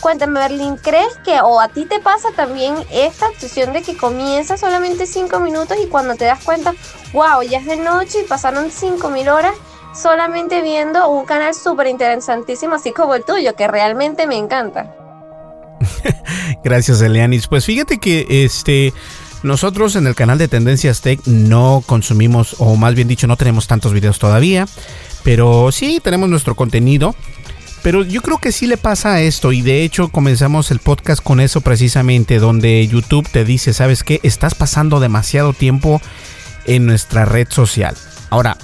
Cuéntame, 0.00 0.38
Berlín, 0.38 0.76
¿crees 0.76 1.16
que 1.24 1.40
o 1.40 1.60
a 1.60 1.68
ti 1.68 1.84
te 1.84 1.98
pasa 1.98 2.28
también 2.36 2.76
esta 2.90 3.28
obsesión 3.28 3.72
de 3.72 3.82
que 3.82 3.96
comienza 3.96 4.56
solamente 4.56 5.06
5 5.06 5.40
minutos 5.40 5.76
y 5.82 5.88
cuando 5.88 6.14
te 6.14 6.24
das 6.24 6.42
cuenta, 6.44 6.74
wow, 7.12 7.42
ya 7.42 7.58
es 7.58 7.66
de 7.66 7.76
noche 7.76 8.20
y 8.20 8.28
pasaron 8.28 8.70
5.000 8.70 9.32
horas 9.32 9.54
solamente 10.00 10.62
viendo 10.62 11.08
un 11.08 11.24
canal 11.24 11.54
súper 11.54 11.88
interesantísimo 11.88 12.74
así 12.74 12.92
como 12.92 13.14
el 13.14 13.24
tuyo, 13.24 13.54
que 13.54 13.66
realmente 13.66 14.26
me 14.26 14.36
encanta? 14.36 14.94
Gracias, 16.64 17.00
Elianis. 17.00 17.46
Pues 17.46 17.64
fíjate 17.64 17.98
que 17.98 18.26
este... 18.44 18.92
Nosotros 19.44 19.94
en 19.94 20.08
el 20.08 20.16
canal 20.16 20.36
de 20.36 20.48
Tendencias 20.48 21.00
Tech 21.00 21.24
no 21.26 21.84
consumimos, 21.86 22.56
o 22.58 22.74
más 22.74 22.96
bien 22.96 23.06
dicho, 23.06 23.28
no 23.28 23.36
tenemos 23.36 23.68
tantos 23.68 23.92
videos 23.92 24.18
todavía, 24.18 24.66
pero 25.22 25.70
sí 25.70 26.00
tenemos 26.02 26.28
nuestro 26.28 26.56
contenido 26.56 27.14
pero 27.82 28.02
yo 28.04 28.22
creo 28.22 28.38
que 28.38 28.52
sí 28.52 28.66
le 28.66 28.76
pasa 28.76 29.20
esto 29.20 29.52
y 29.52 29.62
de 29.62 29.82
hecho 29.82 30.08
comenzamos 30.08 30.70
el 30.70 30.78
podcast 30.78 31.22
con 31.22 31.40
eso 31.40 31.60
precisamente, 31.60 32.38
donde 32.38 32.86
YouTube 32.86 33.28
te 33.30 33.44
dice, 33.44 33.72
¿sabes 33.72 34.02
qué? 34.02 34.20
Estás 34.22 34.54
pasando 34.54 35.00
demasiado 35.00 35.52
tiempo 35.52 36.00
en 36.66 36.86
nuestra 36.86 37.24
red 37.24 37.48
social. 37.48 37.96
Ahora, 38.30 38.58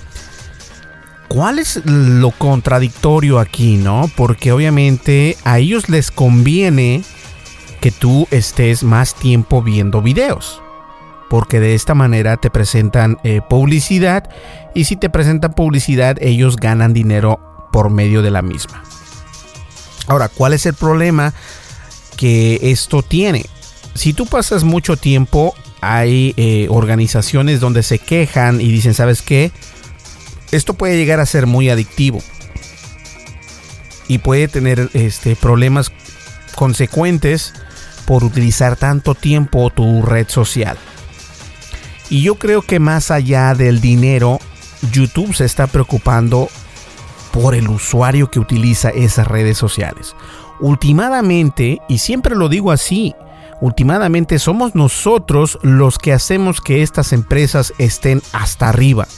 ¿cuál 1.34 1.58
es 1.58 1.80
lo 1.84 2.30
contradictorio 2.30 3.40
aquí, 3.40 3.76
no? 3.76 4.08
Porque 4.14 4.52
obviamente 4.52 5.36
a 5.42 5.58
ellos 5.58 5.88
les 5.88 6.12
conviene 6.12 7.02
que 7.80 7.90
tú 7.90 8.28
estés 8.30 8.84
más 8.84 9.16
tiempo 9.16 9.60
viendo 9.60 10.00
videos. 10.00 10.62
Porque 11.28 11.58
de 11.58 11.74
esta 11.74 11.94
manera 11.94 12.36
te 12.36 12.50
presentan 12.50 13.18
eh, 13.24 13.40
publicidad 13.50 14.30
y 14.76 14.84
si 14.84 14.94
te 14.94 15.10
presentan 15.10 15.54
publicidad 15.54 16.16
ellos 16.20 16.54
ganan 16.54 16.94
dinero 16.94 17.40
por 17.72 17.90
medio 17.90 18.22
de 18.22 18.30
la 18.30 18.42
misma. 18.42 18.84
Ahora, 20.06 20.28
¿cuál 20.28 20.52
es 20.52 20.66
el 20.66 20.74
problema 20.74 21.34
que 22.16 22.60
esto 22.62 23.02
tiene? 23.02 23.46
Si 23.94 24.12
tú 24.12 24.26
pasas 24.26 24.62
mucho 24.62 24.96
tiempo, 24.96 25.52
hay 25.80 26.32
eh, 26.36 26.68
organizaciones 26.70 27.58
donde 27.58 27.82
se 27.82 27.98
quejan 27.98 28.60
y 28.60 28.70
dicen, 28.70 28.94
¿sabes 28.94 29.20
qué? 29.20 29.50
Esto 30.54 30.74
puede 30.74 30.96
llegar 30.96 31.18
a 31.18 31.26
ser 31.26 31.48
muy 31.48 31.68
adictivo 31.68 32.20
y 34.06 34.18
puede 34.18 34.46
tener 34.46 34.88
este, 34.92 35.34
problemas 35.34 35.90
consecuentes 36.54 37.52
por 38.06 38.22
utilizar 38.22 38.76
tanto 38.76 39.16
tiempo 39.16 39.70
tu 39.70 40.02
red 40.02 40.28
social. 40.28 40.78
Y 42.08 42.22
yo 42.22 42.36
creo 42.36 42.62
que 42.62 42.78
más 42.78 43.10
allá 43.10 43.52
del 43.56 43.80
dinero, 43.80 44.38
YouTube 44.92 45.34
se 45.34 45.44
está 45.44 45.66
preocupando 45.66 46.48
por 47.32 47.56
el 47.56 47.66
usuario 47.66 48.30
que 48.30 48.38
utiliza 48.38 48.90
esas 48.90 49.26
redes 49.26 49.58
sociales. 49.58 50.14
Ultimadamente, 50.60 51.80
y 51.88 51.98
siempre 51.98 52.36
lo 52.36 52.48
digo 52.48 52.70
así, 52.70 53.12
ultimadamente 53.60 54.38
somos 54.38 54.76
nosotros 54.76 55.58
los 55.62 55.98
que 55.98 56.12
hacemos 56.12 56.60
que 56.60 56.84
estas 56.84 57.12
empresas 57.12 57.74
estén 57.78 58.22
hasta 58.32 58.68
arriba. 58.68 59.08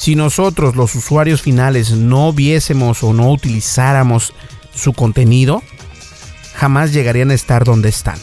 Si 0.00 0.16
nosotros 0.16 0.76
los 0.76 0.94
usuarios 0.94 1.42
finales 1.42 1.90
no 1.90 2.32
viésemos 2.32 3.04
o 3.04 3.12
no 3.12 3.30
utilizáramos 3.30 4.32
su 4.74 4.94
contenido, 4.94 5.62
jamás 6.54 6.94
llegarían 6.94 7.30
a 7.30 7.34
estar 7.34 7.64
donde 7.64 7.90
están. 7.90 8.16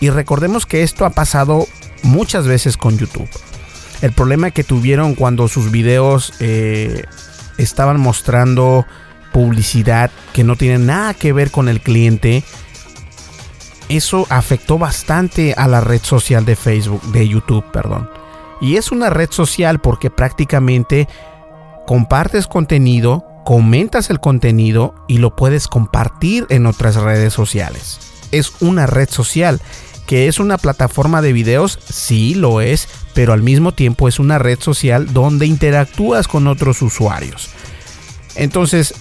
Y 0.00 0.08
recordemos 0.08 0.64
que 0.64 0.82
esto 0.82 1.04
ha 1.04 1.10
pasado 1.10 1.66
muchas 2.02 2.46
veces 2.46 2.78
con 2.78 2.96
YouTube. 2.96 3.28
El 4.00 4.12
problema 4.12 4.50
que 4.50 4.64
tuvieron 4.64 5.14
cuando 5.14 5.46
sus 5.48 5.70
videos 5.70 6.32
eh, 6.40 7.04
estaban 7.58 8.00
mostrando 8.00 8.86
publicidad 9.34 10.10
que 10.32 10.42
no 10.42 10.56
tiene 10.56 10.78
nada 10.78 11.12
que 11.12 11.34
ver 11.34 11.50
con 11.50 11.68
el 11.68 11.82
cliente. 11.82 12.42
Eso 13.90 14.26
afectó 14.30 14.78
bastante 14.78 15.52
a 15.52 15.68
la 15.68 15.82
red 15.82 16.00
social 16.02 16.46
de 16.46 16.56
Facebook, 16.56 17.02
de 17.12 17.28
YouTube, 17.28 17.70
perdón. 17.72 18.08
Y 18.60 18.76
es 18.76 18.90
una 18.90 19.10
red 19.10 19.30
social 19.30 19.80
porque 19.80 20.10
prácticamente 20.10 21.08
compartes 21.86 22.46
contenido, 22.46 23.24
comentas 23.44 24.10
el 24.10 24.20
contenido 24.20 24.94
y 25.08 25.18
lo 25.18 25.34
puedes 25.36 25.68
compartir 25.68 26.46
en 26.50 26.66
otras 26.66 26.96
redes 26.96 27.32
sociales. 27.32 27.98
Es 28.30 28.60
una 28.60 28.86
red 28.86 29.08
social 29.08 29.60
que 30.08 30.26
es 30.26 30.40
una 30.40 30.56
plataforma 30.56 31.20
de 31.20 31.34
videos, 31.34 31.78
sí 31.86 32.34
lo 32.34 32.62
es, 32.62 32.88
pero 33.12 33.34
al 33.34 33.42
mismo 33.42 33.72
tiempo 33.72 34.08
es 34.08 34.18
una 34.18 34.38
red 34.38 34.58
social 34.58 35.12
donde 35.12 35.44
interactúas 35.44 36.26
con 36.26 36.46
otros 36.46 36.80
usuarios. 36.80 37.50
Entonces, 38.34 38.94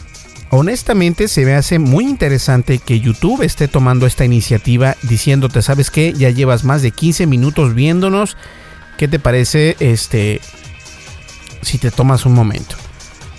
honestamente 0.50 1.30
se 1.30 1.46
me 1.46 1.54
hace 1.54 1.80
muy 1.80 2.04
interesante 2.04 2.80
que 2.80 3.00
YouTube 3.00 3.42
esté 3.42 3.70
tomando 3.70 4.06
esta 4.06 4.26
iniciativa 4.26 4.98
diciéndote, 5.04 5.62
¿sabes 5.62 5.92
qué? 5.92 6.12
Ya 6.12 6.30
llevas 6.30 6.66
más 6.66 6.82
de 6.82 6.92
15 6.92 7.26
minutos 7.26 7.74
viéndonos. 7.74 8.36
¿Qué 8.98 9.08
te 9.08 9.20
parece 9.20 9.76
este 9.80 10.42
si 11.62 11.78
te 11.78 11.92
tomas 11.92 12.26
un 12.26 12.34
momento? 12.34 12.76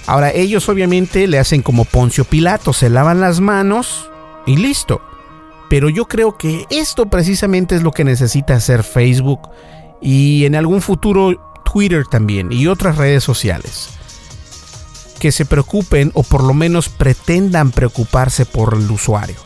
Ahora, 0.07 0.31
ellos 0.31 0.69
obviamente 0.69 1.27
le 1.27 1.39
hacen 1.39 1.63
como 1.63 1.85
Poncio 1.85 2.25
Pilato, 2.25 2.73
se 2.73 2.89
lavan 2.89 3.21
las 3.21 3.41
manos 3.41 4.09
y 4.47 4.57
listo. 4.57 5.03
Pero 5.69 5.91
yo 5.91 6.07
creo 6.07 6.39
que 6.39 6.65
esto 6.71 7.11
precisamente 7.11 7.75
es 7.75 7.83
lo 7.83 7.93
que 7.93 8.05
necesita 8.05 8.55
hacer 8.55 8.85
Facebook 8.85 9.51
y 10.01 10.47
en 10.47 10.55
algún 10.55 10.81
futuro 10.81 11.53
Twitter 11.71 12.05
también 12.07 12.53
y 12.53 12.69
otras 12.69 12.97
redes 12.97 13.23
sociales. 13.23 13.91
Que 15.19 15.33
se 15.33 15.45
preocupen 15.45 16.13
o 16.15 16.23
por 16.23 16.43
lo 16.45 16.55
menos 16.55 16.89
pretendan 16.89 17.73
preocuparse 17.73 18.47
por 18.47 18.75
el 18.75 18.91
usuario. 18.91 19.37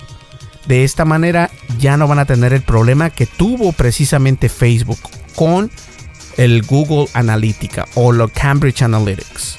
De 0.66 0.84
esta 0.84 1.04
manera 1.04 1.50
ya 1.78 1.96
no 1.96 2.06
van 2.06 2.20
a 2.20 2.26
tener 2.26 2.52
el 2.52 2.62
problema 2.62 3.10
que 3.10 3.26
tuvo 3.26 3.72
precisamente 3.72 4.48
Facebook 4.48 5.00
con 5.34 5.72
el 6.36 6.62
Google 6.62 7.08
Analytica 7.14 7.86
o 7.94 8.12
lo 8.12 8.28
Cambridge 8.28 8.82
Analytics. 8.82 9.58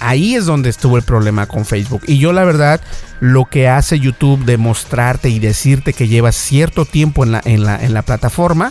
Ahí 0.00 0.34
es 0.34 0.44
donde 0.44 0.68
estuvo 0.68 0.96
el 0.96 1.02
problema 1.02 1.46
con 1.46 1.64
Facebook. 1.64 2.02
Y 2.06 2.18
yo 2.18 2.32
la 2.32 2.44
verdad, 2.44 2.80
lo 3.20 3.46
que 3.46 3.68
hace 3.68 3.98
YouTube 3.98 4.44
de 4.44 4.58
mostrarte 4.58 5.30
y 5.30 5.38
decirte 5.38 5.92
que 5.92 6.08
llevas 6.08 6.36
cierto 6.36 6.84
tiempo 6.84 7.24
en 7.24 7.32
la, 7.32 7.40
en 7.44 7.64
la, 7.64 7.82
en 7.82 7.94
la 7.94 8.02
plataforma, 8.02 8.70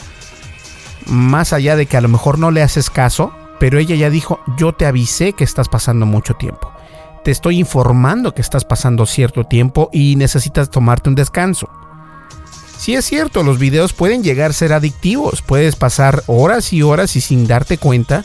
más 1.08 1.54
allá 1.54 1.76
de 1.76 1.88
que 1.88 1.98
a 1.98 2.02
lo 2.02 2.10
mejor 2.10 2.38
no 2.38 2.52
le 2.52 2.62
haces 2.62 2.90
caso, 2.90 3.34
pero 3.60 3.80
ella 3.80 3.96
ya 3.96 4.10
dijo, 4.10 4.40
yo 4.58 4.74
te 4.74 4.86
avisé 4.86 5.34
que 5.34 5.44
estás 5.44 5.68
pasando 5.68 6.06
mucho 6.06 6.36
tiempo. 6.36 6.72
Te 7.24 7.32
estoy 7.32 7.58
informando 7.58 8.36
que 8.36 8.42
estás 8.42 8.66
pasando 8.66 9.08
cierto 9.08 9.46
tiempo 9.46 9.90
y 9.92 10.16
necesitas 10.16 10.70
tomarte 10.70 11.10
un 11.10 11.16
descanso. 11.16 11.70
Si 12.86 12.94
es 12.94 13.04
cierto, 13.04 13.42
los 13.42 13.58
videos 13.58 13.94
pueden 13.94 14.24
llegar 14.24 14.52
a 14.52 14.54
ser 14.54 14.72
adictivos, 14.72 15.42
puedes 15.42 15.76
pasar 15.76 16.22
horas 16.28 16.72
y 16.72 16.84
horas 16.84 17.16
y 17.16 17.22
sin 17.22 17.48
darte 17.48 17.80
cuenta 17.80 18.24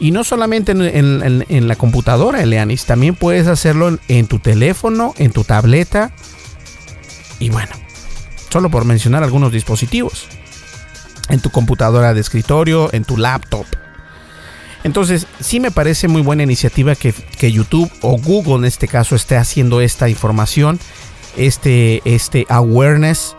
y 0.00 0.10
no 0.10 0.24
solamente 0.24 0.72
en, 0.72 1.68
la 1.68 1.76
computadora, 1.76 2.42
Eleanis, 2.42 2.84
también 2.84 3.14
puedes 3.14 3.46
hacerlo 3.46 3.96
en, 4.08 4.26
tu 4.26 4.40
teléfono, 4.40 5.14
en 5.18 5.30
tu 5.30 5.44
tableta. 5.44 6.10
Y 7.38 7.50
bueno, 7.50 7.70
solo 8.48 8.72
por 8.72 8.84
mencionar 8.86 9.22
algunos 9.22 9.52
dispositivos. 9.52 10.26
En 11.28 11.38
tu 11.38 11.50
computadora 11.50 12.12
de 12.12 12.22
escritorio, 12.22 12.92
en 12.92 13.04
tu 13.04 13.18
laptop. 13.18 13.66
Entonces, 14.82 15.28
sí 15.38 15.60
me 15.60 15.70
parece 15.70 16.08
muy 16.08 16.22
buena 16.22 16.42
iniciativa 16.42 16.96
que, 16.96 17.12
que, 17.12 17.52
YouTube 17.52 17.88
o 18.00 18.18
Google 18.18 18.56
en 18.56 18.64
este 18.64 18.88
caso 18.88 19.14
esté 19.14 19.36
haciendo 19.36 19.80
esta 19.80 20.08
información, 20.08 20.80
este, 21.36 22.02
este 22.04 22.46
awareness 22.48 23.36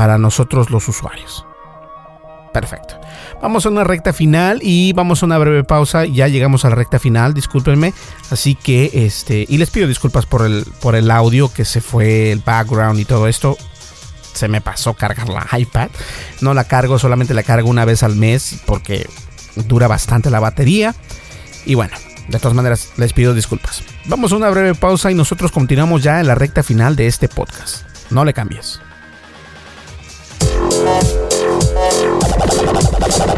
para 0.00 0.16
nosotros 0.16 0.70
los 0.70 0.88
usuarios. 0.88 1.44
Perfecto. 2.54 2.98
Vamos 3.42 3.66
a 3.66 3.68
una 3.68 3.84
recta 3.84 4.14
final 4.14 4.60
y 4.62 4.94
vamos 4.94 5.22
a 5.22 5.26
una 5.26 5.36
breve 5.36 5.62
pausa. 5.62 6.06
Ya 6.06 6.26
llegamos 6.26 6.64
a 6.64 6.70
la 6.70 6.74
recta 6.74 6.98
final, 6.98 7.34
discúlpenme. 7.34 7.92
Así 8.30 8.54
que, 8.54 8.90
este, 8.94 9.44
y 9.46 9.58
les 9.58 9.68
pido 9.68 9.86
disculpas 9.86 10.24
por 10.24 10.46
el, 10.46 10.64
por 10.80 10.96
el 10.96 11.10
audio 11.10 11.52
que 11.52 11.66
se 11.66 11.82
fue, 11.82 12.32
el 12.32 12.38
background 12.38 12.98
y 12.98 13.04
todo 13.04 13.28
esto. 13.28 13.58
Se 14.32 14.48
me 14.48 14.62
pasó 14.62 14.94
cargar 14.94 15.28
la 15.28 15.46
iPad. 15.58 15.90
No 16.40 16.54
la 16.54 16.64
cargo, 16.64 16.98
solamente 16.98 17.34
la 17.34 17.42
cargo 17.42 17.68
una 17.68 17.84
vez 17.84 18.02
al 18.02 18.16
mes 18.16 18.58
porque 18.64 19.06
dura 19.56 19.86
bastante 19.86 20.30
la 20.30 20.40
batería. 20.40 20.94
Y 21.66 21.74
bueno, 21.74 21.94
de 22.28 22.38
todas 22.38 22.54
maneras, 22.54 22.88
les 22.96 23.12
pido 23.12 23.34
disculpas. 23.34 23.82
Vamos 24.06 24.32
a 24.32 24.36
una 24.36 24.48
breve 24.48 24.74
pausa 24.74 25.10
y 25.10 25.14
nosotros 25.14 25.52
continuamos 25.52 26.02
ya 26.02 26.20
en 26.20 26.26
la 26.26 26.36
recta 26.36 26.62
final 26.62 26.96
de 26.96 27.06
este 27.06 27.28
podcast. 27.28 27.84
No 28.08 28.24
le 28.24 28.32
cambies. 28.32 28.80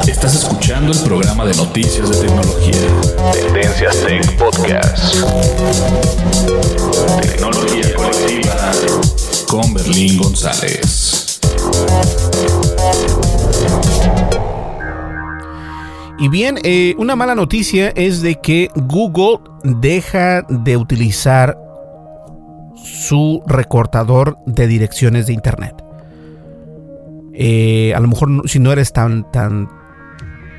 Estás 0.06 0.34
escuchando 0.34 0.92
el 0.92 0.98
programa 1.00 1.44
de 1.44 1.54
noticias 1.54 2.10
de 2.10 2.26
tecnología. 2.26 2.72
Tendencias 3.32 3.96
Tech 4.04 4.36
Podcast. 4.36 5.14
Tecnología 7.22 7.94
colectiva 7.96 8.72
con 9.48 9.74
Berlín 9.74 10.18
González. 10.18 11.40
Y 16.18 16.28
bien, 16.28 16.58
eh, 16.62 16.94
una 16.98 17.16
mala 17.16 17.34
noticia 17.34 17.88
es 17.96 18.22
de 18.22 18.36
que 18.36 18.68
Google 18.76 19.38
deja 19.64 20.42
de 20.48 20.76
utilizar 20.76 21.58
su 22.76 23.42
recortador 23.46 24.38
de 24.46 24.66
direcciones 24.66 25.26
de 25.26 25.32
Internet. 25.32 25.91
Eh, 27.34 27.92
a 27.94 28.00
lo 28.00 28.08
mejor 28.08 28.48
si 28.48 28.58
no 28.58 28.72
eres 28.72 28.92
tan, 28.92 29.30
tan, 29.32 29.68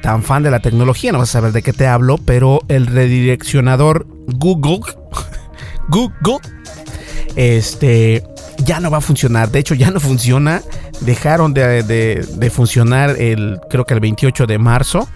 tan 0.01 0.23
fan 0.23 0.43
de 0.43 0.51
la 0.51 0.59
tecnología, 0.59 1.11
no 1.11 1.19
vas 1.19 1.29
a 1.29 1.33
saber 1.33 1.51
de 1.51 1.61
qué 1.61 1.73
te 1.73 1.87
hablo, 1.87 2.17
pero 2.17 2.61
el 2.67 2.87
redireccionador 2.87 4.07
Google, 4.27 4.81
Google, 5.89 6.39
este, 7.35 8.23
ya 8.59 8.79
no 8.79 8.91
va 8.91 8.97
a 8.97 9.01
funcionar. 9.01 9.51
De 9.51 9.59
hecho, 9.59 9.75
ya 9.75 9.91
no 9.91 9.99
funciona. 9.99 10.61
Dejaron 11.01 11.53
de, 11.53 12.51
funcionar 12.53 13.11
el, 13.19 13.59
creo 13.69 13.85
que 13.85 13.93
el 13.93 13.99
28 13.99 14.47
de 14.47 14.57
marzo. 14.57 15.07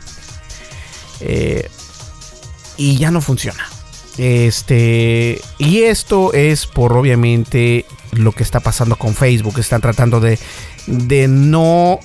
Eh, 1.22 1.68
y 2.78 2.98
ya 2.98 3.12
no 3.12 3.22
funciona. 3.22 3.64
Este, 4.18 5.40
y 5.58 5.84
esto 5.84 6.34
es 6.34 6.66
por 6.66 6.94
obviamente 6.94 7.86
lo 8.12 8.32
que 8.32 8.44
está 8.44 8.60
pasando 8.60 8.96
con 8.96 9.14
Facebook. 9.14 9.60
Están 9.60 9.82
tratando 9.82 10.20
de, 10.20 10.40
de 10.88 11.28
no 11.28 12.00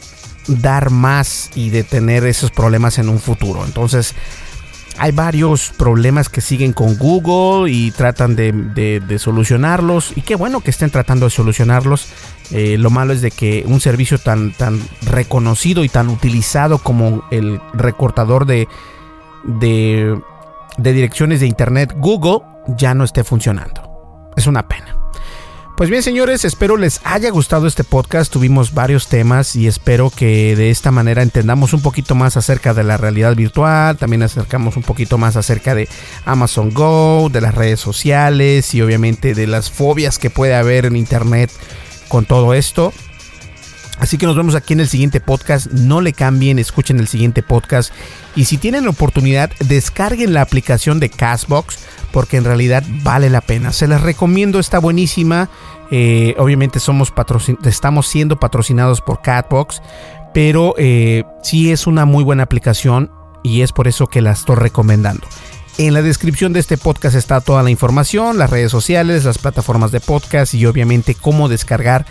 dar 0.46 0.90
más 0.90 1.50
y 1.54 1.70
de 1.70 1.84
tener 1.84 2.24
esos 2.26 2.50
problemas 2.50 2.98
en 2.98 3.08
un 3.08 3.18
futuro. 3.18 3.64
Entonces, 3.64 4.14
hay 4.98 5.12
varios 5.12 5.70
problemas 5.70 6.28
que 6.28 6.40
siguen 6.40 6.72
con 6.72 6.98
Google 6.98 7.70
y 7.70 7.90
tratan 7.92 8.36
de, 8.36 9.16
solucionarlos. 9.18 10.12
Y 10.16 10.22
qué 10.22 10.36
bueno 10.36 10.60
que 10.60 10.70
estén 10.70 10.90
tratando 10.90 11.26
de 11.26 11.30
solucionarlos. 11.30 12.08
Eh, 12.50 12.76
lo 12.78 12.90
malo 12.90 13.12
es 13.12 13.22
de 13.22 13.30
que 13.30 13.64
un 13.66 13.80
servicio 13.80 14.18
tan, 14.18 14.52
reconocido 15.02 15.84
y 15.84 15.88
tan 15.88 16.08
utilizado 16.08 16.78
como 16.78 17.24
el 17.30 17.60
recortador 17.72 18.46
de, 18.46 18.68
de 19.44 20.92
direcciones 20.92 21.40
de 21.40 21.46
Internet 21.46 21.94
Google 21.96 22.40
ya 22.76 22.94
no 22.94 23.04
esté 23.04 23.24
funcionando. 23.24 24.30
Es 24.36 24.46
una 24.46 24.66
pena. 24.68 24.91
Pues 25.76 25.88
bien, 25.88 26.02
señores, 26.02 26.44
espero 26.44 26.76
les 26.76 27.00
haya 27.02 27.30
gustado 27.30 27.66
este 27.66 27.82
podcast. 27.82 28.30
Tuvimos 28.30 28.74
varios 28.74 29.08
temas 29.08 29.56
y 29.56 29.66
espero 29.66 30.10
que 30.14 30.54
de 30.54 30.70
esta 30.70 30.90
manera 30.90 31.22
entendamos 31.22 31.72
un 31.72 31.80
poquito 31.80 32.14
más 32.14 32.36
acerca 32.36 32.74
de 32.74 32.84
la 32.84 32.98
realidad 32.98 33.34
virtual. 33.34 33.96
También 33.96 34.22
acercamos 34.22 34.76
un 34.76 34.82
poquito 34.82 35.16
más 35.16 35.36
acerca 35.36 35.74
de 35.74 35.88
Amazon 36.26 36.74
Go, 36.74 37.30
de 37.32 37.40
las 37.40 37.54
redes 37.54 37.80
sociales 37.80 38.74
y 38.74 38.82
obviamente 38.82 39.34
de 39.34 39.46
las 39.46 39.70
fobias 39.70 40.18
que 40.18 40.30
puede 40.30 40.54
haber 40.54 40.84
en 40.84 40.94
Internet 40.94 41.50
con 42.08 42.26
todo 42.26 42.52
esto. 42.52 42.92
Así 44.02 44.18
que 44.18 44.26
nos 44.26 44.34
vemos 44.34 44.56
aquí 44.56 44.72
en 44.72 44.80
el 44.80 44.88
siguiente 44.88 45.20
podcast. 45.20 45.68
No 45.70 46.00
le 46.00 46.12
cambien, 46.12 46.58
escuchen 46.58 46.98
el 46.98 47.06
siguiente 47.06 47.40
podcast. 47.40 47.94
Y 48.34 48.46
si 48.46 48.58
tienen 48.58 48.82
la 48.82 48.90
oportunidad, 48.90 49.52
descarguen 49.60 50.34
la 50.34 50.42
aplicación 50.42 50.98
de 50.98 51.08
Castbox 51.08 51.78
porque 52.10 52.36
en 52.36 52.42
realidad 52.42 52.82
vale 53.04 53.30
la 53.30 53.40
pena. 53.40 53.72
Se 53.72 53.86
les 53.86 54.00
recomiendo, 54.00 54.58
está 54.58 54.80
buenísima. 54.80 55.48
Eh, 55.92 56.34
obviamente 56.36 56.80
somos 56.80 57.12
estamos 57.64 58.08
siendo 58.08 58.40
patrocinados 58.40 59.00
por 59.00 59.22
Catbox, 59.22 59.80
pero 60.34 60.74
eh, 60.78 61.22
sí 61.44 61.70
es 61.70 61.86
una 61.86 62.04
muy 62.04 62.24
buena 62.24 62.42
aplicación 62.42 63.08
y 63.44 63.60
es 63.60 63.70
por 63.70 63.86
eso 63.86 64.08
que 64.08 64.20
la 64.20 64.32
estoy 64.32 64.56
recomendando. 64.56 65.28
En 65.78 65.94
la 65.94 66.02
descripción 66.02 66.52
de 66.52 66.58
este 66.58 66.76
podcast 66.76 67.14
está 67.14 67.40
toda 67.40 67.62
la 67.62 67.70
información, 67.70 68.36
las 68.36 68.50
redes 68.50 68.72
sociales, 68.72 69.24
las 69.24 69.38
plataformas 69.38 69.92
de 69.92 70.00
podcast 70.00 70.54
y 70.54 70.66
obviamente 70.66 71.14
cómo 71.14 71.48
descargar 71.48 72.04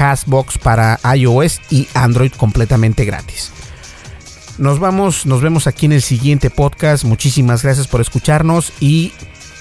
Castbox 0.00 0.56
para 0.56 0.98
iOS 1.14 1.60
y 1.68 1.86
Android 1.92 2.32
completamente 2.32 3.04
gratis. 3.04 3.52
Nos 4.56 4.78
vamos, 4.78 5.26
nos 5.26 5.42
vemos 5.42 5.66
aquí 5.66 5.84
en 5.84 5.92
el 5.92 6.00
siguiente 6.00 6.48
podcast. 6.48 7.04
Muchísimas 7.04 7.62
gracias 7.62 7.86
por 7.86 8.00
escucharnos 8.00 8.72
y 8.80 9.12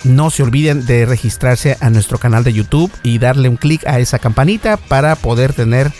no 0.06 0.30
se 0.30 0.44
olviden 0.44 0.86
de 0.86 1.06
registrarse 1.06 1.76
a 1.82 1.90
nuestro 1.90 2.20
canal 2.20 2.46
de 2.46 2.54
YouTube 2.54 2.90
y 3.04 3.18
darle 3.18 3.50
un 3.50 3.58
clic 3.58 3.86
a 3.86 4.00
esa 4.00 4.18
campanita 4.18 4.78
para 4.78 5.18
poder 5.18 5.52
tener, 5.52 5.92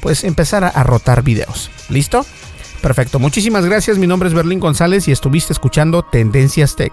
pues 0.00 0.24
empezar 0.24 0.64
a, 0.64 0.82
rotar 0.82 1.22
videos. 1.22 1.70
¿Listo? 1.88 2.26
Perfecto. 2.82 3.20
Muchísimas 3.20 3.64
gracias. 3.64 3.98
Mi 3.98 4.08
nombre 4.08 4.28
es 4.28 4.34
Berlín 4.34 4.58
González 4.58 5.06
y 5.06 5.12
estuviste 5.12 5.52
escuchando 5.52 6.02
Tendencias 6.02 6.74
Tech, 6.74 6.92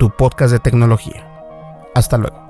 tu 0.00 0.10
podcast 0.10 0.50
de 0.50 0.58
tecnología. 0.58 1.28
Hasta 1.94 2.18
luego. 2.18 2.49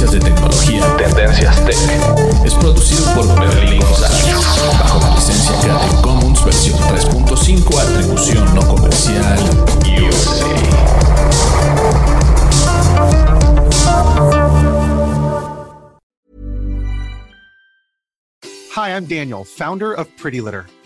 Noticias 0.00 0.12
de 0.12 0.20
tecnología. 0.20 0.96
Tendencias 0.96 1.64
Tech. 1.66 2.44
Es 2.44 2.54
producido 2.54 3.04
por 3.14 3.26
Berlín 3.40 3.80
González. 3.80 4.34
Bajo 4.78 5.00
la 5.00 5.14
licencia 5.14 5.54
Creative 5.60 6.02
Commons 6.02 6.44
versión 6.44 6.78
3.5, 6.78 7.78
atribución 7.78 8.54
no 8.54 8.66
comercial. 8.66 9.38
USA. 10.00 10.46
Hi, 18.76 18.90
I'm 18.90 19.04
Daniel, 19.04 19.44
founder 19.44 19.92
of 19.92 20.08
Pretty 20.16 20.40
Litter. 20.40 20.66